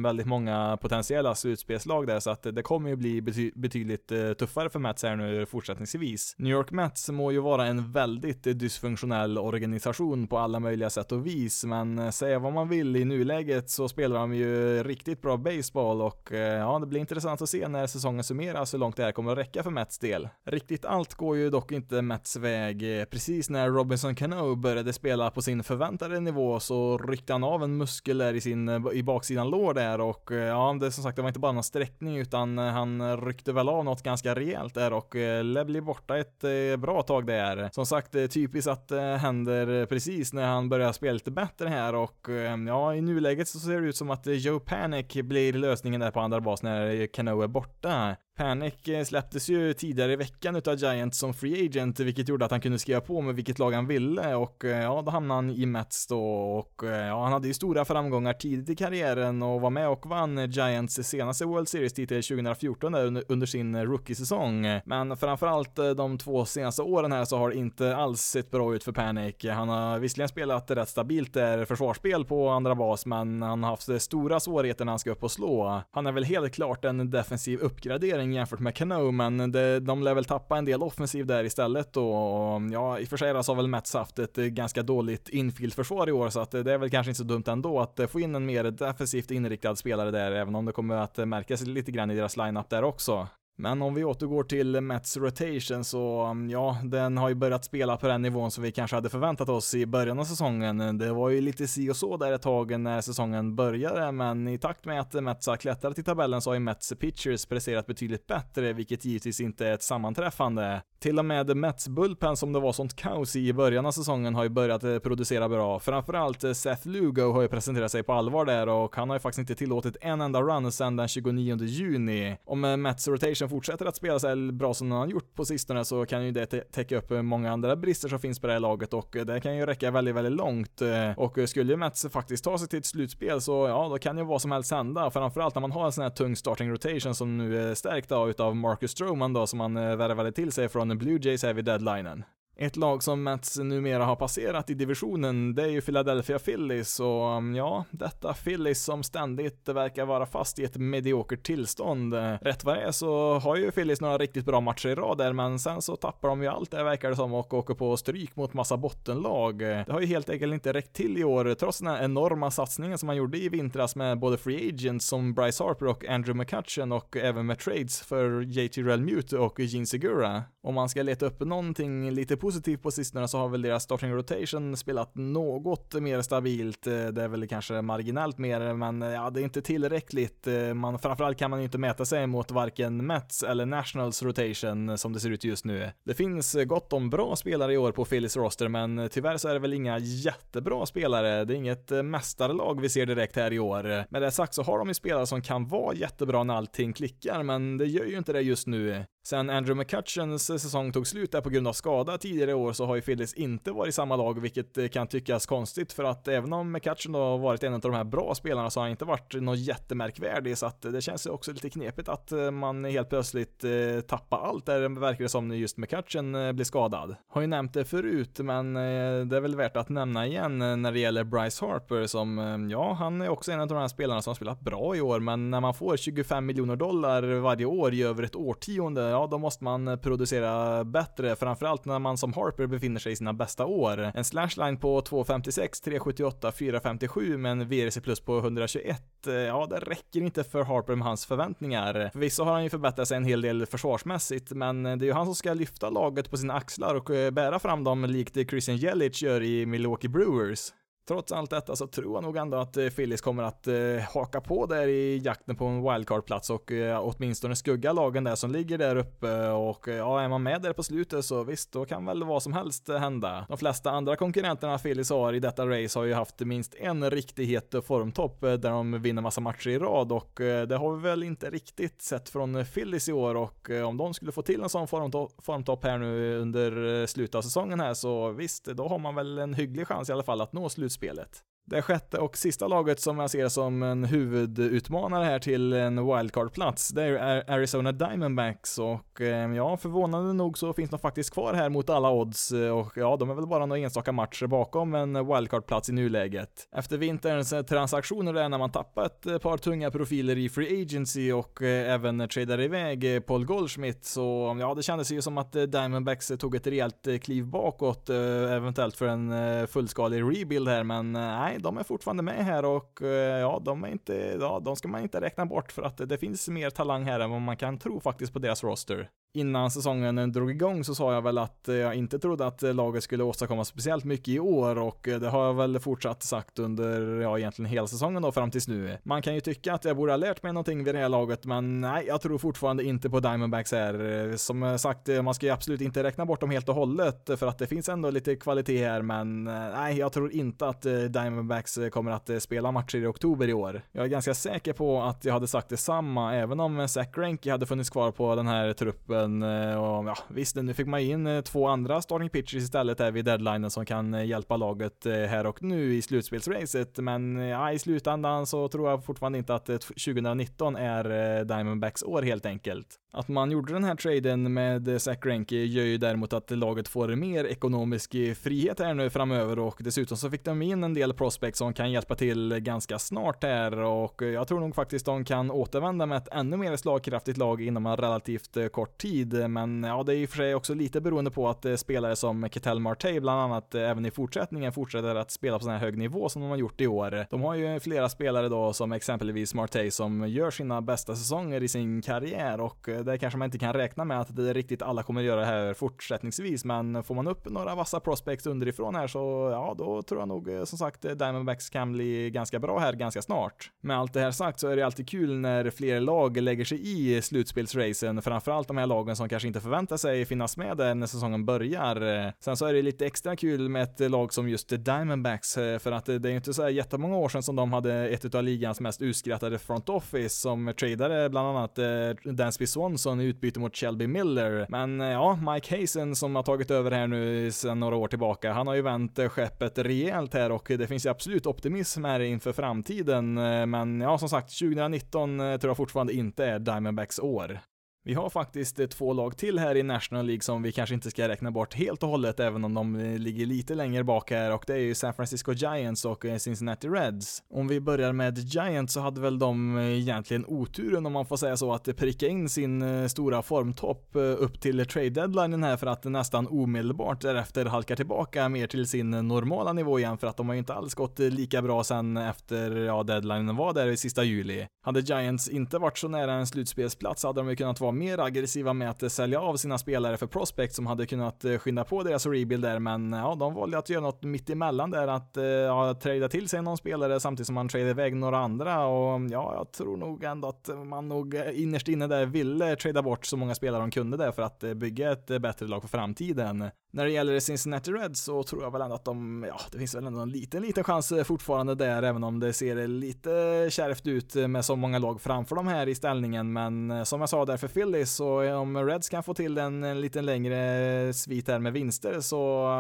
Väldigt 0.03 0.27
många 0.27 0.77
potentiella 0.81 1.35
slutspelslag 1.35 2.07
där 2.07 2.19
så 2.19 2.29
att 2.29 2.43
det 2.43 2.61
kommer 2.61 2.89
ju 2.89 2.95
bli 2.95 3.21
bety 3.21 3.51
betydligt 3.55 4.11
tuffare 4.39 4.69
för 4.69 4.79
Mets 4.79 5.03
här 5.03 5.15
nu 5.15 5.45
fortsättningsvis. 5.45 6.35
New 6.37 6.51
York 6.51 6.71
Mets 6.71 7.09
må 7.09 7.31
ju 7.31 7.39
vara 7.39 7.65
en 7.65 7.91
väldigt 7.91 8.43
dysfunktionell 8.43 9.37
organisation 9.37 10.27
på 10.27 10.37
alla 10.37 10.59
möjliga 10.59 10.89
sätt 10.89 11.11
och 11.11 11.27
vis 11.27 11.36
precis, 11.37 11.63
men 11.65 11.99
eh, 11.99 12.09
säga 12.09 12.39
vad 12.39 12.53
man 12.53 12.69
vill 12.69 12.95
i 12.95 13.05
nuläget 13.05 13.69
så 13.69 13.87
spelar 13.87 14.19
de 14.19 14.33
ju 14.33 14.83
riktigt 14.83 15.21
bra 15.21 15.37
baseball 15.37 16.01
och 16.01 16.31
eh, 16.31 16.59
ja, 16.59 16.79
det 16.79 16.85
blir 16.85 16.99
intressant 16.99 17.41
att 17.41 17.49
se 17.49 17.67
när 17.67 17.87
säsongen 17.87 18.23
summeras 18.23 18.73
hur 18.73 18.79
långt 18.79 18.95
det 18.95 19.03
här 19.03 19.11
kommer 19.11 19.31
att 19.31 19.37
räcka 19.37 19.63
för 19.63 19.71
Mets 19.71 19.99
del. 19.99 20.29
Riktigt 20.45 20.85
allt 20.85 21.13
går 21.13 21.37
ju 21.37 21.49
dock 21.49 21.71
inte 21.71 22.01
Mets 22.01 22.35
väg. 22.35 22.99
Eh, 22.99 23.05
precis 23.05 23.49
när 23.49 23.69
Robinson 23.69 24.15
Cano 24.15 24.55
började 24.55 24.93
spela 24.93 25.31
på 25.31 25.41
sin 25.41 25.63
förväntade 25.63 26.19
nivå 26.19 26.59
så 26.59 26.97
ryckte 26.97 27.33
han 27.33 27.43
av 27.43 27.63
en 27.63 27.77
muskel 27.77 28.17
där 28.17 28.33
i 28.33 28.41
sin, 28.41 28.87
i 28.93 29.03
baksidan 29.03 29.49
lår 29.49 29.73
där 29.73 30.01
och 30.01 30.31
ja, 30.31 30.77
det 30.79 30.91
som 30.91 31.03
sagt, 31.03 31.15
det 31.15 31.21
var 31.21 31.29
inte 31.29 31.39
bara 31.39 31.51
någon 31.51 31.63
sträckning 31.63 32.17
utan 32.17 32.57
han 32.57 33.21
ryckte 33.21 33.53
väl 33.53 33.69
av 33.69 33.85
något 33.85 34.03
ganska 34.03 34.35
rejält 34.35 34.73
där 34.73 34.93
och 34.93 35.15
lär 35.15 35.65
bli 35.65 35.81
borta 35.81 36.17
ett 36.17 36.43
bra 36.79 37.01
tag 37.01 37.27
där. 37.27 37.69
Som 37.73 37.85
sagt, 37.85 38.11
typiskt 38.11 38.67
att 38.67 38.87
det 38.87 39.01
händer 39.01 39.85
precis 39.85 40.33
när 40.33 40.47
han 40.47 40.69
börjar 40.69 40.91
spela 40.91 41.19
lite 41.27 41.35
bättre 41.35 41.69
här 41.69 41.95
och 41.95 42.29
eh, 42.29 42.57
ja, 42.67 42.95
i 42.95 43.01
nuläget 43.01 43.47
så 43.47 43.59
ser 43.59 43.81
det 43.81 43.87
ut 43.87 43.95
som 43.95 44.11
att 44.11 44.25
Joe 44.25 44.59
Panic 44.59 45.13
blir 45.13 45.53
lösningen 45.53 46.01
där 46.01 46.11
på 46.11 46.19
andra 46.19 46.41
bas 46.41 46.63
när 46.63 47.07
Cano 47.07 47.41
är 47.41 47.47
borta. 47.47 48.15
Panic 48.37 48.87
eh, 48.87 49.03
släpptes 49.03 49.49
ju 49.49 49.73
tidigare 49.73 50.13
i 50.13 50.15
veckan 50.15 50.55
utav 50.55 50.75
Giants 50.75 51.19
som 51.19 51.33
free 51.33 51.65
agent, 51.65 51.99
vilket 51.99 52.29
gjorde 52.29 52.45
att 52.45 52.51
han 52.51 52.61
kunde 52.61 52.79
skriva 52.79 53.01
på 53.01 53.21
med 53.21 53.35
vilket 53.35 53.59
lag 53.59 53.71
han 53.71 53.87
ville 53.87 54.35
och 54.35 54.65
eh, 54.65 54.83
ja, 54.83 55.01
då 55.05 55.11
hamnade 55.11 55.37
han 55.37 55.49
i 55.49 55.65
Mets 55.65 56.07
då 56.07 56.21
och 56.57 56.83
eh, 56.83 57.07
ja, 57.07 57.23
han 57.23 57.33
hade 57.33 57.47
ju 57.47 57.53
stora 57.53 57.85
framgångar 57.85 58.33
tidigt 58.33 58.69
i 58.69 58.75
karriären 58.75 59.43
och 59.43 59.61
var 59.61 59.69
med 59.69 59.89
och 59.89 60.05
vann 60.05 60.51
Giants 60.51 60.95
senaste 61.03 61.45
World 61.45 61.67
Series-titel 61.67 62.23
2014 62.23 62.91
där 62.91 63.23
under 63.27 63.45
sin 63.45 63.85
rookie-säsong. 63.85 64.65
Men 64.85 65.17
framförallt 65.17 65.75
de 65.75 66.17
två 66.17 66.45
senaste 66.45 66.81
åren 66.81 67.11
här 67.11 67.25
så 67.25 67.37
har 67.37 67.49
det 67.49 67.55
inte 67.55 67.95
alls 67.95 68.21
sett 68.21 68.51
bra 68.51 68.75
ut 68.75 68.83
för 68.83 68.91
Panic. 68.91 69.35
Han 69.43 69.69
har 69.69 69.99
visserligen 69.99 70.29
spelat 70.29 70.71
rätt 70.71 70.89
stabilt 70.89 71.33
där 71.33 71.65
försvarsspel 71.65 72.25
på 72.25 72.49
andra 72.49 72.75
bas, 72.75 73.05
men 73.05 73.41
han 73.41 73.63
har 73.63 73.69
haft 73.69 74.01
stora 74.01 74.39
svårigheter 74.39 74.85
när 74.85 74.91
han 74.91 74.99
ska 74.99 75.11
upp 75.11 75.23
och 75.23 75.31
slå. 75.31 75.81
Han 75.91 76.07
är 76.07 76.11
väl 76.11 76.23
helt 76.23 76.53
klart 76.53 76.85
en 76.85 77.09
defensiv 77.09 77.59
uppgradering 77.59 78.26
poäng 78.27 78.33
jämfört 78.33 78.59
med 78.59 78.75
Cano, 78.75 79.11
men 79.11 79.51
det, 79.51 79.79
de 79.79 80.03
lär 80.03 80.13
väl 80.13 80.25
tappa 80.25 80.57
en 80.57 80.65
del 80.65 80.83
offensiv 80.83 81.25
där 81.25 81.43
istället 81.43 81.93
då. 81.93 82.11
Och, 82.11 82.61
ja, 82.71 82.99
i 82.99 83.05
och 83.05 83.09
för 83.09 83.17
sig 83.17 83.43
så 83.43 83.51
har 83.51 83.55
väl 83.55 83.67
Mets 83.67 83.93
haft 83.93 84.19
ett 84.19 84.37
eh, 84.37 84.45
ganska 84.45 84.83
dåligt 84.83 85.29
infieldförsvar 85.29 86.09
i 86.09 86.11
år, 86.11 86.29
så 86.29 86.39
att 86.39 86.53
eh, 86.53 86.61
det 86.61 86.73
är 86.73 86.77
väl 86.77 86.89
kanske 86.89 87.09
inte 87.11 87.17
så 87.17 87.23
dumt 87.23 87.43
ändå 87.47 87.79
att 87.79 87.99
eh, 87.99 88.07
få 88.07 88.19
in 88.19 88.35
en 88.35 88.45
mer 88.45 88.63
defensivt 88.63 89.31
inriktad 89.31 89.75
spelare 89.75 90.11
där, 90.11 90.31
även 90.31 90.55
om 90.55 90.65
det 90.65 90.71
kommer 90.71 90.95
att 90.95 91.17
märkas 91.17 91.61
lite 91.61 91.91
grann 91.91 92.11
i 92.11 92.15
deras 92.15 92.37
lineup 92.37 92.69
där 92.69 92.83
också. 92.83 93.27
Men 93.59 93.81
om 93.81 93.93
vi 93.93 94.03
återgår 94.03 94.43
till 94.43 94.81
Mets 94.81 95.17
rotation 95.17 95.83
så, 95.83 96.35
ja, 96.49 96.77
den 96.83 97.17
har 97.17 97.29
ju 97.29 97.35
börjat 97.35 97.65
spela 97.65 97.97
på 97.97 98.07
den 98.07 98.21
nivån 98.21 98.51
som 98.51 98.63
vi 98.63 98.71
kanske 98.71 98.95
hade 98.95 99.09
förväntat 99.09 99.49
oss 99.49 99.73
i 99.73 99.85
början 99.85 100.19
av 100.19 100.23
säsongen. 100.23 100.97
Det 100.97 101.13
var 101.13 101.29
ju 101.29 101.41
lite 101.41 101.67
si 101.67 101.89
och 101.89 101.95
så 101.95 102.17
där 102.17 102.31
ett 102.31 102.41
tag 102.41 102.79
när 102.79 103.01
säsongen 103.01 103.55
började, 103.55 104.11
men 104.11 104.47
i 104.47 104.57
takt 104.57 104.85
med 104.85 104.99
att 104.99 105.13
Mets 105.13 105.47
har 105.47 105.57
klättrat 105.57 105.99
i 105.99 106.03
tabellen 106.03 106.41
så 106.41 106.49
har 106.49 106.55
ju 106.55 106.59
Mets 106.59 106.93
pitchers 106.99 107.45
presterat 107.45 107.87
betydligt 107.87 108.27
bättre, 108.27 108.73
vilket 108.73 109.05
givetvis 109.05 109.39
inte 109.39 109.67
är 109.67 109.73
ett 109.73 109.83
sammanträffande. 109.83 110.81
Till 110.99 111.19
och 111.19 111.25
med 111.25 111.57
Mets 111.57 111.87
Bullpen 111.87 112.37
som 112.37 112.53
det 112.53 112.59
var 112.59 112.73
sånt 112.73 112.95
kaos 112.95 113.35
i 113.35 113.47
i 113.47 113.53
början 113.53 113.85
av 113.85 113.91
säsongen 113.91 114.35
har 114.35 114.43
ju 114.43 114.49
börjat 114.49 114.83
eh, 114.83 114.99
producera 114.99 115.49
bra. 115.49 115.79
Framförallt 115.79 116.43
eh, 116.43 116.51
Seth 116.51 116.87
Lugo 116.87 117.31
har 117.31 117.41
ju 117.41 117.47
presenterat 117.47 117.91
sig 117.91 118.03
på 118.03 118.13
allvar 118.13 118.45
där 118.45 118.69
och 118.69 118.95
han 118.95 119.09
har 119.09 119.15
ju 119.15 119.19
faktiskt 119.19 119.39
inte 119.39 119.55
tillåtit 119.55 119.97
en 120.01 120.21
enda 120.21 120.41
run 120.41 120.71
sedan 120.71 120.95
den 120.95 121.07
29 121.07 121.63
juni. 121.63 122.37
Om 122.45 122.65
eh, 122.65 122.77
Mets 122.77 123.07
rotation 123.07 123.46
fortsätter 123.49 123.85
att 123.85 123.95
spela 123.95 124.19
så 124.19 124.51
bra 124.53 124.73
som 124.73 124.89
den 124.89 124.97
har 124.97 125.07
gjort 125.07 125.35
på 125.35 125.45
sistone 125.45 125.85
så 125.85 126.05
kan 126.05 126.25
ju 126.25 126.31
det 126.31 126.45
täcka 126.45 126.97
upp 126.97 127.09
många 127.09 127.51
andra 127.51 127.75
brister 127.75 128.09
som 128.09 128.19
finns 128.19 128.39
på 128.39 128.47
det 128.47 128.53
här 128.53 128.59
laget 128.59 128.93
och 128.93 129.15
det 129.25 129.41
kan 129.41 129.57
ju 129.57 129.65
räcka 129.65 129.91
väldigt, 129.91 130.15
väldigt 130.15 130.33
långt. 130.33 130.81
Eh, 130.81 131.19
och 131.19 131.37
skulle 131.49 131.71
ju 131.71 131.77
Mets 131.77 132.05
faktiskt 132.11 132.43
ta 132.43 132.57
sig 132.57 132.67
till 132.67 132.79
ett 132.79 132.85
slutspel 132.85 133.41
så 133.41 133.67
ja, 133.67 133.87
då 133.89 133.97
kan 133.97 134.17
ju 134.17 134.23
vad 134.23 134.41
som 134.41 134.51
helst 134.51 134.71
hända. 134.71 135.11
Framförallt 135.11 135.55
när 135.55 135.61
man 135.61 135.71
har 135.71 135.85
en 135.85 135.91
sån 135.91 136.03
här 136.03 136.11
tung 136.11 136.35
starting 136.35 136.71
rotation 136.71 137.15
som 137.15 137.37
nu 137.37 137.69
är 137.69 137.75
stärkt 137.75 138.11
av 138.11 138.29
utav 138.29 138.55
Marcus 138.55 138.91
Stroman 138.91 139.33
då 139.33 139.47
som 139.47 139.57
man 139.57 139.77
eh, 139.77 139.95
värvade 139.95 140.31
till 140.31 140.51
sig 140.51 140.69
från 140.69 140.97
Blue 140.97 141.19
Jays 141.21 141.43
här 141.43 141.53
vid 141.53 141.65
deadlinen. 141.65 142.23
Ett 142.59 142.75
lag 142.75 143.03
som 143.03 143.23
Mets 143.23 143.57
numera 143.57 144.05
har 144.05 144.15
passerat 144.15 144.69
i 144.69 144.73
divisionen, 144.73 145.55
det 145.55 145.63
är 145.63 145.67
ju 145.67 145.81
Philadelphia 145.81 146.39
Phillies 146.39 146.99
och 146.99 147.31
mm, 147.31 147.55
ja, 147.55 147.85
detta 147.91 148.33
Phillies 148.33 148.83
som 148.83 149.03
ständigt 149.03 149.69
verkar 149.69 150.05
vara 150.05 150.25
fast 150.25 150.59
i 150.59 150.63
ett 150.63 150.77
mediokert 150.77 151.43
tillstånd. 151.43 152.13
Rätt 152.41 152.63
vad 152.63 152.75
det 152.75 152.81
är 152.81 152.91
så 152.91 153.33
har 153.39 153.55
ju 153.55 153.71
Phillies 153.71 154.01
några 154.01 154.17
riktigt 154.17 154.45
bra 154.45 154.61
matcher 154.61 154.89
i 154.89 154.95
rad 154.95 155.17
där, 155.17 155.33
men 155.33 155.59
sen 155.59 155.81
så 155.81 155.95
tappar 155.95 156.29
de 156.29 156.41
ju 156.41 156.47
allt 156.47 156.71
det 156.71 156.83
verkar 156.83 157.09
det 157.09 157.15
som 157.15 157.33
och 157.33 157.53
åker 157.53 157.73
på 157.73 157.97
stryk 157.97 158.35
mot 158.35 158.53
massa 158.53 158.77
bottenlag. 158.77 159.59
Det 159.59 159.91
har 159.91 160.01
ju 160.01 160.07
helt 160.07 160.29
enkelt 160.29 160.53
inte 160.53 160.73
räckt 160.73 160.95
till 160.95 161.17
i 161.17 161.23
år, 161.23 161.55
trots 161.59 161.77
den 161.77 161.87
här 161.87 162.03
enorma 162.03 162.51
satsningen 162.51 162.97
som 162.97 163.07
man 163.07 163.15
gjorde 163.15 163.37
i 163.37 163.49
vintras 163.49 163.95
med 163.95 164.19
både 164.19 164.37
free 164.37 164.69
agents 164.69 165.07
som 165.07 165.33
Bryce 165.33 165.63
Harper 165.63 165.87
och 165.87 166.05
Andrew 166.05 166.33
McCutchen 166.37 166.91
och 166.91 167.17
även 167.17 167.45
med 167.45 167.59
trades 167.59 168.01
för 168.01 168.41
JT 168.41 168.77
Realmute 168.77 169.37
och 169.37 169.59
Gene 169.59 169.85
Segura. 169.85 170.43
Om 170.63 170.75
man 170.75 170.89
ska 170.89 171.03
leta 171.03 171.25
upp 171.25 171.39
någonting 171.39 172.11
lite 172.11 172.37
positivt 172.47 172.81
på 172.81 172.91
sistone 172.91 173.27
så 173.27 173.37
har 173.37 173.49
väl 173.49 173.61
deras 173.61 173.83
starting 173.83 174.11
rotation 174.11 174.77
spelat 174.77 175.15
något 175.15 175.93
mer 175.93 176.21
stabilt. 176.21 176.87
Eh, 176.87 177.07
det 177.07 177.23
är 177.23 177.27
väl 177.27 177.47
kanske 177.47 177.81
marginellt 177.81 178.37
mer, 178.37 178.73
men 178.73 179.01
eh, 179.01 179.11
ja, 179.11 179.29
det 179.29 179.41
är 179.41 179.43
inte 179.43 179.61
tillräckligt. 179.61 180.47
Eh, 180.47 180.73
man, 180.73 180.99
framförallt 180.99 181.37
kan 181.37 181.49
man 181.49 181.59
ju 181.59 181.65
inte 181.65 181.77
mäta 181.77 182.05
sig 182.05 182.27
mot 182.27 182.51
varken 182.51 183.07
Mets 183.07 183.43
eller 183.43 183.65
Nationals 183.65 184.23
rotation 184.23 184.97
som 184.97 185.13
det 185.13 185.19
ser 185.19 185.29
ut 185.29 185.43
just 185.43 185.65
nu. 185.65 185.91
Det 186.03 186.13
finns 186.13 186.55
gott 186.65 186.93
om 186.93 187.09
bra 187.09 187.35
spelare 187.35 187.73
i 187.73 187.77
år 187.77 187.91
på 187.91 188.05
Phillies 188.05 188.37
roster, 188.37 188.67
men 188.67 189.09
tyvärr 189.09 189.37
så 189.37 189.47
är 189.47 189.53
det 189.53 189.59
väl 189.59 189.73
inga 189.73 189.99
jättebra 189.99 190.85
spelare. 190.85 191.45
Det 191.45 191.53
är 191.53 191.57
inget 191.57 191.91
mästarlag 192.05 192.81
vi 192.81 192.89
ser 192.89 193.05
direkt 193.05 193.35
här 193.35 193.53
i 193.53 193.59
år. 193.59 194.11
Med 194.11 194.21
det 194.21 194.31
sagt 194.31 194.53
så 194.53 194.63
har 194.63 194.79
de 194.79 194.87
ju 194.87 194.93
spelare 194.93 195.27
som 195.27 195.41
kan 195.41 195.67
vara 195.67 195.95
jättebra 195.95 196.43
när 196.43 196.53
allting 196.53 196.93
klickar, 196.93 197.43
men 197.43 197.77
det 197.77 197.85
gör 197.85 198.05
ju 198.05 198.17
inte 198.17 198.33
det 198.33 198.41
just 198.41 198.67
nu. 198.67 199.05
Sen 199.27 199.49
Andrew 199.49 199.75
McCutcheons 199.75 200.45
säsong 200.45 200.91
tog 200.91 201.07
slut 201.07 201.31
där 201.31 201.41
på 201.41 201.49
grund 201.49 201.67
av 201.67 201.73
skada 201.73 202.17
tidigare 202.17 202.51
i 202.51 202.53
år 202.53 202.73
så 202.73 202.85
har 202.85 202.95
ju 202.95 203.01
Phillies 203.01 203.33
inte 203.33 203.71
varit 203.71 203.89
i 203.89 203.91
samma 203.91 204.15
lag, 204.15 204.39
vilket 204.41 204.77
eh, 204.77 204.87
kan 204.87 205.07
tyckas 205.07 205.45
konstigt 205.45 205.93
för 205.93 206.03
att 206.03 206.27
även 206.27 206.53
om 206.53 206.71
McCutcheon 206.71 207.11
då 207.11 207.19
har 207.19 207.37
varit 207.37 207.63
en 207.63 207.73
av 207.73 207.79
de 207.79 207.93
här 207.93 208.03
bra 208.03 208.35
spelarna 208.35 208.69
så 208.69 208.79
har 208.79 208.85
han 208.85 208.91
inte 208.91 209.05
varit 209.05 209.33
något 209.33 209.59
jättemärkvärdig 209.59 210.57
så 210.57 210.65
att 210.65 210.85
eh, 210.85 210.91
det 210.91 211.01
känns 211.01 211.27
ju 211.27 211.29
också 211.29 211.51
lite 211.51 211.69
knepigt 211.69 212.09
att 212.09 212.31
eh, 212.31 212.51
man 212.51 212.85
helt 212.85 213.09
plötsligt 213.09 213.63
tappar 214.07 214.39
allt 214.39 214.65
där 214.65 214.99
verkar 214.99 215.23
det 215.23 215.29
som 215.29 215.47
när 215.47 215.55
just 215.55 215.77
McCutcheon 215.77 216.55
blir 216.55 216.63
skadad. 216.63 217.15
Har 217.29 217.41
ju 217.41 217.47
nämnt 217.47 217.73
det 217.73 217.85
förut, 217.85 218.39
men 218.39 218.73
det 218.73 219.37
är 219.37 219.39
väl 219.39 219.55
värt 219.55 219.77
att 219.77 219.89
nämna 219.89 220.27
igen 220.27 220.81
när 220.81 220.91
det 220.91 220.99
gäller 220.99 221.23
Bryce 221.23 221.65
Harper 221.65 222.07
som, 222.07 222.67
ja, 222.71 222.93
han 222.93 223.21
är 223.21 223.29
också 223.29 223.51
en 223.51 223.59
av 223.59 223.67
de 223.67 223.77
här 223.77 223.87
spelarna 223.87 224.21
som 224.21 224.29
har 224.31 224.35
spelat 224.35 224.61
bra 224.61 224.95
i 224.95 225.01
år, 225.01 225.19
men 225.19 225.49
när 225.49 225.59
man 225.59 225.73
får 225.73 225.97
25 225.97 226.45
miljoner 226.45 226.75
dollar 226.75 227.39
varje 227.39 227.65
år 227.65 227.93
i 227.93 228.03
över 228.03 228.23
ett 228.23 228.35
årtionde 228.35 229.16
ja 229.17 229.27
då 229.27 229.37
måste 229.37 229.63
man 229.63 229.99
producera 229.99 230.83
bättre, 230.83 231.35
framförallt 231.35 231.85
när 231.85 231.99
man 231.99 232.17
som 232.17 232.33
Harper 232.33 232.67
befinner 232.67 232.99
sig 232.99 233.11
i 233.11 233.15
sina 233.15 233.33
bästa 233.33 233.65
år. 233.65 234.11
En 234.15 234.23
slashline 234.23 234.77
på 234.77 235.01
2.56, 235.01 235.85
3.78, 235.85 236.51
4.57 236.51 237.37
med 237.37 237.51
en 237.51 237.69
VRC 237.69 238.01
plus 238.01 238.19
på 238.19 238.37
121, 238.37 239.27
eh, 239.27 239.33
ja 239.33 239.67
det 239.69 239.79
räcker 239.79 240.21
inte 240.21 240.43
för 240.43 240.63
Harper 240.63 240.95
med 240.95 241.07
hans 241.07 241.25
förväntningar. 241.25 242.09
Förvisso 242.13 242.43
har 242.43 242.53
han 242.53 242.63
ju 242.63 242.69
förbättrat 242.69 243.07
sig 243.07 243.17
en 243.17 243.25
hel 243.25 243.41
del 243.41 243.65
försvarsmässigt, 243.65 244.51
men 244.51 244.83
det 244.83 244.89
är 244.89 245.03
ju 245.03 245.13
han 245.13 245.25
som 245.25 245.35
ska 245.35 245.53
lyfta 245.53 245.89
laget 245.89 246.29
på 246.29 246.37
sina 246.37 246.53
axlar 246.53 246.95
och 246.95 247.09
eh, 247.09 247.31
bära 247.31 247.59
fram 247.59 247.83
dem 247.83 248.05
likt 248.05 248.49
Christian 248.49 248.77
Jelic 248.77 249.21
gör 249.21 249.43
i 249.43 249.65
Milwaukee 249.65 250.09
Brewers. 250.09 250.71
Trots 251.07 251.31
allt 251.31 251.49
detta 251.49 251.75
så 251.75 251.87
tror 251.87 252.15
jag 252.15 252.23
nog 252.23 252.37
ändå 252.37 252.57
att 252.57 252.77
eh, 252.77 252.87
Phillies 252.87 253.21
kommer 253.21 253.43
att 253.43 253.67
eh, 253.67 253.75
haka 254.13 254.41
på 254.41 254.65
där 254.65 254.87
i 254.87 255.17
jakten 255.17 255.55
på 255.55 255.65
en 255.65 255.83
wildcard-plats 255.83 256.49
och 256.49 256.71
eh, 256.71 256.99
åtminstone 257.03 257.55
skugga 257.55 257.93
lagen 257.93 258.23
där 258.23 258.35
som 258.35 258.51
ligger 258.51 258.77
där 258.77 258.95
uppe. 258.95 259.49
Och 259.49 259.87
eh, 259.87 259.95
ja, 259.95 260.21
är 260.21 260.27
man 260.27 260.43
med 260.43 260.61
där 260.61 260.73
på 260.73 260.83
slutet 260.83 261.25
så 261.25 261.43
visst, 261.43 261.71
då 261.71 261.85
kan 261.85 262.05
väl 262.05 262.23
vad 262.23 262.43
som 262.43 262.53
helst 262.53 262.89
eh, 262.89 262.97
hända. 262.97 263.45
De 263.49 263.57
flesta 263.57 263.91
andra 263.91 264.15
konkurrenterna 264.15 264.77
Phillies 264.77 265.09
har 265.09 265.33
i 265.33 265.39
detta 265.39 265.65
race 265.67 265.99
har 265.99 266.05
ju 266.05 266.13
haft 266.13 266.39
minst 266.39 266.75
en 266.75 267.11
riktig 267.11 267.45
het 267.45 267.75
formtopp 267.85 268.41
där 268.41 268.69
de 268.69 269.01
vinner 269.01 269.21
massa 269.21 269.41
matcher 269.41 269.69
i 269.69 269.79
rad. 269.79 270.11
Och 270.11 270.31
det 270.37 270.77
har 270.77 270.95
vi 270.95 271.01
väl 271.01 271.23
inte 271.23 271.49
riktigt 271.49 272.01
sett 272.01 272.29
från 272.29 272.65
Phillies 272.65 273.09
i 273.09 273.13
år. 273.13 273.35
Och 273.35 273.69
om 273.69 273.97
de 273.97 274.13
skulle 274.13 274.31
få 274.31 274.41
till 274.41 274.63
en 274.63 274.69
sån 274.69 274.87
formtopp, 274.87 275.31
formtopp 275.37 275.83
här 275.83 275.97
nu 275.97 276.37
under 276.37 277.05
slutet 277.07 277.35
av 277.35 277.41
säsongen 277.41 277.79
här 277.79 277.93
så 277.93 278.31
visst, 278.31 278.65
då 278.65 278.87
har 278.87 278.99
man 278.99 279.15
väl 279.15 279.37
en 279.37 279.53
hygglig 279.53 279.87
chans 279.87 280.09
i 280.09 280.11
alla 280.11 280.23
fall 280.23 280.41
att 280.41 280.53
nå 280.53 280.69
slutspelet 280.69 280.96
spelet. 280.97 281.46
Det 281.69 281.81
sjätte 281.81 282.17
och 282.17 282.37
sista 282.37 282.67
laget 282.67 282.99
som 282.99 283.19
jag 283.19 283.29
ser 283.29 283.47
som 283.47 283.83
en 283.83 284.03
huvudutmanare 284.03 285.25
här 285.25 285.39
till 285.39 285.73
en 285.73 286.05
wildcard-plats, 286.05 286.89
det 286.89 287.03
är 287.03 287.51
Arizona 287.51 287.91
Diamondbacks. 287.91 288.79
Och 288.79 289.21
eh, 289.21 289.53
ja, 289.55 289.77
förvånande 289.77 290.33
nog 290.33 290.57
så 290.57 290.73
finns 290.73 290.89
de 290.89 290.99
faktiskt 290.99 291.33
kvar 291.33 291.53
här 291.53 291.69
mot 291.69 291.89
alla 291.89 292.11
odds. 292.11 292.51
Och 292.51 292.91
ja, 292.95 293.17
de 293.17 293.29
är 293.29 293.33
väl 293.33 293.47
bara 293.47 293.65
några 293.65 293.81
enstaka 293.81 294.11
matcher 294.11 294.47
bakom 294.47 294.95
en 294.95 295.27
wildcard-plats 295.27 295.89
i 295.89 295.93
nuläget. 295.93 296.67
Efter 296.71 296.97
vinterns 296.97 297.53
eh, 297.53 297.63
transaktioner 297.63 298.33
där 298.33 298.49
när 298.49 298.57
man 298.57 298.71
tappat 298.71 299.25
ett 299.25 299.41
par 299.41 299.57
tunga 299.57 299.91
profiler 299.91 300.37
i 300.37 300.49
Free 300.49 300.81
Agency 300.81 301.31
och 301.31 301.61
eh, 301.61 301.93
även 301.93 302.27
tradade 302.27 302.63
iväg 302.63 303.25
Paul 303.25 303.45
Goldschmidt 303.45 304.05
så 304.05 304.57
ja, 304.59 304.73
det 304.73 304.83
kändes 304.83 305.11
ju 305.11 305.21
som 305.21 305.37
att 305.37 305.51
Diamondbacks 305.51 306.31
tog 306.39 306.55
ett 306.55 306.67
rejält 306.67 307.07
kliv 307.21 307.45
bakåt, 307.45 308.09
eventuellt 308.09 308.95
för 308.95 309.07
en 309.07 309.67
fullskalig 309.67 310.21
rebuild 310.21 310.67
här, 310.67 310.83
men 310.83 311.11
nej, 311.11 311.56
de 311.57 311.77
är 311.77 311.83
fortfarande 311.83 312.23
med 312.23 312.45
här 312.45 312.65
och 312.65 313.01
eh, 313.01 313.39
ja, 313.39 313.61
de 313.65 313.83
är 313.83 313.87
inte, 313.87 314.37
ja, 314.39 314.59
de 314.59 314.75
ska 314.75 314.87
man 314.87 315.01
inte 315.01 315.21
räkna 315.21 315.45
bort 315.45 315.71
för 315.71 315.81
att 315.81 315.97
det 316.09 316.17
finns 316.17 316.47
mer 316.47 316.69
talang 316.69 317.03
här 317.03 317.19
än 317.19 317.31
vad 317.31 317.41
man 317.41 317.57
kan 317.57 317.77
tro 317.79 317.99
faktiskt 317.99 318.33
på 318.33 318.39
deras 318.39 318.63
roster 318.63 319.09
innan 319.33 319.71
säsongen 319.71 320.31
drog 320.31 320.51
igång 320.51 320.83
så 320.83 320.95
sa 320.95 321.13
jag 321.13 321.21
väl 321.21 321.37
att 321.37 321.69
eh, 321.69 321.75
jag 321.75 321.95
inte 321.95 322.19
trodde 322.19 322.47
att 322.47 322.61
laget 322.61 323.03
skulle 323.03 323.23
åstadkomma 323.23 323.65
speciellt 323.65 324.03
mycket 324.03 324.27
i 324.27 324.39
år 324.39 324.77
och 324.77 325.07
eh, 325.07 325.19
det 325.19 325.29
har 325.29 325.45
jag 325.45 325.53
väl 325.53 325.79
fortsatt 325.79 326.23
sagt 326.23 326.59
under, 326.59 327.21
ja 327.21 327.39
egentligen 327.39 327.71
hela 327.71 327.87
säsongen 327.87 328.21
då 328.21 328.31
fram 328.31 328.51
tills 328.51 328.67
nu. 328.67 328.97
Man 329.03 329.21
kan 329.21 329.35
ju 329.35 329.41
tycka 329.41 329.73
att 329.73 329.85
jag 329.85 329.95
borde 329.95 330.11
ha 330.11 330.17
lärt 330.17 330.43
mig 330.43 330.53
någonting 330.53 330.83
vid 330.83 330.95
det 330.95 330.99
här 330.99 331.09
laget, 331.09 331.45
men 331.45 331.81
nej, 331.81 332.05
jag 332.07 332.21
tror 332.21 332.37
fortfarande 332.37 332.83
inte 332.83 333.09
på 333.09 333.19
Diamondbacks 333.19 333.71
här. 333.71 334.37
Som 334.37 334.79
sagt, 334.79 335.09
eh, 335.09 335.21
man 335.21 335.33
ska 335.33 335.45
ju 335.45 335.51
absolut 335.51 335.81
inte 335.81 336.03
räkna 336.03 336.25
bort 336.25 336.41
dem 336.41 336.49
helt 336.49 336.69
och 336.69 336.75
hållet 336.75 337.29
för 337.39 337.47
att 337.47 337.57
det 337.57 337.67
finns 337.67 337.89
ändå 337.89 338.09
lite 338.09 338.35
kvalitet 338.35 338.85
här, 338.85 339.01
men 339.01 339.43
nej, 339.43 339.97
jag 339.97 340.13
tror 340.13 340.31
inte 340.31 340.67
att 340.67 340.81
Diamondbacks 341.09 341.79
kommer 341.91 342.11
att 342.11 342.43
spela 342.43 342.71
matcher 342.71 342.97
i 342.97 343.05
oktober 343.05 343.47
i 343.47 343.53
år. 343.53 343.81
Jag 343.91 344.05
är 344.05 344.09
ganska 344.09 344.33
säker 344.33 344.73
på 344.73 345.01
att 345.01 345.25
jag 345.25 345.33
hade 345.33 345.47
sagt 345.47 345.69
detsamma, 345.69 346.35
även 346.35 346.59
om 346.59 346.87
Zack 346.87 347.15
Greinke 347.15 347.51
hade 347.51 347.65
funnits 347.65 347.89
kvar 347.89 348.11
på 348.11 348.35
den 348.35 348.47
här 348.47 348.73
truppen 348.73 349.16
truppen. 349.17 349.43
Eh, 349.43 349.77
och 349.77 350.07
ja, 350.07 350.17
visst, 350.27 350.55
nu 350.55 350.73
fick 350.73 350.87
man 350.87 350.99
in 350.99 351.27
eh, 351.27 351.41
två 351.41 351.67
andra 351.67 352.01
starting 352.01 352.29
pitchers 352.29 352.63
istället 352.63 352.97
där 352.97 353.11
vid 353.11 353.25
deadlinen 353.25 353.71
som 353.71 353.85
kan 353.85 354.13
eh, 354.13 354.25
hjälpa 354.25 354.57
laget 354.57 355.05
här 355.05 355.45
och 355.45 355.63
nu 355.63 355.95
i 355.95 356.01
slutspelsracet. 356.01 356.97
Men 356.97 357.37
ja, 357.37 357.71
i 357.71 357.79
slutändan 357.79 358.47
så 358.47 358.67
tror 358.67 358.89
jag 358.89 359.05
fortfarande 359.05 359.37
inte 359.37 359.55
att 359.55 359.65
2019 359.65 360.75
är 360.75 361.43
Diamondbacks 361.43 362.03
år 362.03 362.21
helt 362.21 362.45
enkelt. 362.45 362.87
Att 363.11 363.27
man 363.27 363.51
gjorde 363.51 363.73
den 363.73 363.83
här 363.83 363.95
traden 363.95 364.53
med 364.53 365.01
Zach 365.01 365.19
Greinke 365.19 365.55
gör 365.55 365.83
ju 365.83 365.97
däremot 365.97 366.33
att 366.33 366.51
laget 366.51 366.87
får 366.87 367.15
mer 367.15 367.45
ekonomisk 367.45 368.11
frihet 368.35 368.79
här 368.79 368.93
nu 368.93 369.09
framöver 369.09 369.59
och 369.59 369.77
dessutom 369.79 370.17
så 370.17 370.29
fick 370.29 370.43
de 370.43 370.61
in 370.61 370.83
en 370.83 370.93
del 370.93 371.13
prospects 371.13 371.57
som 371.57 371.73
kan 371.73 371.91
hjälpa 371.91 372.15
till 372.15 372.59
ganska 372.59 372.99
snart 372.99 373.43
här 373.43 373.79
och 373.79 374.21
jag 374.21 374.47
tror 374.47 374.59
nog 374.59 374.75
faktiskt 374.75 375.05
de 375.05 375.25
kan 375.25 375.51
återvända 375.51 376.05
med 376.05 376.17
ett 376.17 376.27
ännu 376.31 376.57
mer 376.57 376.75
slagkraftigt 376.75 377.37
lag 377.37 377.61
inom 377.61 377.85
en 377.85 377.97
relativt 377.97 378.71
kort 378.71 378.97
tid. 378.97 379.49
Men 379.49 379.83
ja, 379.83 380.03
det 380.03 380.15
är 380.15 380.17
i 380.17 380.25
och 380.25 380.29
för 380.29 380.37
sig 380.37 380.55
också 380.55 380.73
lite 380.73 381.01
beroende 381.01 381.31
på 381.31 381.49
att 381.49 381.65
eh, 381.65 381.75
spelare 381.75 382.15
som 382.15 382.49
Ketel 382.49 382.79
Marte 382.79 383.21
bland 383.21 383.41
annat 383.41 383.75
eh, 383.75 383.89
även 383.89 384.05
i 384.05 384.11
fortsättningen 384.11 384.73
fortsätter 384.73 385.15
att 385.15 385.31
spela 385.31 385.57
på 385.57 385.63
sån 385.63 385.73
här 385.73 385.79
hög 385.79 385.97
nivå 385.97 386.29
som 386.29 386.41
de 386.41 386.49
har 386.49 386.57
gjort 386.57 386.81
i 386.81 386.87
år. 386.87 387.25
De 387.29 387.41
har 387.41 387.55
ju 387.55 387.79
flera 387.79 388.09
spelare 388.09 388.49
då 388.49 388.73
som 388.73 388.91
exempelvis 388.91 389.53
Marte 389.53 389.91
som 389.91 390.29
gör 390.29 390.51
sina 390.51 390.81
bästa 390.81 391.15
säsonger 391.15 391.63
i 391.63 391.67
sin 391.67 392.01
karriär 392.01 392.61
och 392.61 392.89
eh, 392.89 393.06
det 393.07 393.17
kanske 393.17 393.37
man 393.37 393.45
inte 393.45 393.59
kan 393.59 393.73
räkna 393.73 394.05
med 394.05 394.21
att 394.21 394.35
det 394.35 394.53
riktigt 394.53 394.81
alla 394.81 395.03
kommer 395.03 395.21
göra 395.21 395.45
här 395.45 395.73
fortsättningsvis, 395.73 396.65
men 396.65 397.03
får 397.03 397.15
man 397.15 397.27
upp 397.27 397.49
några 397.49 397.75
vassa 397.75 397.99
prospects 397.99 398.45
underifrån 398.45 398.95
här 398.95 399.07
så 399.07 399.49
ja, 399.51 399.75
då 399.77 400.01
tror 400.01 400.21
jag 400.21 400.27
nog 400.27 400.49
eh, 400.49 400.63
som 400.63 400.77
sagt 400.77 401.05
eh, 401.05 401.11
Diamondbacks 401.11 401.69
kan 401.69 401.93
bli 401.93 402.29
ganska 402.29 402.59
bra 402.59 402.79
här 402.79 402.93
ganska 402.93 403.21
snart. 403.21 403.71
Med 403.81 403.97
allt 403.97 404.13
det 404.13 404.19
här 404.19 404.31
sagt 404.31 404.59
så 404.59 404.67
är 404.67 404.75
det 404.75 404.85
alltid 404.85 405.09
kul 405.09 405.37
när 405.37 405.69
fler 405.69 405.99
lag 405.99 406.37
lägger 406.37 406.65
sig 406.65 406.79
i 406.83 407.21
slutspelsracen, 407.21 408.21
framförallt 408.21 408.67
de 408.67 408.77
här 408.77 408.85
lagen 408.85 409.15
som 409.15 409.29
kanske 409.29 409.47
inte 409.47 409.61
förväntar 409.61 409.97
sig 409.97 410.25
finnas 410.25 410.57
med 410.57 410.77
där 410.77 410.95
när 410.95 411.07
säsongen 411.07 411.45
börjar. 411.45 412.33
Sen 412.43 412.57
så 412.57 412.65
är 412.65 412.73
det 412.73 412.81
lite 412.81 413.05
extra 413.05 413.35
kul 413.35 413.69
med 413.69 413.83
ett 413.83 414.11
lag 414.11 414.33
som 414.33 414.49
just 414.49 414.69
Diamondbacks, 414.69 415.57
eh, 415.57 415.79
för 415.79 415.91
att 415.91 416.05
det 416.05 416.13
är 416.13 416.29
ju 416.29 416.35
inte 416.35 416.53
så 416.53 416.61
här 416.61 416.69
jättemånga 416.69 417.17
år 417.17 417.29
sedan 417.29 417.43
som 417.43 417.55
de 417.55 417.73
hade 417.73 418.09
ett 418.09 418.35
av 418.35 418.43
ligans 418.43 418.79
mest 418.79 419.01
utskrattade 419.01 419.59
front 419.59 419.89
office 419.89 420.29
som 420.29 420.73
tradade 420.79 421.29
bland 421.29 421.47
annat 421.47 421.77
eh, 421.77 422.33
Dansby 422.33 422.67
Swan 422.67 422.86
Johnson 422.87 423.21
i 423.21 423.25
utbyte 423.25 423.59
mot 423.59 423.75
Shelby 423.75 424.07
Miller. 424.07 424.65
Men 424.69 425.01
eh, 425.01 425.07
ja, 425.07 425.39
Mike 425.53 425.77
Hazen 425.77 426.15
som 426.15 426.35
har 426.35 426.43
tagit 426.43 426.71
över 426.71 426.91
här 426.91 427.07
nu 427.07 427.51
sedan 427.51 427.79
några 427.79 427.95
år 427.95 428.07
tillbaka, 428.07 428.53
han 428.53 428.67
har 428.67 428.73
ju 428.73 428.81
vänt 428.81 429.19
eh, 429.19 429.29
skeppet 429.29 429.77
rejält 429.77 430.33
här 430.33 430.51
och 430.51 430.65
det 430.67 430.87
finns 430.87 431.05
ju 431.05 431.09
absolut 431.09 431.45
optimism 431.45 432.03
här 432.03 432.19
inför 432.19 432.53
framtiden. 432.53 433.37
Eh, 433.37 433.65
men 433.65 434.01
ja, 434.01 434.17
som 434.17 434.29
sagt, 434.29 434.59
2019 434.59 435.37
tror 435.37 435.69
jag 435.69 435.77
fortfarande 435.77 436.13
inte 436.13 436.45
är 436.45 436.59
Diamondbacks 436.59 437.19
år. 437.19 437.59
Vi 438.07 438.13
har 438.13 438.29
faktiskt 438.29 438.79
eh, 438.79 438.87
två 438.87 439.13
lag 439.13 439.37
till 439.37 439.59
här 439.59 439.75
i 439.75 439.83
National 439.83 440.25
League 440.25 440.41
som 440.41 440.63
vi 440.63 440.71
kanske 440.71 440.95
inte 440.95 441.11
ska 441.11 441.27
räkna 441.27 441.51
bort 441.51 441.73
helt 441.73 442.03
och 442.03 442.09
hållet, 442.09 442.39
även 442.39 442.65
om 442.65 442.73
de 442.73 442.95
eh, 442.95 443.19
ligger 443.19 443.45
lite 443.45 443.75
längre 443.75 444.03
bak 444.03 444.31
här 444.31 444.53
och 444.53 444.63
det 444.67 444.73
är 444.73 444.77
ju 444.77 444.95
San 444.95 445.13
Francisco 445.13 445.53
Giants 445.53 446.05
och 446.05 446.25
eh, 446.25 446.37
Cincinnati 446.37 446.87
Reds. 446.87 447.43
Om 447.49 447.67
vi 447.67 447.79
börjar 447.79 448.13
med 448.13 448.37
Giants 448.37 448.93
så 448.93 448.99
hade 448.99 449.21
väl 449.21 449.39
de 449.39 449.77
egentligen 449.77 450.45
oturen 450.47 451.05
om 451.05 451.13
man 451.13 451.25
får 451.25 451.37
säga 451.37 451.57
så 451.57 451.73
att 451.73 451.97
pricka 451.97 452.27
in 452.27 452.49
sin 452.49 453.09
stora 453.09 453.41
formtopp 453.41 454.09
upp 454.15 454.61
till 454.61 454.85
trade 454.85 455.09
deadlinen 455.09 455.63
här 455.63 455.77
för 455.77 455.87
att 455.87 456.03
nästan 456.03 456.47
omedelbart 456.47 457.21
därefter 457.21 457.65
halka 457.65 457.95
tillbaka 457.95 458.49
mer 458.49 458.67
till 458.67 458.87
sin 458.87 459.11
normala 459.11 459.73
nivå 459.73 459.99
igen 459.99 460.17
för 460.17 460.27
att 460.27 460.37
de 460.37 460.47
har 460.47 460.53
ju 460.53 460.59
inte 460.59 460.73
alls 460.73 460.93
gått 460.93 461.19
lika 461.19 461.61
bra 461.61 461.83
sen 461.83 462.17
efter 462.17 462.71
ja, 462.71 463.03
deadlinen 463.03 463.55
var 463.55 463.73
där 463.73 463.87
i 463.87 463.97
sista 463.97 464.23
juli. 464.23 464.67
Hade 464.81 464.99
Giants 464.99 465.49
inte 465.49 465.77
varit 465.77 465.97
så 465.97 466.07
nära 466.07 466.33
en 466.33 466.47
slutspelsplats 466.47 467.23
hade 467.23 467.39
de 467.39 467.49
ju 467.49 467.55
kunnat 467.55 467.79
vara 467.79 467.96
mer 467.97 468.19
aggressiva 468.19 468.73
med 468.73 468.89
att 468.89 469.11
sälja 469.11 469.41
av 469.41 469.55
sina 469.55 469.77
spelare 469.77 470.17
för 470.17 470.27
prospect 470.27 470.73
som 470.73 470.87
hade 470.87 471.05
kunnat 471.05 471.45
eh, 471.45 471.57
skynda 471.57 471.83
på 471.83 472.03
deras 472.03 472.25
rebuild 472.25 472.63
där, 472.63 472.79
men 472.79 473.13
eh, 473.13 473.19
ja, 473.19 473.35
de 473.35 473.53
valde 473.53 473.77
att 473.77 473.89
göra 473.89 474.01
något 474.01 474.23
mitt 474.23 474.49
emellan 474.49 474.91
där, 474.91 475.07
att 475.07 475.37
eh, 475.37 475.43
ja, 475.43 475.93
trada 475.93 476.29
till 476.29 476.49
sig 476.49 476.61
någon 476.61 476.77
spelare 476.77 477.19
samtidigt 477.19 477.47
som 477.47 477.55
man 477.55 477.67
tradade 477.67 477.89
iväg 477.89 478.15
några 478.15 478.37
andra 478.37 478.85
och 478.85 479.15
mm, 479.15 479.31
ja, 479.31 479.53
jag 479.55 479.71
tror 479.71 479.97
nog 479.97 480.23
ändå 480.23 480.47
att 480.47 480.69
man 480.85 481.07
nog 481.07 481.35
innerst 481.53 481.87
inne 481.87 482.07
där 482.07 482.25
ville 482.25 482.75
trada 482.75 483.01
bort 483.01 483.25
så 483.25 483.37
många 483.37 483.55
spelare 483.55 483.81
de 483.81 483.91
kunde 483.91 484.17
där 484.17 484.31
för 484.31 484.41
att 484.41 484.63
bygga 484.75 485.11
ett 485.11 485.41
bättre 485.41 485.67
lag 485.67 485.81
för 485.81 485.89
framtiden. 485.89 486.69
När 486.97 487.05
det 487.05 487.11
gäller 487.11 487.39
Cincinnati 487.39 487.91
Reds 487.91 488.21
så 488.21 488.43
tror 488.43 488.63
jag 488.63 488.71
väl 488.71 488.81
ändå 488.81 488.95
att 488.95 489.05
de, 489.05 489.45
ja, 489.47 489.59
det 489.71 489.77
finns 489.77 489.95
väl 489.95 490.07
ändå 490.07 490.19
en 490.19 490.29
liten, 490.29 490.61
liten 490.61 490.83
chans 490.83 491.11
eh, 491.11 491.23
fortfarande 491.23 491.75
där, 491.75 492.03
även 492.03 492.23
om 492.23 492.39
det 492.39 492.53
ser 492.53 492.87
lite 492.87 493.29
kärvt 493.69 494.07
ut 494.07 494.35
eh, 494.35 494.47
med 494.47 494.65
så 494.65 494.75
många 494.75 494.99
lag 494.99 495.21
framför 495.21 495.55
dem 495.55 495.67
här 495.67 495.87
i 495.87 495.95
ställningen. 495.95 496.53
Men 496.53 496.91
eh, 496.91 497.03
som 497.03 497.19
jag 497.19 497.29
sa 497.29 497.45
där 497.45 497.57
för 497.57 497.67
Phillies, 497.67 498.15
så 498.15 498.55
om 498.55 498.77
Reds 498.77 499.09
kan 499.09 499.23
få 499.23 499.33
till 499.33 499.57
en, 499.57 499.83
en 499.83 500.01
liten 500.01 500.25
längre 500.25 501.13
svit 501.13 501.47
här 501.47 501.59
med 501.59 501.73
vinster, 501.73 502.19
så 502.19 502.35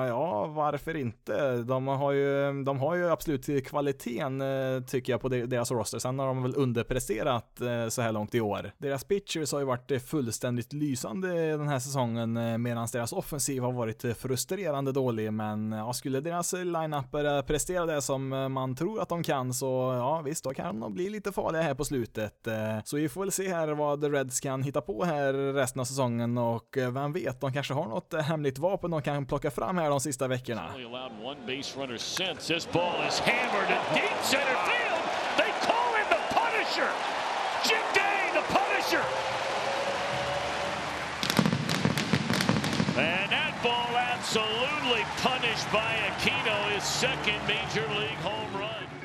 ja, 0.09 0.47
varför 0.47 0.97
inte? 0.97 1.57
De 1.57 1.87
har 1.87 2.11
ju, 2.11 2.63
de 2.63 2.79
har 2.79 2.95
ju 2.95 3.09
absolut 3.09 3.67
kvaliteten, 3.67 4.43
tycker 4.87 5.13
jag, 5.13 5.21
på 5.21 5.29
deras 5.29 5.71
roster. 5.71 5.99
Sen 5.99 6.19
har 6.19 6.27
de 6.27 6.43
väl 6.43 6.55
underpresterat 6.55 7.61
så 7.89 8.01
här 8.01 8.11
långt 8.11 8.35
i 8.35 8.41
år. 8.41 8.71
Deras 8.77 9.03
pitchers 9.03 9.51
har 9.51 9.59
ju 9.59 9.65
varit 9.65 10.01
fullständigt 10.01 10.73
lysande 10.73 11.57
den 11.57 11.67
här 11.67 11.79
säsongen, 11.79 12.61
medan 12.63 12.87
deras 12.93 13.13
offensiv 13.13 13.63
har 13.63 13.71
varit 13.71 14.06
frustrerande 14.13 14.91
dålig, 14.91 15.33
men 15.33 15.71
ja, 15.71 15.93
skulle 15.93 16.19
deras 16.19 16.53
lineup 16.53 17.13
eh, 17.13 17.41
prestera 17.41 17.85
det 17.85 18.01
som 18.01 18.33
eh, 18.33 18.49
man 18.49 18.75
tror 18.75 19.01
att 19.01 19.09
de 19.09 19.23
kan 19.23 19.53
så 19.53 19.93
ja 19.97 20.21
visst, 20.21 20.43
då 20.43 20.53
kan 20.53 20.79
de 20.79 20.93
bli 20.93 21.09
lite 21.09 21.31
farliga 21.31 21.61
här 21.61 21.73
på 21.73 21.85
slutet. 21.85 22.47
Eh. 22.47 22.53
Så 22.83 22.97
vi 22.97 23.09
får 23.09 23.21
väl 23.21 23.31
se 23.31 23.53
här 23.53 23.67
vad 23.67 24.01
The 24.01 24.09
Reds 24.09 24.39
kan 24.39 24.63
hitta 24.63 24.81
på 24.81 25.03
här 25.03 25.33
resten 25.33 25.79
av 25.79 25.85
säsongen 25.85 26.37
och 26.37 26.77
vem 26.77 27.13
vet, 27.13 27.41
de 27.41 27.53
kanske 27.53 27.73
har 27.73 27.85
något 27.85 28.13
hemligt 28.13 28.57
vapen 28.57 28.91
de 28.91 29.01
kan 29.01 29.25
plocka 29.25 29.51
fram 29.51 29.77
här 29.77 29.89
de 29.89 29.99
sista 29.99 30.27
veckorna. 30.27 30.71
Jim 37.69 37.81
Day, 37.93 38.31
the 38.33 38.41
Punisher! 38.53 39.26
Absolutely 42.97 45.03
punished 45.17 45.71
by 45.71 45.93
Aquino, 46.09 46.73
his 46.73 46.83
second 46.83 47.39
major 47.47 47.87
league 47.99 48.17
home 48.23 48.59
run. 48.59 48.96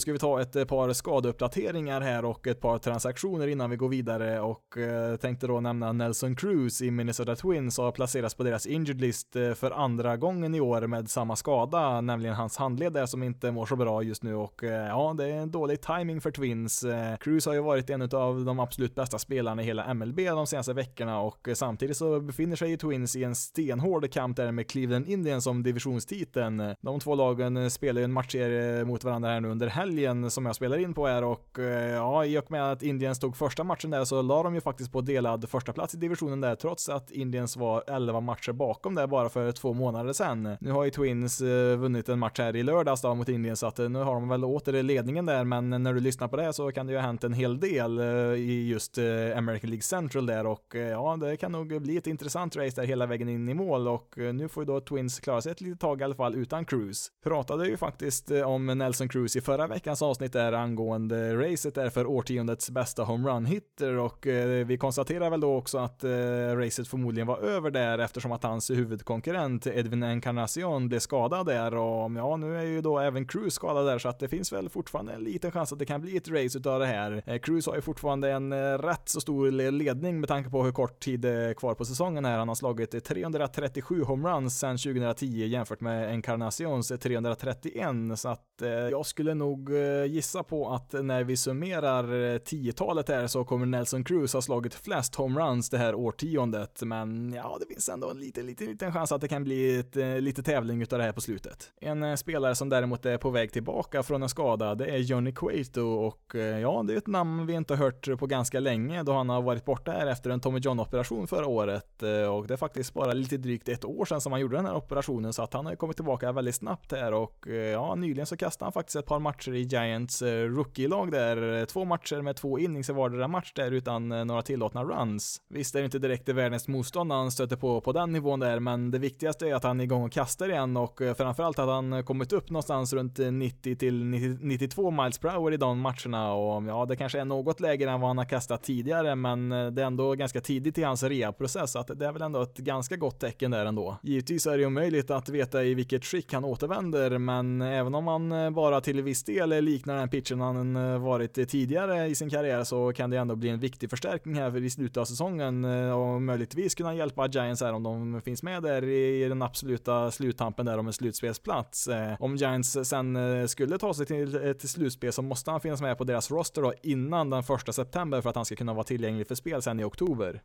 Ska 0.00 0.12
vi 0.12 0.18
ta 0.18 0.40
ett 0.40 0.56
eh, 0.56 0.64
par 0.64 0.92
skadeuppdateringar 0.92 2.00
här 2.00 2.24
och 2.24 2.46
ett 2.46 2.60
par 2.60 2.78
transaktioner 2.78 3.46
innan 3.46 3.70
vi 3.70 3.76
går 3.76 3.88
vidare 3.88 4.40
och 4.40 4.78
eh, 4.78 5.16
tänkte 5.16 5.46
då 5.46 5.60
nämna 5.60 5.92
Nelson 5.92 6.36
Cruz 6.36 6.82
i 6.82 6.90
Minnesota 6.90 7.36
Twins 7.36 7.78
har 7.78 7.92
placerats 7.92 8.34
på 8.34 8.42
deras 8.42 8.66
injured 8.66 9.00
list 9.00 9.36
eh, 9.36 9.52
för 9.52 9.70
andra 9.70 10.16
gången 10.16 10.54
i 10.54 10.60
år 10.60 10.86
med 10.86 11.10
samma 11.10 11.36
skada, 11.36 12.00
nämligen 12.00 12.34
hans 12.34 12.56
handled 12.56 12.92
där 12.92 13.06
som 13.06 13.22
inte 13.22 13.50
mår 13.50 13.66
så 13.66 13.76
bra 13.76 14.02
just 14.02 14.22
nu 14.22 14.34
och 14.34 14.60
ja, 14.62 15.14
det 15.18 15.24
är 15.24 15.36
en 15.36 15.50
dålig 15.50 15.80
timing 15.80 16.20
för 16.20 16.30
Twins. 16.30 16.84
Cruz 17.20 17.46
har 17.46 17.54
ju 17.54 17.60
varit 17.60 17.90
en 17.90 18.02
av 18.02 18.44
de 18.44 18.60
absolut 18.60 18.94
bästa 18.94 19.18
spelarna 19.18 19.62
i 19.62 19.64
hela 19.64 19.94
MLB 19.94 20.16
de 20.16 20.46
senaste 20.46 20.72
veckorna 20.72 21.20
och 21.20 21.48
samtidigt 21.54 21.96
så 21.96 22.20
befinner 22.20 22.56
sig 22.56 22.76
Twins 22.76 23.16
i 23.16 23.24
en 23.24 23.34
stenhård 23.34 24.12
kamp 24.12 24.36
där 24.36 24.52
med 24.52 24.70
Cleveland 24.70 25.08
Indians 25.08 25.46
om 25.46 25.62
divisionstiteln. 25.62 26.74
De 26.80 27.00
två 27.00 27.14
lagen 27.14 27.70
spelar 27.70 28.00
ju 28.00 28.04
en 28.04 28.12
matchserie 28.12 28.84
mot 28.84 29.04
varandra 29.04 29.30
här 29.30 29.40
nu 29.40 29.48
under 29.48 29.66
helgen 29.66 29.90
som 30.30 30.46
jag 30.46 30.56
spelar 30.56 30.78
in 30.78 30.94
på 30.94 31.06
är 31.06 31.24
och 31.24 31.58
eh, 31.58 31.90
ja, 31.90 32.24
i 32.24 32.38
och 32.38 32.50
med 32.50 32.72
att 32.72 32.82
Indiens 32.82 33.16
stod 33.16 33.36
första 33.36 33.64
matchen 33.64 33.90
där 33.90 34.04
så 34.04 34.22
la 34.22 34.42
de 34.42 34.54
ju 34.54 34.60
faktiskt 34.60 34.92
på 34.92 35.00
delad 35.00 35.48
första 35.48 35.72
plats 35.72 35.94
i 35.94 35.98
divisionen 35.98 36.40
där 36.40 36.54
trots 36.54 36.88
att 36.88 37.10
Indiens 37.10 37.56
var 37.56 37.84
11 37.86 38.20
matcher 38.20 38.52
bakom 38.52 38.94
där 38.94 39.06
bara 39.06 39.28
för 39.28 39.52
två 39.52 39.72
månader 39.72 40.12
sedan. 40.12 40.56
Nu 40.60 40.70
har 40.70 40.84
ju 40.84 40.90
Twins 40.90 41.40
eh, 41.40 41.76
vunnit 41.76 42.08
en 42.08 42.18
match 42.18 42.38
här 42.38 42.56
i 42.56 42.62
lördags 42.62 43.02
då 43.02 43.14
mot 43.14 43.28
Indiens 43.28 43.60
så 43.60 43.66
att 43.66 43.78
eh, 43.78 43.88
nu 43.88 43.98
har 43.98 44.14
de 44.14 44.28
väl 44.28 44.44
åter 44.44 44.82
ledningen 44.82 45.26
där 45.26 45.44
men 45.44 45.70
när 45.70 45.94
du 45.94 46.00
lyssnar 46.00 46.28
på 46.28 46.36
det 46.36 46.52
så 46.52 46.72
kan 46.72 46.86
det 46.86 46.92
ju 46.92 46.98
ha 46.98 47.06
hänt 47.06 47.24
en 47.24 47.32
hel 47.32 47.60
del 47.60 48.00
i 48.36 48.68
just 48.68 48.98
American 49.36 49.70
League 49.70 49.82
Central 49.82 50.26
där 50.26 50.46
och 50.46 50.74
ja, 50.74 51.16
det 51.16 51.36
kan 51.36 51.52
nog 51.52 51.82
bli 51.82 51.96
ett 51.96 52.06
intressant 52.06 52.56
race 52.56 52.80
där 52.80 52.86
hela 52.86 53.06
vägen 53.06 53.28
in 53.28 53.48
i 53.48 53.54
mål 53.54 53.88
och 53.88 54.14
nu 54.16 54.48
får 54.48 54.62
ju 54.62 54.66
då 54.66 54.80
Twins 54.80 55.20
klara 55.20 55.40
sig 55.40 55.52
ett 55.52 55.60
litet 55.60 55.80
tag 55.80 56.00
i 56.00 56.04
alla 56.04 56.14
fall 56.14 56.34
utan 56.34 56.64
Cruise. 56.64 57.10
Pratade 57.24 57.68
ju 57.68 57.76
faktiskt 57.76 58.30
om 58.30 58.66
Nelson 58.66 59.08
Cruz 59.08 59.36
i 59.36 59.40
förra 59.40 59.66
veckan 59.66 59.79
veckans 59.80 60.02
avsnitt 60.02 60.34
är 60.34 60.52
angående 60.52 61.36
racet 61.36 61.76
är 61.76 61.90
för 61.90 62.06
årtiondets 62.06 62.70
bästa 62.70 63.02
homerun-hitter 63.02 63.98
och 63.98 64.26
eh, 64.26 64.66
vi 64.66 64.78
konstaterar 64.78 65.30
väl 65.30 65.40
då 65.40 65.56
också 65.56 65.78
att 65.78 66.04
eh, 66.04 66.10
racet 66.56 66.88
förmodligen 66.88 67.26
var 67.26 67.38
över 67.38 67.70
där 67.70 67.98
eftersom 67.98 68.32
att 68.32 68.42
hans 68.42 68.70
huvudkonkurrent 68.70 69.66
Edwin 69.66 70.02
Encarnacion 70.02 70.88
blev 70.88 70.98
skadad 70.98 71.46
där 71.46 71.74
och 71.74 72.10
ja, 72.16 72.36
nu 72.36 72.58
är 72.58 72.62
ju 72.62 72.80
då 72.80 72.98
även 72.98 73.26
Cruz 73.26 73.54
skadad 73.54 73.86
där 73.86 73.98
så 73.98 74.08
att 74.08 74.18
det 74.18 74.28
finns 74.28 74.52
väl 74.52 74.68
fortfarande 74.68 75.12
en 75.12 75.24
liten 75.24 75.52
chans 75.52 75.72
att 75.72 75.78
det 75.78 75.86
kan 75.86 76.00
bli 76.00 76.16
ett 76.16 76.28
race 76.28 76.58
utav 76.58 76.80
det 76.80 76.86
här. 76.86 77.22
Eh, 77.26 77.38
Cruz 77.38 77.66
har 77.66 77.74
ju 77.74 77.80
fortfarande 77.80 78.30
en 78.30 78.52
eh, 78.52 78.78
rätt 78.78 79.08
så 79.08 79.20
stor 79.20 79.50
ledning 79.70 80.20
med 80.20 80.28
tanke 80.28 80.50
på 80.50 80.64
hur 80.64 80.72
kort 80.72 81.00
tid 81.00 81.20
det 81.20 81.30
är 81.30 81.54
kvar 81.54 81.74
på 81.74 81.84
säsongen 81.84 82.24
här. 82.24 82.38
Han 82.38 82.48
har 82.48 82.54
slagit 82.54 83.04
337 83.04 84.02
homeruns 84.02 84.58
sedan 84.58 84.78
2010 84.78 85.26
jämfört 85.46 85.80
med 85.80 86.10
Encarnacions 86.10 86.92
331 87.00 87.88
så 88.16 88.28
att 88.28 88.62
eh, 88.62 88.68
jag 88.70 89.06
skulle 89.06 89.34
nog 89.34 89.69
Eh, 89.70 90.04
gissa 90.04 90.42
på 90.42 90.70
att 90.70 90.92
när 90.92 91.24
vi 91.24 91.36
summerar 91.36 92.04
eh, 92.04 92.38
10-talet 92.38 93.08
här 93.08 93.26
så 93.26 93.44
kommer 93.44 93.66
Nelson 93.66 94.04
Cruz 94.04 94.32
ha 94.32 94.42
slagit 94.42 94.74
flest 94.74 95.14
homeruns 95.14 95.70
det 95.70 95.78
här 95.78 95.94
årtiondet, 95.94 96.82
men 96.82 97.32
ja, 97.32 97.56
det 97.60 97.66
finns 97.74 97.88
ändå 97.88 98.10
en 98.10 98.20
liten, 98.20 98.46
liten, 98.46 98.66
liten 98.66 98.92
chans 98.92 99.12
att 99.12 99.20
det 99.20 99.28
kan 99.28 99.44
bli 99.44 99.78
ett, 99.78 99.96
eh, 99.96 100.20
lite 100.20 100.42
tävling 100.42 100.82
utav 100.82 100.98
det 100.98 101.04
här 101.04 101.12
på 101.12 101.20
slutet. 101.20 101.72
En 101.80 102.18
spelare 102.18 102.54
som 102.54 102.68
däremot 102.68 103.06
är 103.06 103.18
på 103.18 103.30
väg 103.30 103.52
tillbaka 103.52 104.02
från 104.02 104.22
en 104.22 104.28
skada, 104.28 104.74
det 104.74 104.86
är 104.86 104.98
Johnny 104.98 105.32
Cueto 105.32 105.82
och 105.82 106.34
ja, 106.62 106.82
det 106.86 106.92
är 106.92 106.96
ett 106.96 107.06
namn 107.06 107.46
vi 107.46 107.52
inte 107.52 107.74
har 107.74 107.78
hört 107.78 108.18
på 108.18 108.26
ganska 108.26 108.60
länge 108.60 109.02
då 109.02 109.12
han 109.12 109.28
har 109.28 109.42
varit 109.42 109.64
borta 109.64 109.92
här 109.92 110.06
efter 110.06 110.30
en 110.30 110.40
Tommy 110.40 110.58
John-operation 110.58 111.26
förra 111.26 111.46
året 111.46 112.02
och 112.32 112.46
det 112.46 112.54
är 112.54 112.56
faktiskt 112.56 112.94
bara 112.94 113.12
lite 113.12 113.36
drygt 113.36 113.68
ett 113.68 113.84
år 113.84 114.04
sedan 114.04 114.20
som 114.20 114.32
han 114.32 114.40
gjorde 114.40 114.56
den 114.56 114.66
här 114.66 114.76
operationen 114.76 115.32
så 115.32 115.42
att 115.42 115.52
han 115.52 115.66
har 115.66 115.74
kommit 115.74 115.96
tillbaka 115.96 116.32
väldigt 116.32 116.54
snabbt 116.54 116.92
här 116.92 117.12
och 117.12 117.46
ja, 117.72 117.94
nyligen 117.94 118.26
så 118.26 118.36
kastade 118.36 118.66
han 118.66 118.72
faktiskt 118.72 118.96
ett 118.96 119.06
par 119.06 119.18
matcher 119.18 119.54
i 119.54 119.59
Giants 119.62 120.22
eh, 120.22 120.48
rookie-lag 120.48 121.10
där. 121.10 121.58
Eh, 121.58 121.64
två 121.64 121.84
matcher 121.84 122.22
med 122.22 122.36
två 122.36 122.58
innings 122.58 122.90
i 122.90 122.92
vardera 122.92 123.28
match 123.28 123.52
där 123.54 123.72
utan 123.72 124.12
eh, 124.12 124.24
några 124.24 124.42
tillåtna 124.42 124.84
runs. 124.84 125.42
Visst 125.48 125.74
är 125.74 125.78
det 125.78 125.84
inte 125.84 125.98
direkt 125.98 126.26
det 126.26 126.32
världens 126.32 126.68
motstånd 126.68 127.12
han 127.12 127.30
stöter 127.30 127.56
på 127.56 127.80
på 127.80 127.92
den 127.92 128.12
nivån 128.12 128.40
där, 128.40 128.60
men 128.60 128.90
det 128.90 128.98
viktigaste 128.98 129.48
är 129.48 129.54
att 129.54 129.64
han 129.64 129.80
är 129.80 129.84
igång 129.84 130.02
och 130.02 130.12
kastar 130.12 130.48
igen 130.48 130.76
och 130.76 131.00
framförallt 131.16 131.58
att 131.58 131.68
han 131.68 132.04
kommit 132.04 132.32
upp 132.32 132.50
någonstans 132.50 132.92
runt 132.92 133.18
90 133.32 133.76
till 133.76 134.04
92 134.04 134.90
miles 134.90 135.18
per 135.18 135.28
hour 135.28 135.54
i 135.54 135.56
de 135.56 135.80
matcherna 135.80 136.32
och 136.32 136.64
ja, 136.64 136.86
det 136.86 136.96
kanske 136.96 137.20
är 137.20 137.24
något 137.24 137.60
lägre 137.60 137.90
än 137.90 138.00
vad 138.00 138.10
han 138.10 138.18
har 138.18 138.24
kastat 138.24 138.62
tidigare, 138.62 139.14
men 139.14 139.48
det 139.48 139.82
är 139.82 139.86
ändå 139.86 140.14
ganska 140.14 140.40
tidigt 140.40 140.78
i 140.78 140.82
hans 140.82 141.02
rehabprocess, 141.02 141.72
så 141.72 141.78
att 141.78 141.90
det 141.98 142.06
är 142.06 142.12
väl 142.12 142.22
ändå 142.22 142.42
ett 142.42 142.58
ganska 142.58 142.96
gott 142.96 143.20
tecken 143.20 143.50
där 143.50 143.66
ändå. 143.66 143.96
Givetvis 144.02 144.46
är 144.46 144.58
det 144.58 144.66
omöjligt 144.66 145.10
att 145.10 145.28
veta 145.28 145.64
i 145.64 145.74
vilket 145.74 146.04
skick 146.04 146.32
han 146.32 146.44
återvänder, 146.44 147.18
men 147.18 147.62
även 147.62 147.94
om 147.94 148.06
han 148.06 148.54
bara 148.54 148.80
till 148.80 149.02
viss 149.02 149.24
del 149.24 149.49
liknar 149.50 149.96
den 149.96 150.08
pitchen 150.08 150.40
han 150.40 150.76
eh, 150.76 150.98
varit 150.98 151.48
tidigare 151.48 152.06
i 152.06 152.14
sin 152.14 152.30
karriär 152.30 152.64
så 152.64 152.92
kan 152.92 153.10
det 153.10 153.16
ändå 153.16 153.36
bli 153.36 153.48
en 153.48 153.60
viktig 153.60 153.90
förstärkning 153.90 154.34
här 154.34 154.64
i 154.64 154.70
slutet 154.70 154.96
av 154.96 155.04
säsongen 155.04 155.64
eh, 155.64 155.92
och 155.92 156.22
möjligtvis 156.22 156.74
kunna 156.74 156.94
hjälpa 156.94 157.26
Giants 157.26 157.62
här 157.62 157.72
om 157.72 157.82
de 157.82 158.22
finns 158.22 158.42
med 158.42 158.62
där 158.62 158.84
i 158.84 159.28
den 159.28 159.42
absoluta 159.42 160.10
sluttampen 160.10 160.66
där 160.66 160.78
om 160.78 160.86
en 160.86 160.92
slutspelsplats. 160.92 161.88
Eh, 161.88 162.14
om 162.20 162.36
Giants 162.36 162.76
sen 162.82 163.18
skulle 163.48 163.78
ta 163.78 163.94
sig 163.94 164.06
till 164.06 164.34
ett 164.34 164.70
slutspel 164.70 165.12
så 165.12 165.22
måste 165.22 165.50
han 165.50 165.60
finnas 165.60 165.82
med 165.82 165.98
på 165.98 166.04
deras 166.04 166.30
roster 166.30 166.62
då 166.62 166.74
innan 166.82 167.30
den 167.30 167.42
första 167.42 167.72
september 167.72 168.20
för 168.20 168.30
att 168.30 168.36
han 168.36 168.44
ska 168.44 168.56
kunna 168.56 168.74
vara 168.74 168.84
tillgänglig 168.84 169.28
för 169.28 169.34
spel 169.34 169.62
sen 169.62 169.80
i 169.80 169.84
oktober. 169.84 170.42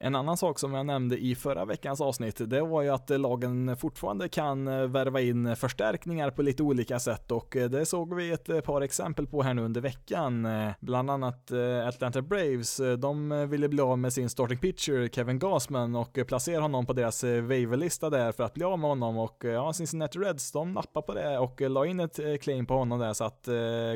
En 0.00 0.14
annan 0.14 0.36
sak 0.36 0.58
som 0.58 0.74
jag 0.74 0.86
nämnde 0.86 1.18
i 1.18 1.34
förra 1.34 1.64
veckans 1.64 2.00
avsnitt, 2.00 2.50
det 2.50 2.60
var 2.60 2.82
ju 2.82 2.88
att 2.88 3.10
lagen 3.10 3.76
fortfarande 3.76 4.28
kan 4.28 4.68
eh, 4.68 4.82
värva 4.82 5.20
in 5.20 5.56
förstärkningar 5.56 6.30
på 6.30 6.42
lite 6.42 6.62
olika 6.62 6.98
sätt 6.98 7.30
och 7.32 7.56
eh, 7.56 7.70
det 7.70 7.86
såg 7.86 8.14
vi 8.14 8.30
ett 8.30 8.48
eh, 8.48 8.60
par 8.60 8.80
exempel 8.80 9.26
på 9.26 9.42
här 9.42 9.54
nu 9.54 9.62
under 9.62 9.80
veckan. 9.80 10.48
Bland 10.80 11.10
annat 11.10 11.52
Atlanta 11.88 12.22
Braves, 12.22 12.80
de 12.98 13.48
ville 13.50 13.68
bli 13.68 13.80
av 13.80 13.98
med 13.98 14.12
sin 14.12 14.30
starting 14.30 14.58
pitcher 14.58 15.08
Kevin 15.08 15.38
Gasman 15.38 15.96
och 15.96 16.18
placera 16.26 16.60
honom 16.60 16.86
på 16.86 16.92
deras 16.92 17.24
waiverlista 17.24 18.10
där 18.10 18.32
för 18.32 18.44
att 18.44 18.54
bli 18.54 18.64
av 18.64 18.78
med 18.78 18.90
honom 18.90 19.18
och 19.18 19.44
ja, 19.44 19.72
Cincinnati 19.72 20.18
Reds, 20.18 20.52
de 20.52 20.72
nappade 20.72 21.06
på 21.06 21.14
det 21.14 21.38
och 21.38 21.60
la 21.60 21.86
in 21.86 22.00
ett 22.00 22.20
claim 22.42 22.66
på 22.66 22.74
honom 22.74 22.98
där 22.98 23.12
så 23.12 23.24
att 23.24 23.48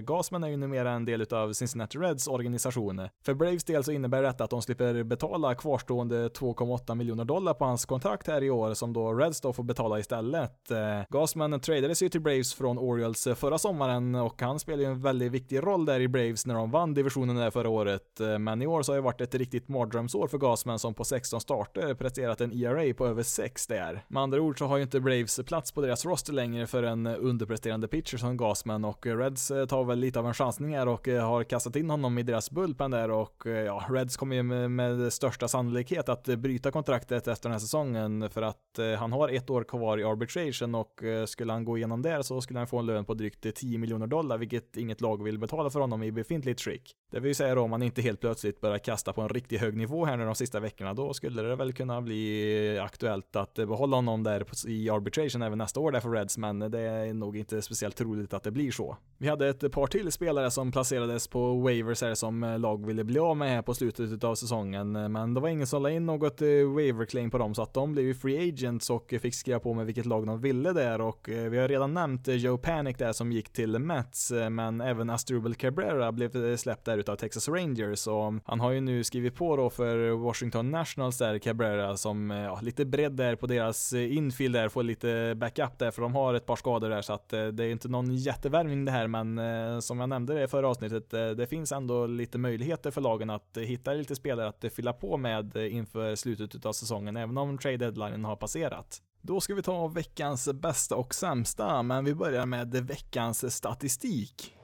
Gasman 0.03 0.45
är 0.45 0.49
ju 0.49 0.57
numera 0.57 0.91
en 0.91 1.05
del 1.05 1.27
av 1.31 1.53
Cincinnati 1.53 1.99
Reds 1.99 2.29
organisation. 2.29 3.09
För 3.25 3.35
Braves 3.35 3.65
del 3.65 3.85
så 3.85 3.93
innebär 3.93 4.23
detta 4.23 4.45
att 4.45 4.51
de 4.51 4.63
slipper 4.63 5.03
betala 5.03 5.55
kvarstående 5.55 5.92
återstående 5.93 6.29
2,8 6.29 6.95
miljoner 6.95 7.25
dollar 7.25 7.55
på 7.55 7.65
hans 7.65 7.85
kontrakt 7.85 8.27
här 8.27 8.43
i 8.43 8.51
år 8.51 8.75
som 8.75 8.93
då 8.93 9.13
Reds 9.13 9.41
då 9.41 9.53
får 9.53 9.63
betala 9.63 9.99
istället. 9.99 10.71
Eh, 10.71 10.79
Gasman 11.09 11.61
tradades 11.61 12.03
ju 12.03 12.09
till 12.09 12.21
Braves 12.21 12.55
från 12.55 12.79
Orioles 12.79 13.27
eh, 13.27 13.35
förra 13.35 13.59
sommaren 13.59 14.15
och 14.15 14.43
han 14.43 14.59
spelade 14.59 14.83
ju 14.83 14.89
en 14.89 15.03
väldigt 15.03 15.33
viktig 15.33 15.63
roll 15.63 15.85
där 15.85 16.01
i 16.01 16.09
Braves 16.09 16.47
när 16.47 16.55
de 16.55 16.71
vann 16.71 16.95
divisionen 16.95 17.37
där 17.37 17.51
förra 17.51 17.69
året. 17.69 18.21
Eh, 18.21 18.39
men 18.39 18.63
i 18.63 18.67
år 18.67 18.83
så 18.83 18.93
har 18.93 18.97
det 18.97 19.03
varit 19.03 19.21
ett 19.21 19.35
riktigt 19.35 19.69
mardrömsår 19.69 20.29
för 20.29 20.39
Gasman 20.39 20.79
som 20.79 20.95
på 20.95 21.05
16 21.05 21.41
starter 21.41 21.95
presterat 21.95 22.41
en 22.41 22.53
ERA 22.53 22.95
på 22.95 23.07
över 23.07 23.23
6 23.23 23.67
där. 23.67 24.05
Med 24.09 24.23
andra 24.23 24.41
ord 24.41 24.59
så 24.59 24.67
har 24.67 24.77
ju 24.77 24.83
inte 24.83 25.01
Braves 25.01 25.41
plats 25.47 25.73
på 25.73 25.81
deras 25.81 26.05
roster 26.05 26.33
längre 26.33 26.67
för 26.67 26.83
en 26.83 27.07
underpresterande 27.07 27.89
pitcher 27.89 28.17
som 28.17 28.37
Gasman 28.37 28.85
och 28.85 29.07
Reds 29.07 29.49
tar 29.49 29.85
väl 29.85 29.99
lite 29.99 30.19
av 30.19 30.27
en 30.27 30.35
chansning 30.35 30.77
här 30.77 30.89
och 30.89 31.09
har 31.09 31.45
kastat 31.45 31.77
in 31.77 31.91
honom 31.91 32.19
i 32.19 32.23
deras 32.23 32.51
bullpen 32.51 32.91
där 32.91 33.11
och 33.11 33.43
ja, 33.67 33.85
Reds 33.91 34.17
kommer 34.17 34.37
ju 34.37 34.43
med, 34.43 34.71
med 34.71 35.13
största 35.13 35.49
sannolikhet 35.49 35.82
att 35.91 36.29
eh, 36.29 36.37
bryta 36.37 36.71
kontraktet 36.71 37.29
efter 37.29 37.49
den 37.49 37.53
här 37.53 37.61
säsongen 37.61 38.31
för 38.31 38.43
att 38.43 38.79
eh, 38.79 38.93
han 38.93 39.13
har 39.13 39.29
ett 39.29 39.51
år 39.51 39.65
kvar 39.65 39.99
i 39.99 40.05
arbitration 40.05 40.75
och 40.75 41.05
eh, 41.05 41.27
skulle 41.27 41.53
han 41.53 41.65
gå 41.65 41.77
igenom 41.77 42.03
där 42.03 42.23
så 42.23 42.41
skulle 42.41 42.59
han 42.59 42.67
få 42.67 42.79
en 42.79 42.87
lön 42.87 43.05
på 43.05 43.15
drygt 43.15 43.55
10 43.55 43.79
miljoner 43.79 44.07
dollar, 44.07 44.39
vilket 44.39 44.77
inget 44.77 45.01
lag 45.01 45.23
vill 45.23 45.39
betala 45.39 45.71
för 45.71 45.81
honom 45.81 46.03
i 46.03 46.13
befintligt 46.13 46.61
skick. 46.61 46.93
Det 47.11 47.21
vill 47.21 47.35
säga 47.35 47.55
då 47.55 47.63
om 47.63 47.73
han 47.73 47.83
inte 47.83 48.03
helt 48.03 48.21
plötsligt 48.21 48.61
börjar 48.61 48.79
kasta 48.79 49.13
på 49.13 49.21
en 49.23 49.29
riktigt 49.29 49.61
hög 49.61 49.77
nivå 49.77 50.05
här 50.05 50.17
nu 50.17 50.25
de 50.25 50.35
sista 50.35 50.61
veckorna, 50.61 50.95
då 50.95 51.15
skulle 51.15 51.43
det 51.43 51.57
väl 51.57 51.73
kunna 51.73 52.03
bli 52.03 52.79
aktuellt 52.83 53.37
att 53.37 53.55
behålla 53.55 53.97
honom 53.97 54.23
där 54.23 54.47
i 54.67 54.91
arbitration 54.91 55.43
även 55.43 55.59
nästa 55.59 55.81
år 55.81 55.93
där 55.93 56.01
för 56.01 56.11
Reds, 56.11 56.39
men 56.39 56.59
det 56.59 56.81
är 56.81 57.15
nog 57.15 57.37
inte 57.37 57.63
speciellt 57.63 57.97
troligt 57.97 58.35
att 58.35 58.43
det 58.43 58.51
blir 58.51 58.71
så. 58.71 58.97
Vi 59.19 59.29
hade 59.29 59.49
ett 59.49 59.73
par 59.73 59.87
till 59.87 60.13
spelare 60.13 60.51
som 60.51 60.73
placerades 60.73 61.29
på 61.29 61.55
waivers 61.55 62.03
här 62.03 62.15
som 62.15 62.57
lag 62.59 62.87
ville 62.87 63.05
bli 63.05 63.19
av 63.19 63.37
med 63.37 63.49
här 63.49 63.63
på 63.63 63.75
slutet 63.75 64.25
av 64.25 64.35
säsongen, 64.35 65.13
men 65.13 65.35
det 65.35 65.41
var 65.41 65.49
ingen 65.49 65.67
sålla 65.73 65.89
la 65.89 65.95
in 65.95 66.07
något 66.07 66.43
eh, 66.43 66.49
waiver 66.49 67.05
claim 67.05 67.31
på 67.31 67.39
dem, 67.39 67.55
så 67.55 67.63
att 67.63 67.75
de 67.75 67.93
blev 67.93 68.05
ju 68.05 68.15
free 68.15 68.49
agents 68.49 68.91
och 68.91 69.15
fick 69.23 69.35
skriva 69.35 69.61
på 69.61 69.75
med 69.75 69.87
vilket 69.87 70.07
lag 70.07 70.27
de 70.27 70.41
ville 70.41 70.73
där. 70.73 71.01
Och 71.01 71.29
eh, 71.29 71.51
vi 71.51 71.59
har 71.59 71.69
redan 71.69 71.95
nämnt 71.95 72.29
eh, 72.29 72.35
Joe 72.35 72.59
Panic 72.59 72.97
där 72.97 73.13
som 73.13 73.33
gick 73.33 73.53
till 73.53 73.79
Mets, 73.79 74.33
men 74.51 74.81
även 74.81 75.11
Astrubal 75.11 75.55
Cabrera 75.55 76.13
blev 76.13 76.57
släppt 76.57 76.85
där 76.85 76.99
utav 76.99 77.17
Texas 77.17 77.49
Rangers. 77.49 78.07
Och 78.07 78.29
mm, 78.29 78.41
han 78.45 78.61
har 78.61 78.71
ju 78.71 78.81
nu 78.81 79.05
skrivit 79.05 79.35
på 79.35 79.57
då 79.57 79.71
för 79.71 80.11
Washington 80.11 80.71
Nationals 80.71 81.19
där, 81.19 81.39
Cabrera, 81.39 81.97
som 81.97 82.31
ja, 82.31 82.61
lite 82.63 82.85
bredd 82.85 83.13
där 83.13 83.37
på 83.37 83.47
deras 83.47 83.93
infield 83.93 84.55
där, 84.55 84.69
får 84.69 84.83
lite 84.83 85.35
backup 85.37 85.79
där 85.79 85.91
för 85.91 86.03
de 86.03 86.15
har 86.15 86.35
ett 86.35 86.47
par 86.47 86.57
skador 86.57 86.91
där. 86.91 87.03
Så 87.03 87.13
att 87.13 87.29
det 87.29 87.65
är 87.65 87.71
inte 87.71 87.89
någon 87.89 88.15
jättevärvning 88.15 88.85
det 88.85 88.93
här 88.93 89.07
men 89.07 89.83
som 89.83 90.01
jag 90.01 90.09
nämnde 90.09 90.35
det 90.35 90.45
i 90.45 90.49
förra 90.49 90.69
avsnittet, 90.69 91.11
det 91.11 91.47
finns 91.47 91.73
ändå 91.73 92.07
lite 92.07 92.39
möjligheter 92.39 92.91
för 92.91 93.01
lagen 93.01 93.31
att 93.31 93.57
hitta 93.57 93.93
lite 93.93 94.17
spelare 94.17 94.49
att 94.49 94.65
fylla 94.73 94.93
på 94.93 95.17
med 95.17 95.57
Eh, 95.63 95.77
inför 95.77 96.15
slutet 96.15 96.67
av 96.67 96.73
säsongen 96.73 97.17
även 97.17 97.39
om 97.39 97.59
trade 97.59 97.77
deadline 97.77 98.25
har 98.25 98.37
passerat. 98.37 99.03
Då 99.21 99.41
ska 99.41 99.55
vi 99.55 99.63
ta 99.63 99.89
veckans 99.89 100.49
bästa 100.53 100.97
och 100.97 101.15
sämsta, 101.15 101.83
men 101.83 102.05
vi 102.05 102.15
börjar 102.15 102.47
med 102.47 102.75
veckans 102.75 103.55
statistik. 103.57 104.55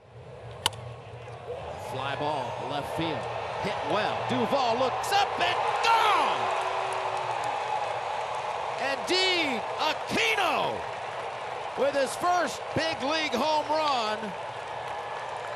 Fly 1.93 2.17
ball, 2.21 2.45
left 2.71 2.97
field, 2.97 3.19
hit 3.63 3.75
well. 3.91 4.17
Duval 4.31 4.79
looks 4.79 5.13
up 5.13 5.41
and 5.41 5.59
gone! 5.85 6.45
And 8.91 8.99
D. 9.09 9.15
Aquino 9.79 10.75
with 11.79 11.95
his 11.95 12.17
first 12.17 12.61
big 12.75 13.03
league 13.03 13.35
home 13.35 13.67
run. 13.69 14.19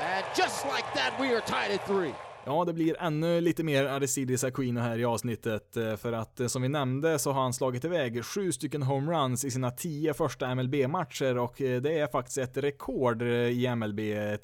And 0.01 0.24
just 0.36 0.66
like 0.66 0.95
that, 0.95 1.18
we 1.20 1.32
are 1.34 1.40
tied 1.40 1.70
at 1.70 1.86
three. 1.86 2.14
Ja, 2.47 2.64
det 2.64 2.72
blir 2.72 2.97
ännu 3.01 3.40
lite 3.40 3.64
mer 3.64 3.84
Aristides 3.84 4.45
Aquino 4.45 4.80
här 4.80 4.99
i 4.99 5.05
avsnittet, 5.05 5.76
eh, 5.76 5.97
för 5.97 6.12
att 6.12 6.40
eh, 6.40 6.47
som 6.47 6.62
vi 6.62 6.68
nämnde 6.68 7.18
så 7.18 7.32
har 7.32 7.43
han 7.43 7.53
slagit 7.53 7.84
iväg 7.84 8.24
sju 8.24 8.53
stycken 8.53 8.82
homeruns 8.82 9.45
i 9.45 9.51
sina 9.51 9.70
tio 9.70 10.14
första 10.14 10.55
MLB-matcher 10.55 11.38
och 11.38 11.61
eh, 11.62 11.82
det 11.82 11.99
är 11.99 12.07
faktiskt 12.07 12.38
ett 12.38 12.57
rekord 12.57 13.22
i 13.22 13.74
MLB. 13.76 13.99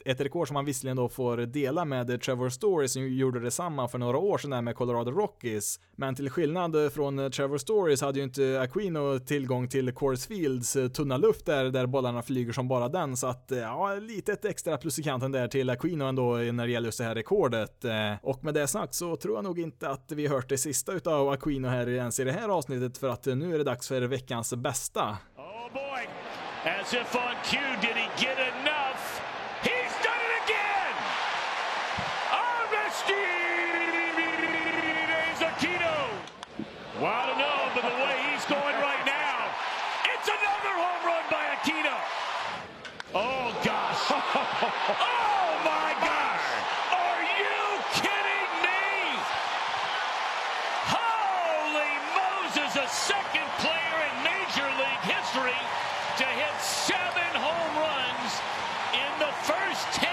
Ett 0.05 0.21
rekord 0.21 0.47
som 0.49 0.57
han 0.57 0.65
visserligen 0.65 0.97
då 0.97 1.09
får 1.09 1.37
dela 1.37 1.85
med 1.85 2.23
Trevor 2.23 2.49
Story 2.49 2.89
som 2.89 3.09
gjorde 3.09 3.41
detsamma 3.41 3.89
för 3.89 3.99
några 3.99 4.19
år 4.19 4.39
sedan 4.39 4.51
där 4.51 4.63
med 4.63 4.77
Colorado 4.77 5.11
Rockies. 5.11 5.81
Men 5.97 6.15
till 6.15 6.31
skillnad 6.31 6.93
från 6.93 7.31
Trevor 7.31 7.59
Stories 7.59 8.01
hade 8.01 8.19
ju 8.19 8.25
inte 8.25 8.61
Aquino 8.61 9.19
tillgång 9.19 9.69
till 9.69 9.93
Coors 9.93 10.27
Fields 10.27 10.77
tunna 10.95 11.17
luft 11.17 11.47
där, 11.47 11.65
där 11.65 11.87
bollarna 11.87 12.23
flyger 12.23 12.53
som 12.53 12.69
bara 12.69 12.89
den, 12.89 13.17
så 13.17 13.27
att 13.27 13.53
ja, 13.55 13.95
lite 13.95 14.33
ett 14.33 14.45
extra 14.45 14.77
plus 14.77 14.99
i 14.99 15.03
kanten 15.03 15.33
där 15.33 15.49
till 15.49 15.71
Aquino 15.71 16.05
ändå 16.05 16.37
när 16.37 16.67
det 16.67 16.73
gäller 16.73 16.89
just 16.89 16.99
det 16.99 17.05
här 17.05 17.15
rekordet. 17.15 17.85
Eh, 17.89 18.14
och 18.22 18.45
med 18.45 18.55
det 18.55 18.66
sagt 18.66 18.95
så 18.95 19.16
tror 19.16 19.34
jag 19.34 19.45
nog 19.45 19.59
inte 19.59 19.89
att 19.89 20.12
vi 20.12 20.26
hört 20.28 20.49
det 20.49 20.59
sista 20.59 20.93
utav 20.93 21.28
Aquino 21.28 21.68
här 21.68 21.89
ens 21.89 22.20
i 22.20 22.24
det 22.24 22.32
här 22.32 22.49
avsnittet 22.49 22.99
för 22.99 23.09
att 23.09 23.26
nu 23.26 23.55
är 23.55 23.59
det 23.59 23.64
dags 23.64 23.89
för 23.89 24.03
veckans 24.03 24.55
bästa. 24.55 25.16
Oh 25.36 25.72
boy! 25.72 26.09
As 26.64 26.95
if 26.95 27.16
on 27.16 27.34
cue 27.45 27.76
did 27.80 27.97
he 27.97 28.09
get 28.16 28.39
enough? 28.39 29.20
He's 29.62 29.95
done 30.07 30.22
it 30.26 30.43
again! 30.45 30.97
Aristides 32.32 33.41
Aquino! 35.51 35.97
Well, 37.01 37.12
I 37.12 37.26
don't 37.26 37.39
know, 37.39 37.61
but 37.74 37.82
the 37.82 37.97
way 38.05 38.16
he's 38.30 38.47
going 38.47 38.76
right 38.89 39.07
now, 39.07 39.36
it's 40.12 40.28
another 40.39 40.74
home 40.84 41.03
run 41.07 41.24
by 41.30 41.45
Aquino! 41.57 41.97
Oh 43.14 43.53
gosh! 43.64 44.11
oh 44.11 45.61
my 45.64 45.95
gosh! 46.07 46.18
second 52.89 53.47
player 53.62 53.97
in 54.09 54.14
Major 54.24 54.68
League 54.80 55.05
history 55.05 55.61
to 56.16 56.24
hit 56.24 56.55
seven 56.61 57.30
home 57.36 57.74
runs 57.78 58.32
in 58.93 59.11
the 59.18 59.32
first 59.45 59.84
10 59.93 60.09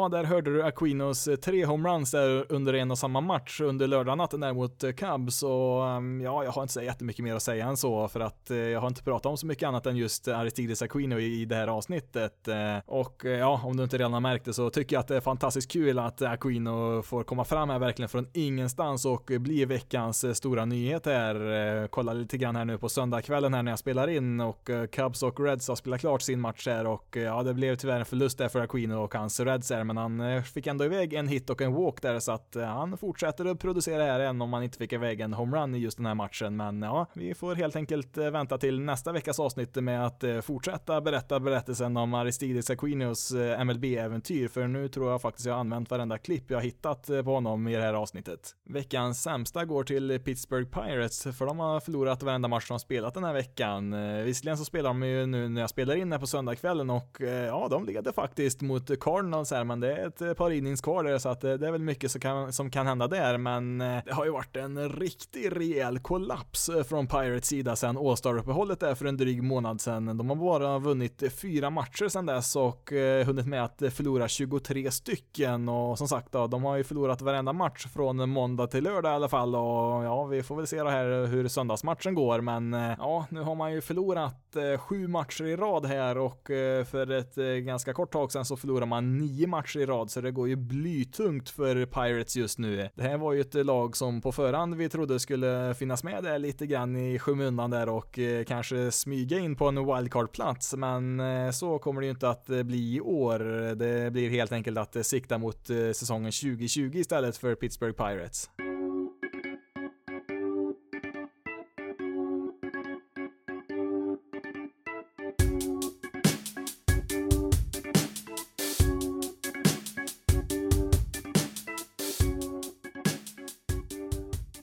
Ja, 0.00 0.08
där 0.08 0.24
hörde 0.24 0.52
du 0.52 0.62
Aquinos 0.62 1.28
eh, 1.28 1.36
tre 1.36 1.64
homeruns 1.64 2.10
där 2.10 2.46
under 2.48 2.74
en 2.74 2.90
och 2.90 2.98
samma 2.98 3.20
match 3.20 3.60
under 3.60 3.86
lördagnatten 3.86 4.40
där 4.40 4.52
mot 4.52 4.84
eh, 4.84 4.92
Cubs 4.92 5.42
och 5.42 5.88
ehm, 5.88 6.20
ja, 6.20 6.44
jag 6.44 6.52
har 6.52 6.62
inte 6.62 6.74
så 6.74 6.82
jättemycket 6.82 7.24
mer 7.24 7.34
att 7.34 7.42
säga 7.42 7.66
än 7.66 7.76
så 7.76 8.08
för 8.08 8.20
att 8.20 8.50
eh, 8.50 8.56
jag 8.56 8.80
har 8.80 8.88
inte 8.88 9.02
pratat 9.02 9.26
om 9.26 9.36
så 9.36 9.46
mycket 9.46 9.68
annat 9.68 9.86
än 9.86 9.96
just 9.96 10.28
Aristides 10.28 10.82
Aquino 10.82 11.18
i 11.18 11.44
det 11.44 11.54
här 11.54 11.68
avsnittet. 11.68 12.48
Och 12.86 13.22
ja, 13.24 13.60
om 13.64 13.76
du 13.76 13.82
inte 13.82 13.98
redan 13.98 14.12
har 14.12 14.20
märkt 14.20 14.44
det 14.44 14.52
så 14.52 14.70
tycker 14.70 14.96
jag 14.96 15.00
att 15.00 15.08
det 15.08 15.16
är 15.16 15.20
fantastiskt 15.20 15.70
kul 15.70 15.98
att 15.98 16.22
Aquino 16.22 17.02
får 17.02 17.24
komma 17.24 17.44
fram 17.44 17.70
här 17.70 17.78
verkligen 17.78 18.08
från 18.08 18.26
ingenstans 18.32 19.04
och 19.04 19.30
bli 19.40 19.64
veckans 19.64 20.36
stora 20.36 20.64
nyhet 20.64 21.06
här. 21.06 21.88
Kolla 21.88 22.12
lite 22.12 22.38
grann 22.38 22.56
här 22.56 22.64
nu 22.64 22.78
på 22.78 22.88
söndagskvällen 22.88 23.54
här 23.54 23.62
när 23.62 23.72
jag 23.72 23.78
spelar 23.78 24.08
in 24.08 24.40
och 24.40 24.70
Cubs 24.92 25.22
och 25.22 25.40
Reds 25.40 25.68
har 25.68 25.76
spelat 25.76 26.00
klart 26.00 26.22
sin 26.22 26.40
match 26.40 26.66
här 26.66 26.86
och 26.86 27.16
ja, 27.16 27.42
det 27.42 27.54
blev 27.54 27.76
tyvärr 27.76 27.98
en 27.98 28.06
förlust 28.06 28.38
där 28.38 28.48
för 28.48 28.60
Aquino 28.60 28.94
och 28.94 29.14
hans 29.14 29.40
Reds 29.40 29.70
här 29.70 29.84
men 29.90 29.96
han 29.96 30.20
eh, 30.20 30.42
fick 30.42 30.66
ändå 30.66 30.84
iväg 30.84 31.14
en 31.14 31.28
hit 31.28 31.50
och 31.50 31.62
en 31.62 31.72
walk 31.72 32.02
där 32.02 32.18
så 32.18 32.32
att 32.32 32.56
eh, 32.56 32.64
han 32.64 32.98
fortsätter 32.98 33.44
att 33.44 33.58
producera 33.58 34.02
här 34.02 34.20
än 34.20 34.42
om 34.42 34.52
han 34.52 34.62
inte 34.62 34.78
fick 34.78 34.92
iväg 34.92 35.20
en 35.20 35.32
homerun 35.32 35.74
i 35.74 35.78
just 35.78 35.96
den 35.96 36.06
här 36.06 36.14
matchen. 36.14 36.56
Men 36.56 36.82
ja, 36.82 37.06
vi 37.14 37.34
får 37.34 37.54
helt 37.54 37.76
enkelt 37.76 38.18
eh, 38.18 38.30
vänta 38.30 38.58
till 38.58 38.80
nästa 38.80 39.12
veckas 39.12 39.40
avsnitt 39.40 39.76
med 39.76 40.06
att 40.06 40.24
fortsätta 40.42 41.00
berätta 41.00 41.40
berättelsen 41.40 41.96
om 41.96 42.14
Aristides 42.14 42.70
Aquinos 42.70 43.32
MLB-äventyr, 43.64 44.48
för 44.48 44.66
nu 44.66 44.88
tror 44.88 45.10
jag 45.10 45.22
faktiskt 45.22 45.46
jag 45.46 45.54
har 45.54 45.60
använt 45.60 45.90
varenda 45.90 46.18
klipp 46.18 46.50
jag 46.50 46.60
hittat 46.60 47.06
på 47.06 47.34
honom 47.34 47.68
i 47.68 47.76
det 47.76 47.82
här 47.82 47.94
avsnittet. 47.94 48.54
Veckans 48.64 49.22
sämsta 49.22 49.64
går 49.64 49.84
till 49.84 50.20
Pittsburgh 50.24 50.70
Pirates, 50.70 51.22
för 51.22 51.46
de 51.46 51.58
har 51.58 51.80
förlorat 51.80 52.22
varenda 52.22 52.48
match 52.48 52.68
de 52.68 52.78
spelat 52.78 53.14
den 53.14 53.24
här 53.24 53.32
veckan. 53.32 53.90
Visserligen 54.24 54.58
så 54.58 54.64
spelar 54.64 54.90
de 54.90 55.02
ju 55.02 55.26
nu 55.26 55.48
när 55.48 55.60
jag 55.60 55.70
spelar 55.70 55.96
in 55.96 56.12
här 56.12 56.18
på 56.18 56.26
söndagskvällen 56.26 56.90
och 56.90 57.16
ja, 57.46 57.68
de 57.70 57.84
leder 57.84 58.12
faktiskt 58.12 58.60
mot 58.60 59.00
Cardinals 59.00 59.50
här 59.50 59.64
men 59.64 59.79
det 59.80 59.96
är 59.96 60.06
ett 60.06 60.22
eh, 60.22 60.32
par 60.32 60.50
innings 60.50 60.80
kvar 60.80 61.04
där 61.04 61.18
så 61.18 61.28
att 61.28 61.44
eh, 61.44 61.52
det 61.52 61.66
är 61.66 61.72
väl 61.72 61.80
mycket 61.80 62.10
som 62.10 62.20
kan, 62.20 62.52
som 62.52 62.70
kan 62.70 62.86
hända 62.86 63.08
där 63.08 63.38
men 63.38 63.80
eh, 63.80 63.98
det 64.04 64.14
har 64.14 64.24
ju 64.24 64.30
varit 64.30 64.56
en 64.56 64.88
riktig 64.88 65.56
rejäl 65.56 65.98
kollaps 65.98 66.70
från 66.88 67.06
Pirates 67.06 67.46
sida 67.46 67.76
sen 67.76 67.98
All-Star-uppehållet 67.98 68.80
där 68.80 68.94
för 68.94 69.04
en 69.04 69.16
dryg 69.16 69.42
månad 69.42 69.80
sedan. 69.80 70.18
De 70.18 70.28
har 70.28 70.36
bara 70.36 70.78
vunnit 70.78 71.22
fyra 71.40 71.70
matcher 71.70 72.08
sedan 72.08 72.26
dess 72.26 72.56
och 72.56 72.92
hunnit 73.26 73.46
med 73.46 73.64
att 73.64 73.82
förlora 73.92 74.28
23 74.28 74.90
stycken 74.90 75.68
och 75.68 75.98
som 75.98 76.08
sagt 76.08 76.32
då, 76.32 76.46
de 76.46 76.64
har 76.64 76.76
ju 76.76 76.84
förlorat 76.84 77.22
varenda 77.22 77.52
match 77.52 77.86
från 77.86 78.30
måndag 78.30 78.66
till 78.66 78.84
lördag 78.84 79.12
i 79.12 79.14
alla 79.14 79.28
fall 79.28 79.54
och 79.54 80.04
ja, 80.04 80.24
vi 80.24 80.42
får 80.42 80.56
väl 80.56 80.66
se 80.66 80.82
det 80.82 80.90
här 80.90 81.26
hur 81.26 81.48
söndagsmatchen 81.48 82.14
går 82.14 82.40
men 82.40 82.72
ja, 82.98 83.26
nu 83.30 83.40
har 83.40 83.54
man 83.54 83.72
ju 83.72 83.80
förlorat 83.80 84.56
sju 84.78 85.08
matcher 85.08 85.44
i 85.44 85.56
rad 85.56 85.86
här 85.86 86.18
och 86.18 86.42
för 86.90 87.10
ett 87.10 87.64
ganska 87.64 87.92
kort 87.92 88.12
tag 88.12 88.32
sedan 88.32 88.44
så 88.44 88.56
förlorar 88.56 88.86
man 88.86 89.18
nio 89.18 89.46
matcher 89.46 89.69
match 89.70 89.82
i 89.82 89.86
rad, 89.86 90.10
så 90.10 90.20
det 90.20 90.30
går 90.30 90.48
ju 90.48 90.56
blytungt 90.56 91.50
för 91.50 91.86
Pirates 91.86 92.36
just 92.36 92.58
nu. 92.58 92.88
Det 92.94 93.02
här 93.02 93.18
var 93.18 93.32
ju 93.32 93.40
ett 93.40 93.54
lag 93.54 93.96
som 93.96 94.20
på 94.20 94.32
förhand 94.32 94.74
vi 94.74 94.88
trodde 94.88 95.20
skulle 95.20 95.74
finnas 95.74 96.04
med 96.04 96.24
där 96.24 96.38
lite 96.38 96.66
grann 96.66 96.96
i 96.96 97.18
skymundan 97.18 97.70
där 97.70 97.88
och 97.88 98.18
eh, 98.18 98.44
kanske 98.44 98.90
smyga 98.90 99.38
in 99.38 99.56
på 99.56 99.68
en 99.68 99.86
wildcard-plats, 99.86 100.74
men 100.76 101.20
eh, 101.20 101.50
så 101.50 101.78
kommer 101.78 102.00
det 102.00 102.04
ju 102.04 102.10
inte 102.10 102.28
att 102.28 102.50
eh, 102.50 102.62
bli 102.62 102.96
i 102.96 103.00
år. 103.00 103.38
Det 103.74 104.12
blir 104.12 104.30
helt 104.30 104.52
enkelt 104.52 104.78
att 104.78 105.06
sikta 105.06 105.38
mot 105.38 105.66
säsongen 105.66 106.32
2020 106.32 106.90
istället 106.94 107.36
för 107.36 107.54
Pittsburgh 107.54 107.96
Pirates. 107.96 108.50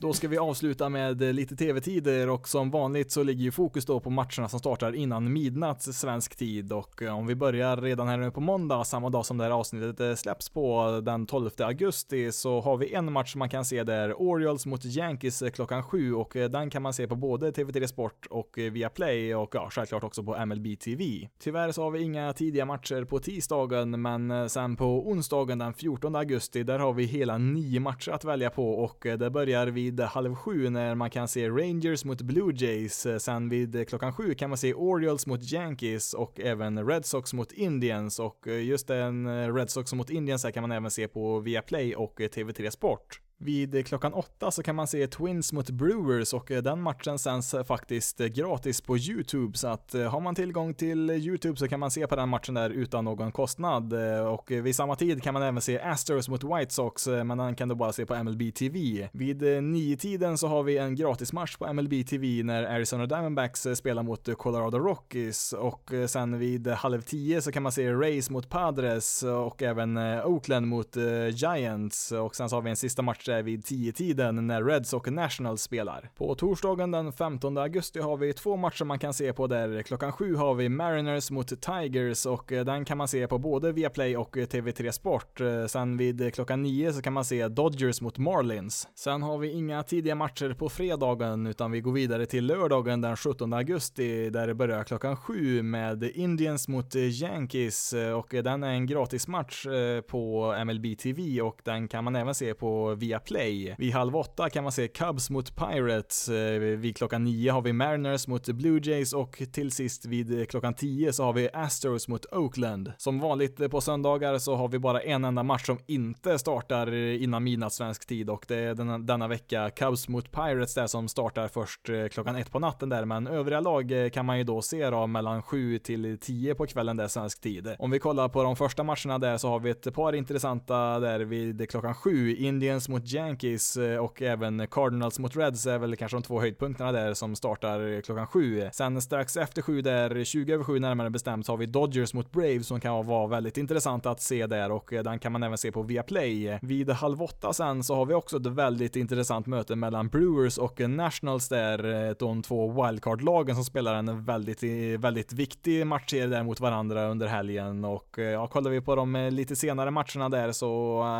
Då 0.08 0.14
ska 0.14 0.28
vi 0.28 0.38
avsluta 0.38 0.88
med 0.88 1.20
lite 1.20 1.56
tv-tider 1.56 2.28
och 2.28 2.48
som 2.48 2.70
vanligt 2.70 3.12
så 3.12 3.22
ligger 3.22 3.42
ju 3.42 3.50
fokus 3.50 3.86
då 3.86 4.00
på 4.00 4.10
matcherna 4.10 4.48
som 4.48 4.58
startar 4.58 4.94
innan 4.94 5.32
midnatt 5.32 5.82
svensk 5.82 6.36
tid. 6.36 6.72
Och 6.72 7.02
eh, 7.02 7.18
om 7.18 7.26
vi 7.26 7.34
börjar 7.34 7.76
redan 7.76 8.08
här 8.08 8.16
nu 8.16 8.30
på 8.30 8.40
måndag, 8.40 8.84
samma 8.84 9.10
dag 9.10 9.26
som 9.26 9.38
det 9.38 9.44
här 9.44 9.50
avsnittet 9.50 10.00
eh, 10.00 10.14
släpps 10.14 10.48
på 10.48 11.00
den 11.04 11.26
12 11.26 11.50
augusti 11.58 12.32
så 12.32 12.60
har 12.60 12.76
vi 12.76 12.94
en 12.94 13.12
match 13.12 13.34
man 13.34 13.48
kan 13.48 13.64
se 13.64 13.84
där, 13.84 14.22
Orioles 14.22 14.66
mot 14.66 14.84
Yankees 14.84 15.42
eh, 15.42 15.50
klockan 15.50 15.82
sju. 15.82 16.14
Och 16.14 16.32
den 16.34 16.70
kan 16.70 16.82
man 16.82 16.92
se 16.92 17.06
på 17.06 17.16
både 17.16 17.50
TV3 17.50 17.86
Sport 17.86 18.26
och 18.30 18.50
via 18.54 18.88
Play 18.88 19.34
och 19.34 19.54
ja, 19.54 19.68
självklart 19.70 20.04
också 20.04 20.22
på 20.22 20.46
MLB 20.46 20.80
TV. 20.80 21.28
Tyvärr 21.38 21.72
så 21.72 21.82
har 21.82 21.90
vi 21.90 22.02
inga 22.02 22.32
tidiga 22.32 22.64
matcher 22.64 23.04
på 23.04 23.18
tisdagen 23.18 24.02
men 24.02 24.50
sen 24.50 24.76
på 24.76 25.08
onsdagen 25.08 25.58
den 25.58 25.74
14 25.74 26.16
augusti 26.16 26.62
där 26.62 26.78
har 26.78 26.92
vi 26.92 27.04
hela 27.04 27.38
nio 27.38 27.80
matcher 27.80 28.10
att 28.10 28.24
välja 28.24 28.50
på. 28.50 28.70
Och 28.70 29.06
det 29.18 29.30
börjar 29.30 29.66
vid 29.66 29.97
vid 29.98 30.06
halv 30.06 30.34
sju 30.34 30.70
när 30.70 30.94
man 30.94 31.10
kan 31.10 31.28
se 31.28 31.48
Rangers 31.48 32.04
mot 32.04 32.22
Blue 32.22 32.52
Jays. 32.56 33.06
Eh, 33.06 33.18
sen 33.18 33.48
vid 33.48 33.76
eh, 33.76 33.84
klockan 33.84 34.12
sju 34.12 34.34
kan 34.34 34.50
man 34.50 34.58
se 34.58 34.74
Orioles 34.74 35.26
mot 35.26 35.52
Yankees 35.52 36.14
och 36.14 36.40
även 36.40 36.86
Red 36.86 37.04
Sox 37.04 37.32
mot 37.32 37.52
Indians 37.52 38.18
och 38.18 38.48
eh, 38.48 38.64
just 38.64 38.86
den 38.86 39.54
Red 39.54 39.70
Sox 39.70 39.92
mot 39.92 40.10
Indians 40.10 40.44
här 40.44 40.50
kan 40.50 40.62
man 40.62 40.72
även 40.72 40.90
se 40.90 41.08
på 41.08 41.40
Viaplay 41.40 41.94
och 41.94 42.20
TV3 42.20 42.70
Sport. 42.70 43.20
Vid 43.40 43.86
klockan 43.86 44.12
åtta 44.12 44.50
så 44.50 44.62
kan 44.62 44.76
man 44.76 44.86
se 44.86 45.06
Twins 45.06 45.52
mot 45.52 45.70
Brewers 45.70 46.32
och 46.34 46.50
eh, 46.50 46.62
den 46.62 46.82
matchen 46.82 47.18
sänds 47.18 47.54
eh, 47.54 47.64
faktiskt 47.64 48.20
eh, 48.20 48.26
gratis 48.26 48.80
på 48.80 48.98
YouTube. 48.98 49.58
Så 49.58 49.68
att 49.68 49.94
har 50.10 50.20
man 50.20 50.34
tillgång 50.34 50.74
till 50.74 51.10
YouTube 51.10 51.56
så 51.56 51.68
kan 51.68 51.80
man 51.80 51.90
se 51.90 52.06
på 52.06 52.16
den 52.16 52.28
matchen 52.28 52.54
där 52.54 52.70
utan 52.70 53.04
någon 53.04 53.32
kostnad. 53.32 53.94
Och 54.28 54.50
vid 54.50 54.76
samma 54.76 54.96
tid 54.96 55.22
kan 55.22 55.34
man 55.34 55.42
även 55.42 55.60
se 55.60 55.80
Astros 55.80 56.28
mot 56.28 56.44
White 56.44 56.74
Sox 56.74 57.06
men 57.06 57.38
den 57.38 57.54
kan 57.54 57.68
du 57.68 57.74
bara 57.74 57.92
se 57.92 58.06
på 58.06 58.24
MLB 58.24 58.54
TV. 58.54 59.08
Vid 59.12 59.42
nio 59.62 59.96
tiden 59.96 60.38
så 60.38 60.48
har 60.48 60.62
vi 60.62 60.78
en 60.78 60.94
gratismatch 60.94 61.56
på 61.56 61.72
MLB 61.72 62.06
TV 62.06 62.42
när 62.42 62.64
Arizona 62.64 63.06
Diamondbacks 63.06 63.66
spelar 63.74 64.02
mot 64.02 64.28
Colorado 64.38 64.78
Rockies. 64.78 65.52
Och 65.52 65.90
sen 66.06 66.38
vid 66.38 66.68
halv 66.68 67.02
tio 67.02 67.42
så 67.42 67.52
kan 67.52 67.62
man 67.62 67.72
se 67.72 67.92
Rays 67.92 68.30
mot 68.30 68.48
Padres 68.48 69.22
och 69.22 69.62
även 69.62 69.98
Oakland 70.24 70.66
mot 70.66 70.96
Giants. 71.32 72.12
Och 72.12 72.36
sen 72.36 72.48
så 72.48 72.56
har 72.56 72.62
vi 72.62 72.70
en 72.70 72.76
sista 72.76 73.02
match 73.02 73.27
match 73.28 73.38
är 73.38 73.42
vid 73.42 73.64
10-tiden 73.64 74.46
när 74.46 74.62
Reds 74.64 74.92
och 74.92 75.12
Nationals 75.12 75.62
spelar. 75.62 76.10
På 76.16 76.34
torsdagen 76.34 76.90
den 76.90 77.12
15 77.12 77.58
augusti 77.58 78.00
har 78.00 78.16
vi 78.16 78.32
två 78.32 78.56
matcher 78.56 78.84
man 78.84 78.98
kan 78.98 79.14
se 79.14 79.32
på 79.32 79.46
där. 79.46 79.82
Klockan 79.82 80.12
sju 80.12 80.34
har 80.34 80.54
vi 80.54 80.68
Mariners 80.68 81.30
mot 81.30 81.48
Tigers 81.60 82.26
och 82.26 82.52
eh, 82.52 82.64
den 82.64 82.84
kan 82.84 82.98
man 82.98 83.08
se 83.08 83.26
på 83.26 83.38
både 83.38 83.72
Viaplay 83.72 84.16
och 84.16 84.36
eh, 84.36 84.46
TV3 84.46 84.90
Sport. 84.90 85.40
Eh, 85.40 85.66
sen 85.66 85.96
vid 85.96 86.34
klockan 86.34 86.62
nio 86.62 86.92
så 86.92 87.02
kan 87.02 87.12
man 87.12 87.24
se 87.24 87.48
Dodgers 87.48 88.00
mot 88.00 88.18
Marlins. 88.18 88.88
Sen 88.94 89.22
har 89.22 89.38
vi 89.38 89.52
inga 89.52 89.82
tidiga 89.82 90.14
matcher 90.14 90.54
på 90.54 90.68
fredagen 90.68 91.46
utan 91.46 91.70
vi 91.70 91.80
går 91.80 91.92
vidare 91.92 92.26
till 92.26 92.46
lördagen 92.46 93.00
den 93.00 93.16
17 93.16 93.52
augusti 93.52 94.30
där 94.30 94.46
det 94.46 94.54
börjar 94.54 94.84
klockan 94.84 95.16
sju 95.16 95.62
med 95.62 96.02
Indians 96.02 96.68
mot 96.68 96.94
Yankees 96.94 97.94
och 98.16 98.28
den 98.30 98.62
är 98.62 98.72
en 98.72 98.86
gratismatch 98.86 99.66
på 100.06 100.54
MLB 100.64 100.98
TV 100.98 101.40
och 101.40 101.60
den 101.64 101.88
kan 101.88 102.04
man 102.04 102.16
även 102.16 102.34
se 102.34 102.54
på 102.54 102.94
Via 102.94 103.17
Play. 103.18 103.74
Vid 103.78 103.92
halv 103.92 104.16
åtta 104.16 104.50
kan 104.50 104.62
man 104.64 104.72
se 104.72 104.88
Cubs 104.88 105.30
mot 105.30 105.56
Pirates. 105.56 106.28
Eh, 106.28 106.58
vid 106.60 106.96
klockan 106.96 107.24
nio 107.24 107.52
har 107.52 107.62
vi 107.62 107.72
Mariners 107.72 108.26
mot 108.26 108.48
Blue 108.48 108.80
Jays 108.82 109.12
och 109.12 109.42
till 109.52 109.70
sist 109.70 110.06
vid 110.06 110.50
klockan 110.50 110.74
tio 110.74 111.12
så 111.12 111.24
har 111.24 111.32
vi 111.32 111.48
Astros 111.52 112.08
mot 112.08 112.26
Oakland. 112.32 112.92
Som 112.98 113.20
vanligt 113.20 113.60
eh, 113.60 113.68
på 113.68 113.80
söndagar 113.80 114.38
så 114.38 114.54
har 114.54 114.68
vi 114.68 114.78
bara 114.78 115.00
en 115.00 115.24
enda 115.24 115.42
match 115.42 115.66
som 115.66 115.78
inte 115.86 116.38
startar 116.38 116.92
eh, 116.92 117.22
innan 117.22 117.44
midnatt 117.44 117.72
svensk 117.72 118.06
tid 118.06 118.30
och 118.30 118.44
det 118.48 118.56
är 118.56 118.74
denna, 118.74 118.98
denna 118.98 119.28
vecka 119.28 119.70
Cubs 119.70 120.08
mot 120.08 120.32
Pirates 120.32 120.74
där 120.74 120.86
som 120.86 121.08
startar 121.08 121.48
först 121.48 121.80
klockan 122.10 122.36
ett 122.36 122.52
på 122.52 122.58
natten 122.58 122.88
där, 122.88 123.04
men 123.04 123.26
övriga 123.26 123.60
lag 123.60 124.10
kan 124.12 124.26
man 124.26 124.38
ju 124.38 124.44
då 124.44 124.62
se 124.62 124.90
då 124.90 125.06
mellan 125.06 125.42
sju 125.42 125.78
till 125.78 126.18
tio 126.20 126.54
på 126.54 126.66
kvällen 126.66 126.96
där 126.96 127.08
svensk 127.08 127.40
tid. 127.40 127.74
Om 127.78 127.90
vi 127.90 127.98
kollar 127.98 128.28
på 128.28 128.42
de 128.42 128.56
första 128.56 128.82
matcherna 128.82 129.18
där 129.18 129.38
så 129.38 129.48
har 129.48 129.60
vi 129.60 129.70
ett 129.70 129.94
par 129.94 130.12
intressanta 130.12 131.00
där 131.00 131.20
vid 131.20 131.70
klockan 131.70 131.94
sju. 131.94 132.36
Indians 132.36 132.88
mot 132.88 133.04
Yankees 133.14 133.76
eh, 133.76 133.98
och 133.98 134.22
även 134.22 134.66
Cardinals 134.66 135.18
mot 135.18 135.36
Reds 135.36 135.66
är 135.66 135.78
väl 135.78 135.96
kanske 135.96 136.16
de 136.16 136.22
två 136.22 136.40
höjdpunkterna 136.40 136.92
där 136.92 137.14
som 137.14 137.36
startar 137.36 137.94
eh, 137.94 138.00
klockan 138.00 138.26
sju. 138.26 138.68
Sen 138.72 139.02
strax 139.02 139.36
efter 139.36 139.62
sju 139.62 139.82
där, 139.82 140.24
20 140.24 140.52
över 140.52 140.64
sju 140.64 140.78
närmare 140.78 141.10
bestämt, 141.10 141.48
har 141.48 141.56
vi 141.56 141.66
Dodgers 141.66 142.14
mot 142.14 142.32
Braves 142.32 142.66
som 142.66 142.80
kan 142.80 143.06
vara 143.06 143.26
väldigt 143.26 143.56
intressant 143.56 144.06
att 144.06 144.20
se 144.20 144.46
där 144.46 144.70
och 144.72 144.92
eh, 144.92 145.02
den 145.02 145.18
kan 145.18 145.32
man 145.32 145.42
även 145.42 145.58
se 145.58 145.72
på 145.72 145.82
Viaplay. 145.82 146.58
Vid 146.62 146.90
halv 146.90 147.22
åtta 147.22 147.52
sen 147.52 147.84
så 147.84 147.94
har 147.94 148.06
vi 148.06 148.14
också 148.14 148.36
ett 148.36 148.46
väldigt 148.46 148.96
intressant 148.96 149.46
möte 149.46 149.76
mellan 149.76 150.08
Brewers 150.08 150.58
och 150.58 150.80
Nationals 150.80 151.48
där, 151.48 152.14
de 152.18 152.42
två 152.42 152.72
wildcard-lagen 152.72 153.54
som 153.54 153.64
spelar 153.64 153.94
en 153.94 154.24
väldigt, 154.24 154.62
väldigt 154.98 155.32
viktig 155.32 155.86
matchserie 155.86 156.26
där 156.26 156.42
mot 156.42 156.60
varandra 156.60 157.08
under 157.08 157.26
helgen 157.26 157.84
och 157.84 158.18
ja, 158.18 158.46
kollar 158.46 158.70
vi 158.70 158.80
på 158.80 158.94
de 158.94 159.28
lite 159.32 159.56
senare 159.56 159.90
matcherna 159.90 160.28
där 160.28 160.52
så 160.52 160.66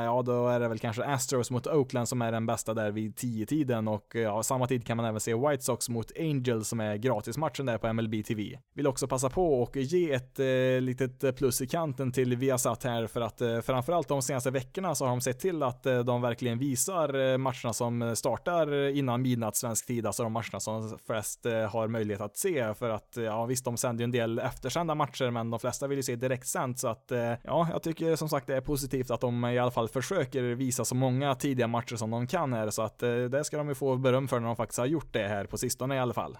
ja, 0.05 0.23
då 0.23 0.49
är 0.49 0.61
det 0.61 0.69
väl 0.69 0.79
kanske 0.79 1.05
Astros 1.05 1.51
mot 1.51 1.67
Oakland 1.79 2.09
som 2.09 2.23
är 2.23 2.33
den 2.33 2.47
bästa 2.47 2.75
där 2.75 2.91
vid 2.91 3.15
10-tiden 3.15 3.89
och 3.89 4.17
eh, 4.17 4.23
ja, 4.23 4.43
samma 4.43 4.67
tid 4.67 4.87
kan 4.87 4.97
man 4.97 5.07
även 5.07 5.21
se 5.21 5.35
White 5.35 5.63
Sox 5.63 5.89
mot 5.89 6.13
Angels 6.19 6.69
som 6.69 6.81
är 6.81 6.97
gratismatchen 6.97 7.67
där 7.67 7.79
på 7.79 7.93
MLB 7.93 8.25
TV. 8.27 8.59
Vill 8.75 8.87
också 8.87 9.09
passa 9.09 9.31
på 9.31 9.63
och 9.63 9.77
ge 9.77 10.13
ett 10.13 10.39
eh, 10.39 10.81
litet 10.81 11.37
plus 11.37 11.61
i 11.61 11.67
kanten 11.67 12.13
till 12.13 12.37
Viasat 12.37 12.85
här 12.85 13.07
för 13.07 13.21
att 13.21 13.41
eh, 13.41 13.61
framförallt 13.61 14.09
de 14.09 14.23
senaste 14.23 14.51
veckorna 14.51 14.95
så 14.95 15.05
har 15.05 15.11
de 15.11 15.21
sett 15.21 15.41
till 15.41 15.63
att 15.63 15.87
eh, 15.87 15.99
de 15.99 16.23
verkligen 16.23 16.59
visar 16.59 17.33
eh, 17.33 17.39
matcherna 17.39 17.73
som 17.73 18.17
startar 18.17 18.89
innan 18.89 19.23
midnatt 19.23 19.57
svensk 19.57 19.87
tid, 19.87 20.07
alltså 20.07 20.23
de 20.23 20.33
matcherna 20.33 20.61
som 20.61 20.99
flest 21.07 21.47
eh, 21.47 21.71
har 21.71 21.89
möjlighet 21.89 22.21
att 22.21 22.37
se 22.37 22.75
för 22.75 22.91
att 22.91 23.17
eh, 23.17 23.25
ja 23.25 23.47
visst, 23.47 23.65
de 23.65 23.77
sänder 23.77 24.03
ju 24.03 24.05
en 24.05 24.11
del 24.11 24.39
eftersända 24.39 24.95
matcher, 24.95 25.31
men 25.31 25.51
de 25.51 25.61
flesta 25.61 25.87
vill 25.87 25.99
ju 25.99 26.03
se 26.03 26.17
direktsänt 26.17 26.79
så 26.79 26.89
att 26.89 27.13
eh, 27.13 27.33
ja, 27.43 27.69
jag 27.73 27.83
tycker 27.83 28.17
som 28.17 28.29
sagt 28.29 28.47
det 28.47 28.57
är 28.57 28.61
positivt 28.61 29.11
att 29.11 29.21
de 29.21 29.45
i 29.45 29.59
alla 29.59 29.71
fall 29.71 29.89
försöker 29.89 30.43
visa 30.43 30.85
så 30.85 30.95
många 30.95 31.35
tidiga 31.35 31.67
matcher 31.69 31.97
som 31.97 32.11
de 32.11 32.27
kan 32.27 32.53
här, 32.53 32.71
så 32.71 32.83
att 32.83 33.03
eh, 33.03 33.15
det 33.15 33.45
ska 33.45 33.57
de 33.59 33.69
ju 33.69 33.75
få 33.75 33.97
beröm 33.97 34.29
för 34.29 34.41
när 34.41 34.47
de 34.47 34.57
faktiskt 34.57 34.79
har 34.79 34.87
gjort 34.87 35.13
det 35.13 35.29
här 35.29 35.45
på 35.45 35.59
sistone 35.59 35.97
i 35.97 35.99
alla 35.99 36.15
fall. 36.15 36.37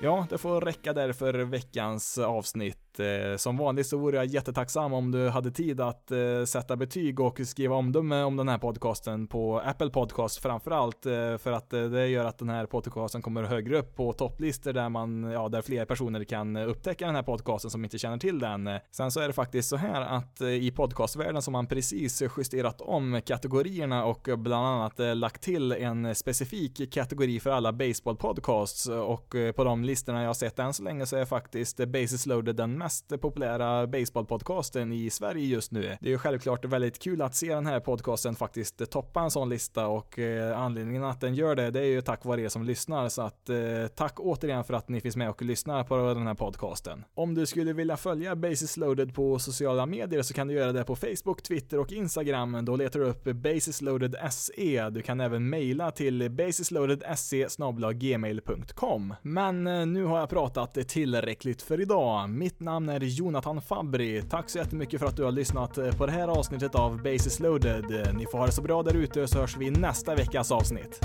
Ja, 0.00 0.26
det 0.30 0.38
får 0.38 0.60
räcka 0.60 0.92
där 0.92 1.12
för 1.12 1.34
veckans 1.34 2.18
avsnitt. 2.18 2.91
Eh, 3.00 3.36
som 3.36 3.56
vanligt 3.56 3.86
så 3.86 3.98
vore 3.98 4.16
jag 4.16 4.26
jättetacksam 4.26 4.92
om 4.92 5.10
du 5.10 5.28
hade 5.28 5.50
tid 5.50 5.80
att 5.80 6.10
eh, 6.10 6.44
sätta 6.46 6.76
betyg 6.76 7.20
och 7.20 7.40
skriva 7.44 7.76
omdöme 7.76 8.22
om 8.22 8.36
den 8.36 8.48
här 8.48 8.58
podcasten 8.58 9.26
på 9.26 9.60
Apple 9.60 9.90
Podcast 9.90 10.38
framförallt 10.38 11.06
eh, 11.06 11.36
för 11.38 11.52
att 11.52 11.72
eh, 11.72 11.82
det 11.82 12.08
gör 12.08 12.24
att 12.24 12.38
den 12.38 12.48
här 12.48 12.66
podcasten 12.66 13.22
kommer 13.22 13.42
högre 13.42 13.78
upp 13.78 13.96
på 13.96 14.12
topplistor 14.12 14.72
där 14.72 14.88
man, 14.88 15.22
ja, 15.22 15.48
där 15.48 15.62
fler 15.62 15.84
personer 15.84 16.24
kan 16.24 16.56
upptäcka 16.56 17.06
den 17.06 17.14
här 17.14 17.22
podcasten 17.22 17.70
som 17.70 17.84
inte 17.84 17.98
känner 17.98 18.18
till 18.18 18.38
den. 18.38 18.70
Sen 18.90 19.10
så 19.10 19.20
är 19.20 19.26
det 19.26 19.32
faktiskt 19.32 19.68
så 19.68 19.76
här 19.76 20.00
att 20.00 20.40
eh, 20.40 20.48
i 20.48 20.70
podcastvärlden 20.70 21.42
så 21.42 21.48
har 21.48 21.52
man 21.52 21.66
precis 21.66 22.22
justerat 22.36 22.80
om 22.80 23.20
kategorierna 23.26 24.04
och 24.04 24.28
bland 24.36 24.66
annat 24.66 25.00
eh, 25.00 25.14
lagt 25.14 25.42
till 25.42 25.72
en 25.72 26.14
specifik 26.14 26.92
kategori 26.92 27.40
för 27.40 27.50
alla 27.50 27.72
baseball 27.72 28.16
podcasts 28.16 28.88
och 28.88 29.34
på 29.56 29.64
de 29.64 29.84
listorna 29.84 30.20
jag 30.20 30.28
har 30.28 30.34
sett 30.34 30.58
än 30.58 30.72
så 30.72 30.82
länge 30.82 31.06
så 31.06 31.16
är 31.16 31.24
faktiskt 31.24 31.76
Basis 31.76 32.26
loaded 32.26 32.56
den 32.56 32.81
mest 32.82 33.20
populära 33.20 33.86
baseballpodcasten 33.86 34.92
i 34.92 35.10
Sverige 35.10 35.46
just 35.46 35.72
nu. 35.72 35.96
Det 36.00 36.08
är 36.08 36.10
ju 36.10 36.18
självklart 36.18 36.64
väldigt 36.64 36.98
kul 36.98 37.22
att 37.22 37.34
se 37.34 37.54
den 37.54 37.66
här 37.66 37.80
podcasten 37.80 38.34
faktiskt 38.34 38.90
toppa 38.90 39.20
en 39.20 39.30
sån 39.30 39.48
lista 39.48 39.86
och 39.86 40.18
eh, 40.18 40.58
anledningen 40.58 41.04
att 41.04 41.20
den 41.20 41.34
gör 41.34 41.56
det, 41.56 41.70
det 41.70 41.80
är 41.80 41.84
ju 41.84 42.00
tack 42.00 42.24
vare 42.24 42.42
er 42.42 42.48
som 42.48 42.62
lyssnar 42.62 43.08
så 43.08 43.22
att 43.22 43.48
eh, 43.48 43.56
tack 43.94 44.20
återigen 44.20 44.64
för 44.64 44.74
att 44.74 44.88
ni 44.88 45.00
finns 45.00 45.16
med 45.16 45.30
och 45.30 45.42
lyssnar 45.42 45.84
på 45.84 45.96
den 45.96 46.26
här 46.26 46.34
podcasten. 46.34 47.04
Om 47.14 47.34
du 47.34 47.46
skulle 47.46 47.72
vilja 47.72 47.96
följa 47.96 48.36
Basis 48.36 48.76
loaded 48.76 49.14
på 49.14 49.38
sociala 49.38 49.86
medier 49.86 50.22
så 50.22 50.34
kan 50.34 50.48
du 50.48 50.54
göra 50.54 50.72
det 50.72 50.84
på 50.84 50.96
Facebook, 50.96 51.42
Twitter 51.42 51.78
och 51.78 51.92
Instagram. 51.92 52.64
Då 52.64 52.76
letar 52.76 53.00
du 53.00 53.06
upp 53.06 53.24
basisloaded 53.24 54.16
SE. 54.30 54.90
Du 54.90 55.02
kan 55.02 55.20
även 55.20 55.48
mejla 55.48 55.90
till 55.90 56.30
basisloadedse 56.30 57.46
gmail.com. 57.94 59.14
Men 59.22 59.66
eh, 59.66 59.86
nu 59.86 60.04
har 60.04 60.18
jag 60.18 60.28
pratat 60.28 60.88
tillräckligt 60.88 61.62
för 61.62 61.80
idag. 61.80 62.30
Mitt 62.30 62.60
namn 62.60 62.71
namn 62.72 62.88
är 62.88 63.00
Jonathan 63.00 63.62
Fabri. 63.62 64.22
Tack 64.22 64.50
så 64.50 64.58
jättemycket 64.58 65.00
för 65.00 65.06
att 65.06 65.16
du 65.16 65.24
har 65.24 65.32
lyssnat 65.32 65.78
eh, 65.78 65.90
på 65.90 66.06
det 66.06 66.12
här 66.12 66.28
avsnittet 66.28 66.74
av 66.74 67.02
Basis 67.02 67.40
loaded. 67.40 68.06
Eh, 68.06 68.14
ni 68.14 68.26
får 68.26 68.38
ha 68.38 68.46
det 68.46 68.52
så 68.52 68.62
bra 68.62 68.82
där 68.82 68.94
ute 68.94 69.28
så 69.28 69.38
hörs 69.38 69.56
vi 69.56 69.66
i 69.66 69.70
nästa 69.70 70.14
veckas 70.14 70.52
avsnitt. 70.52 71.00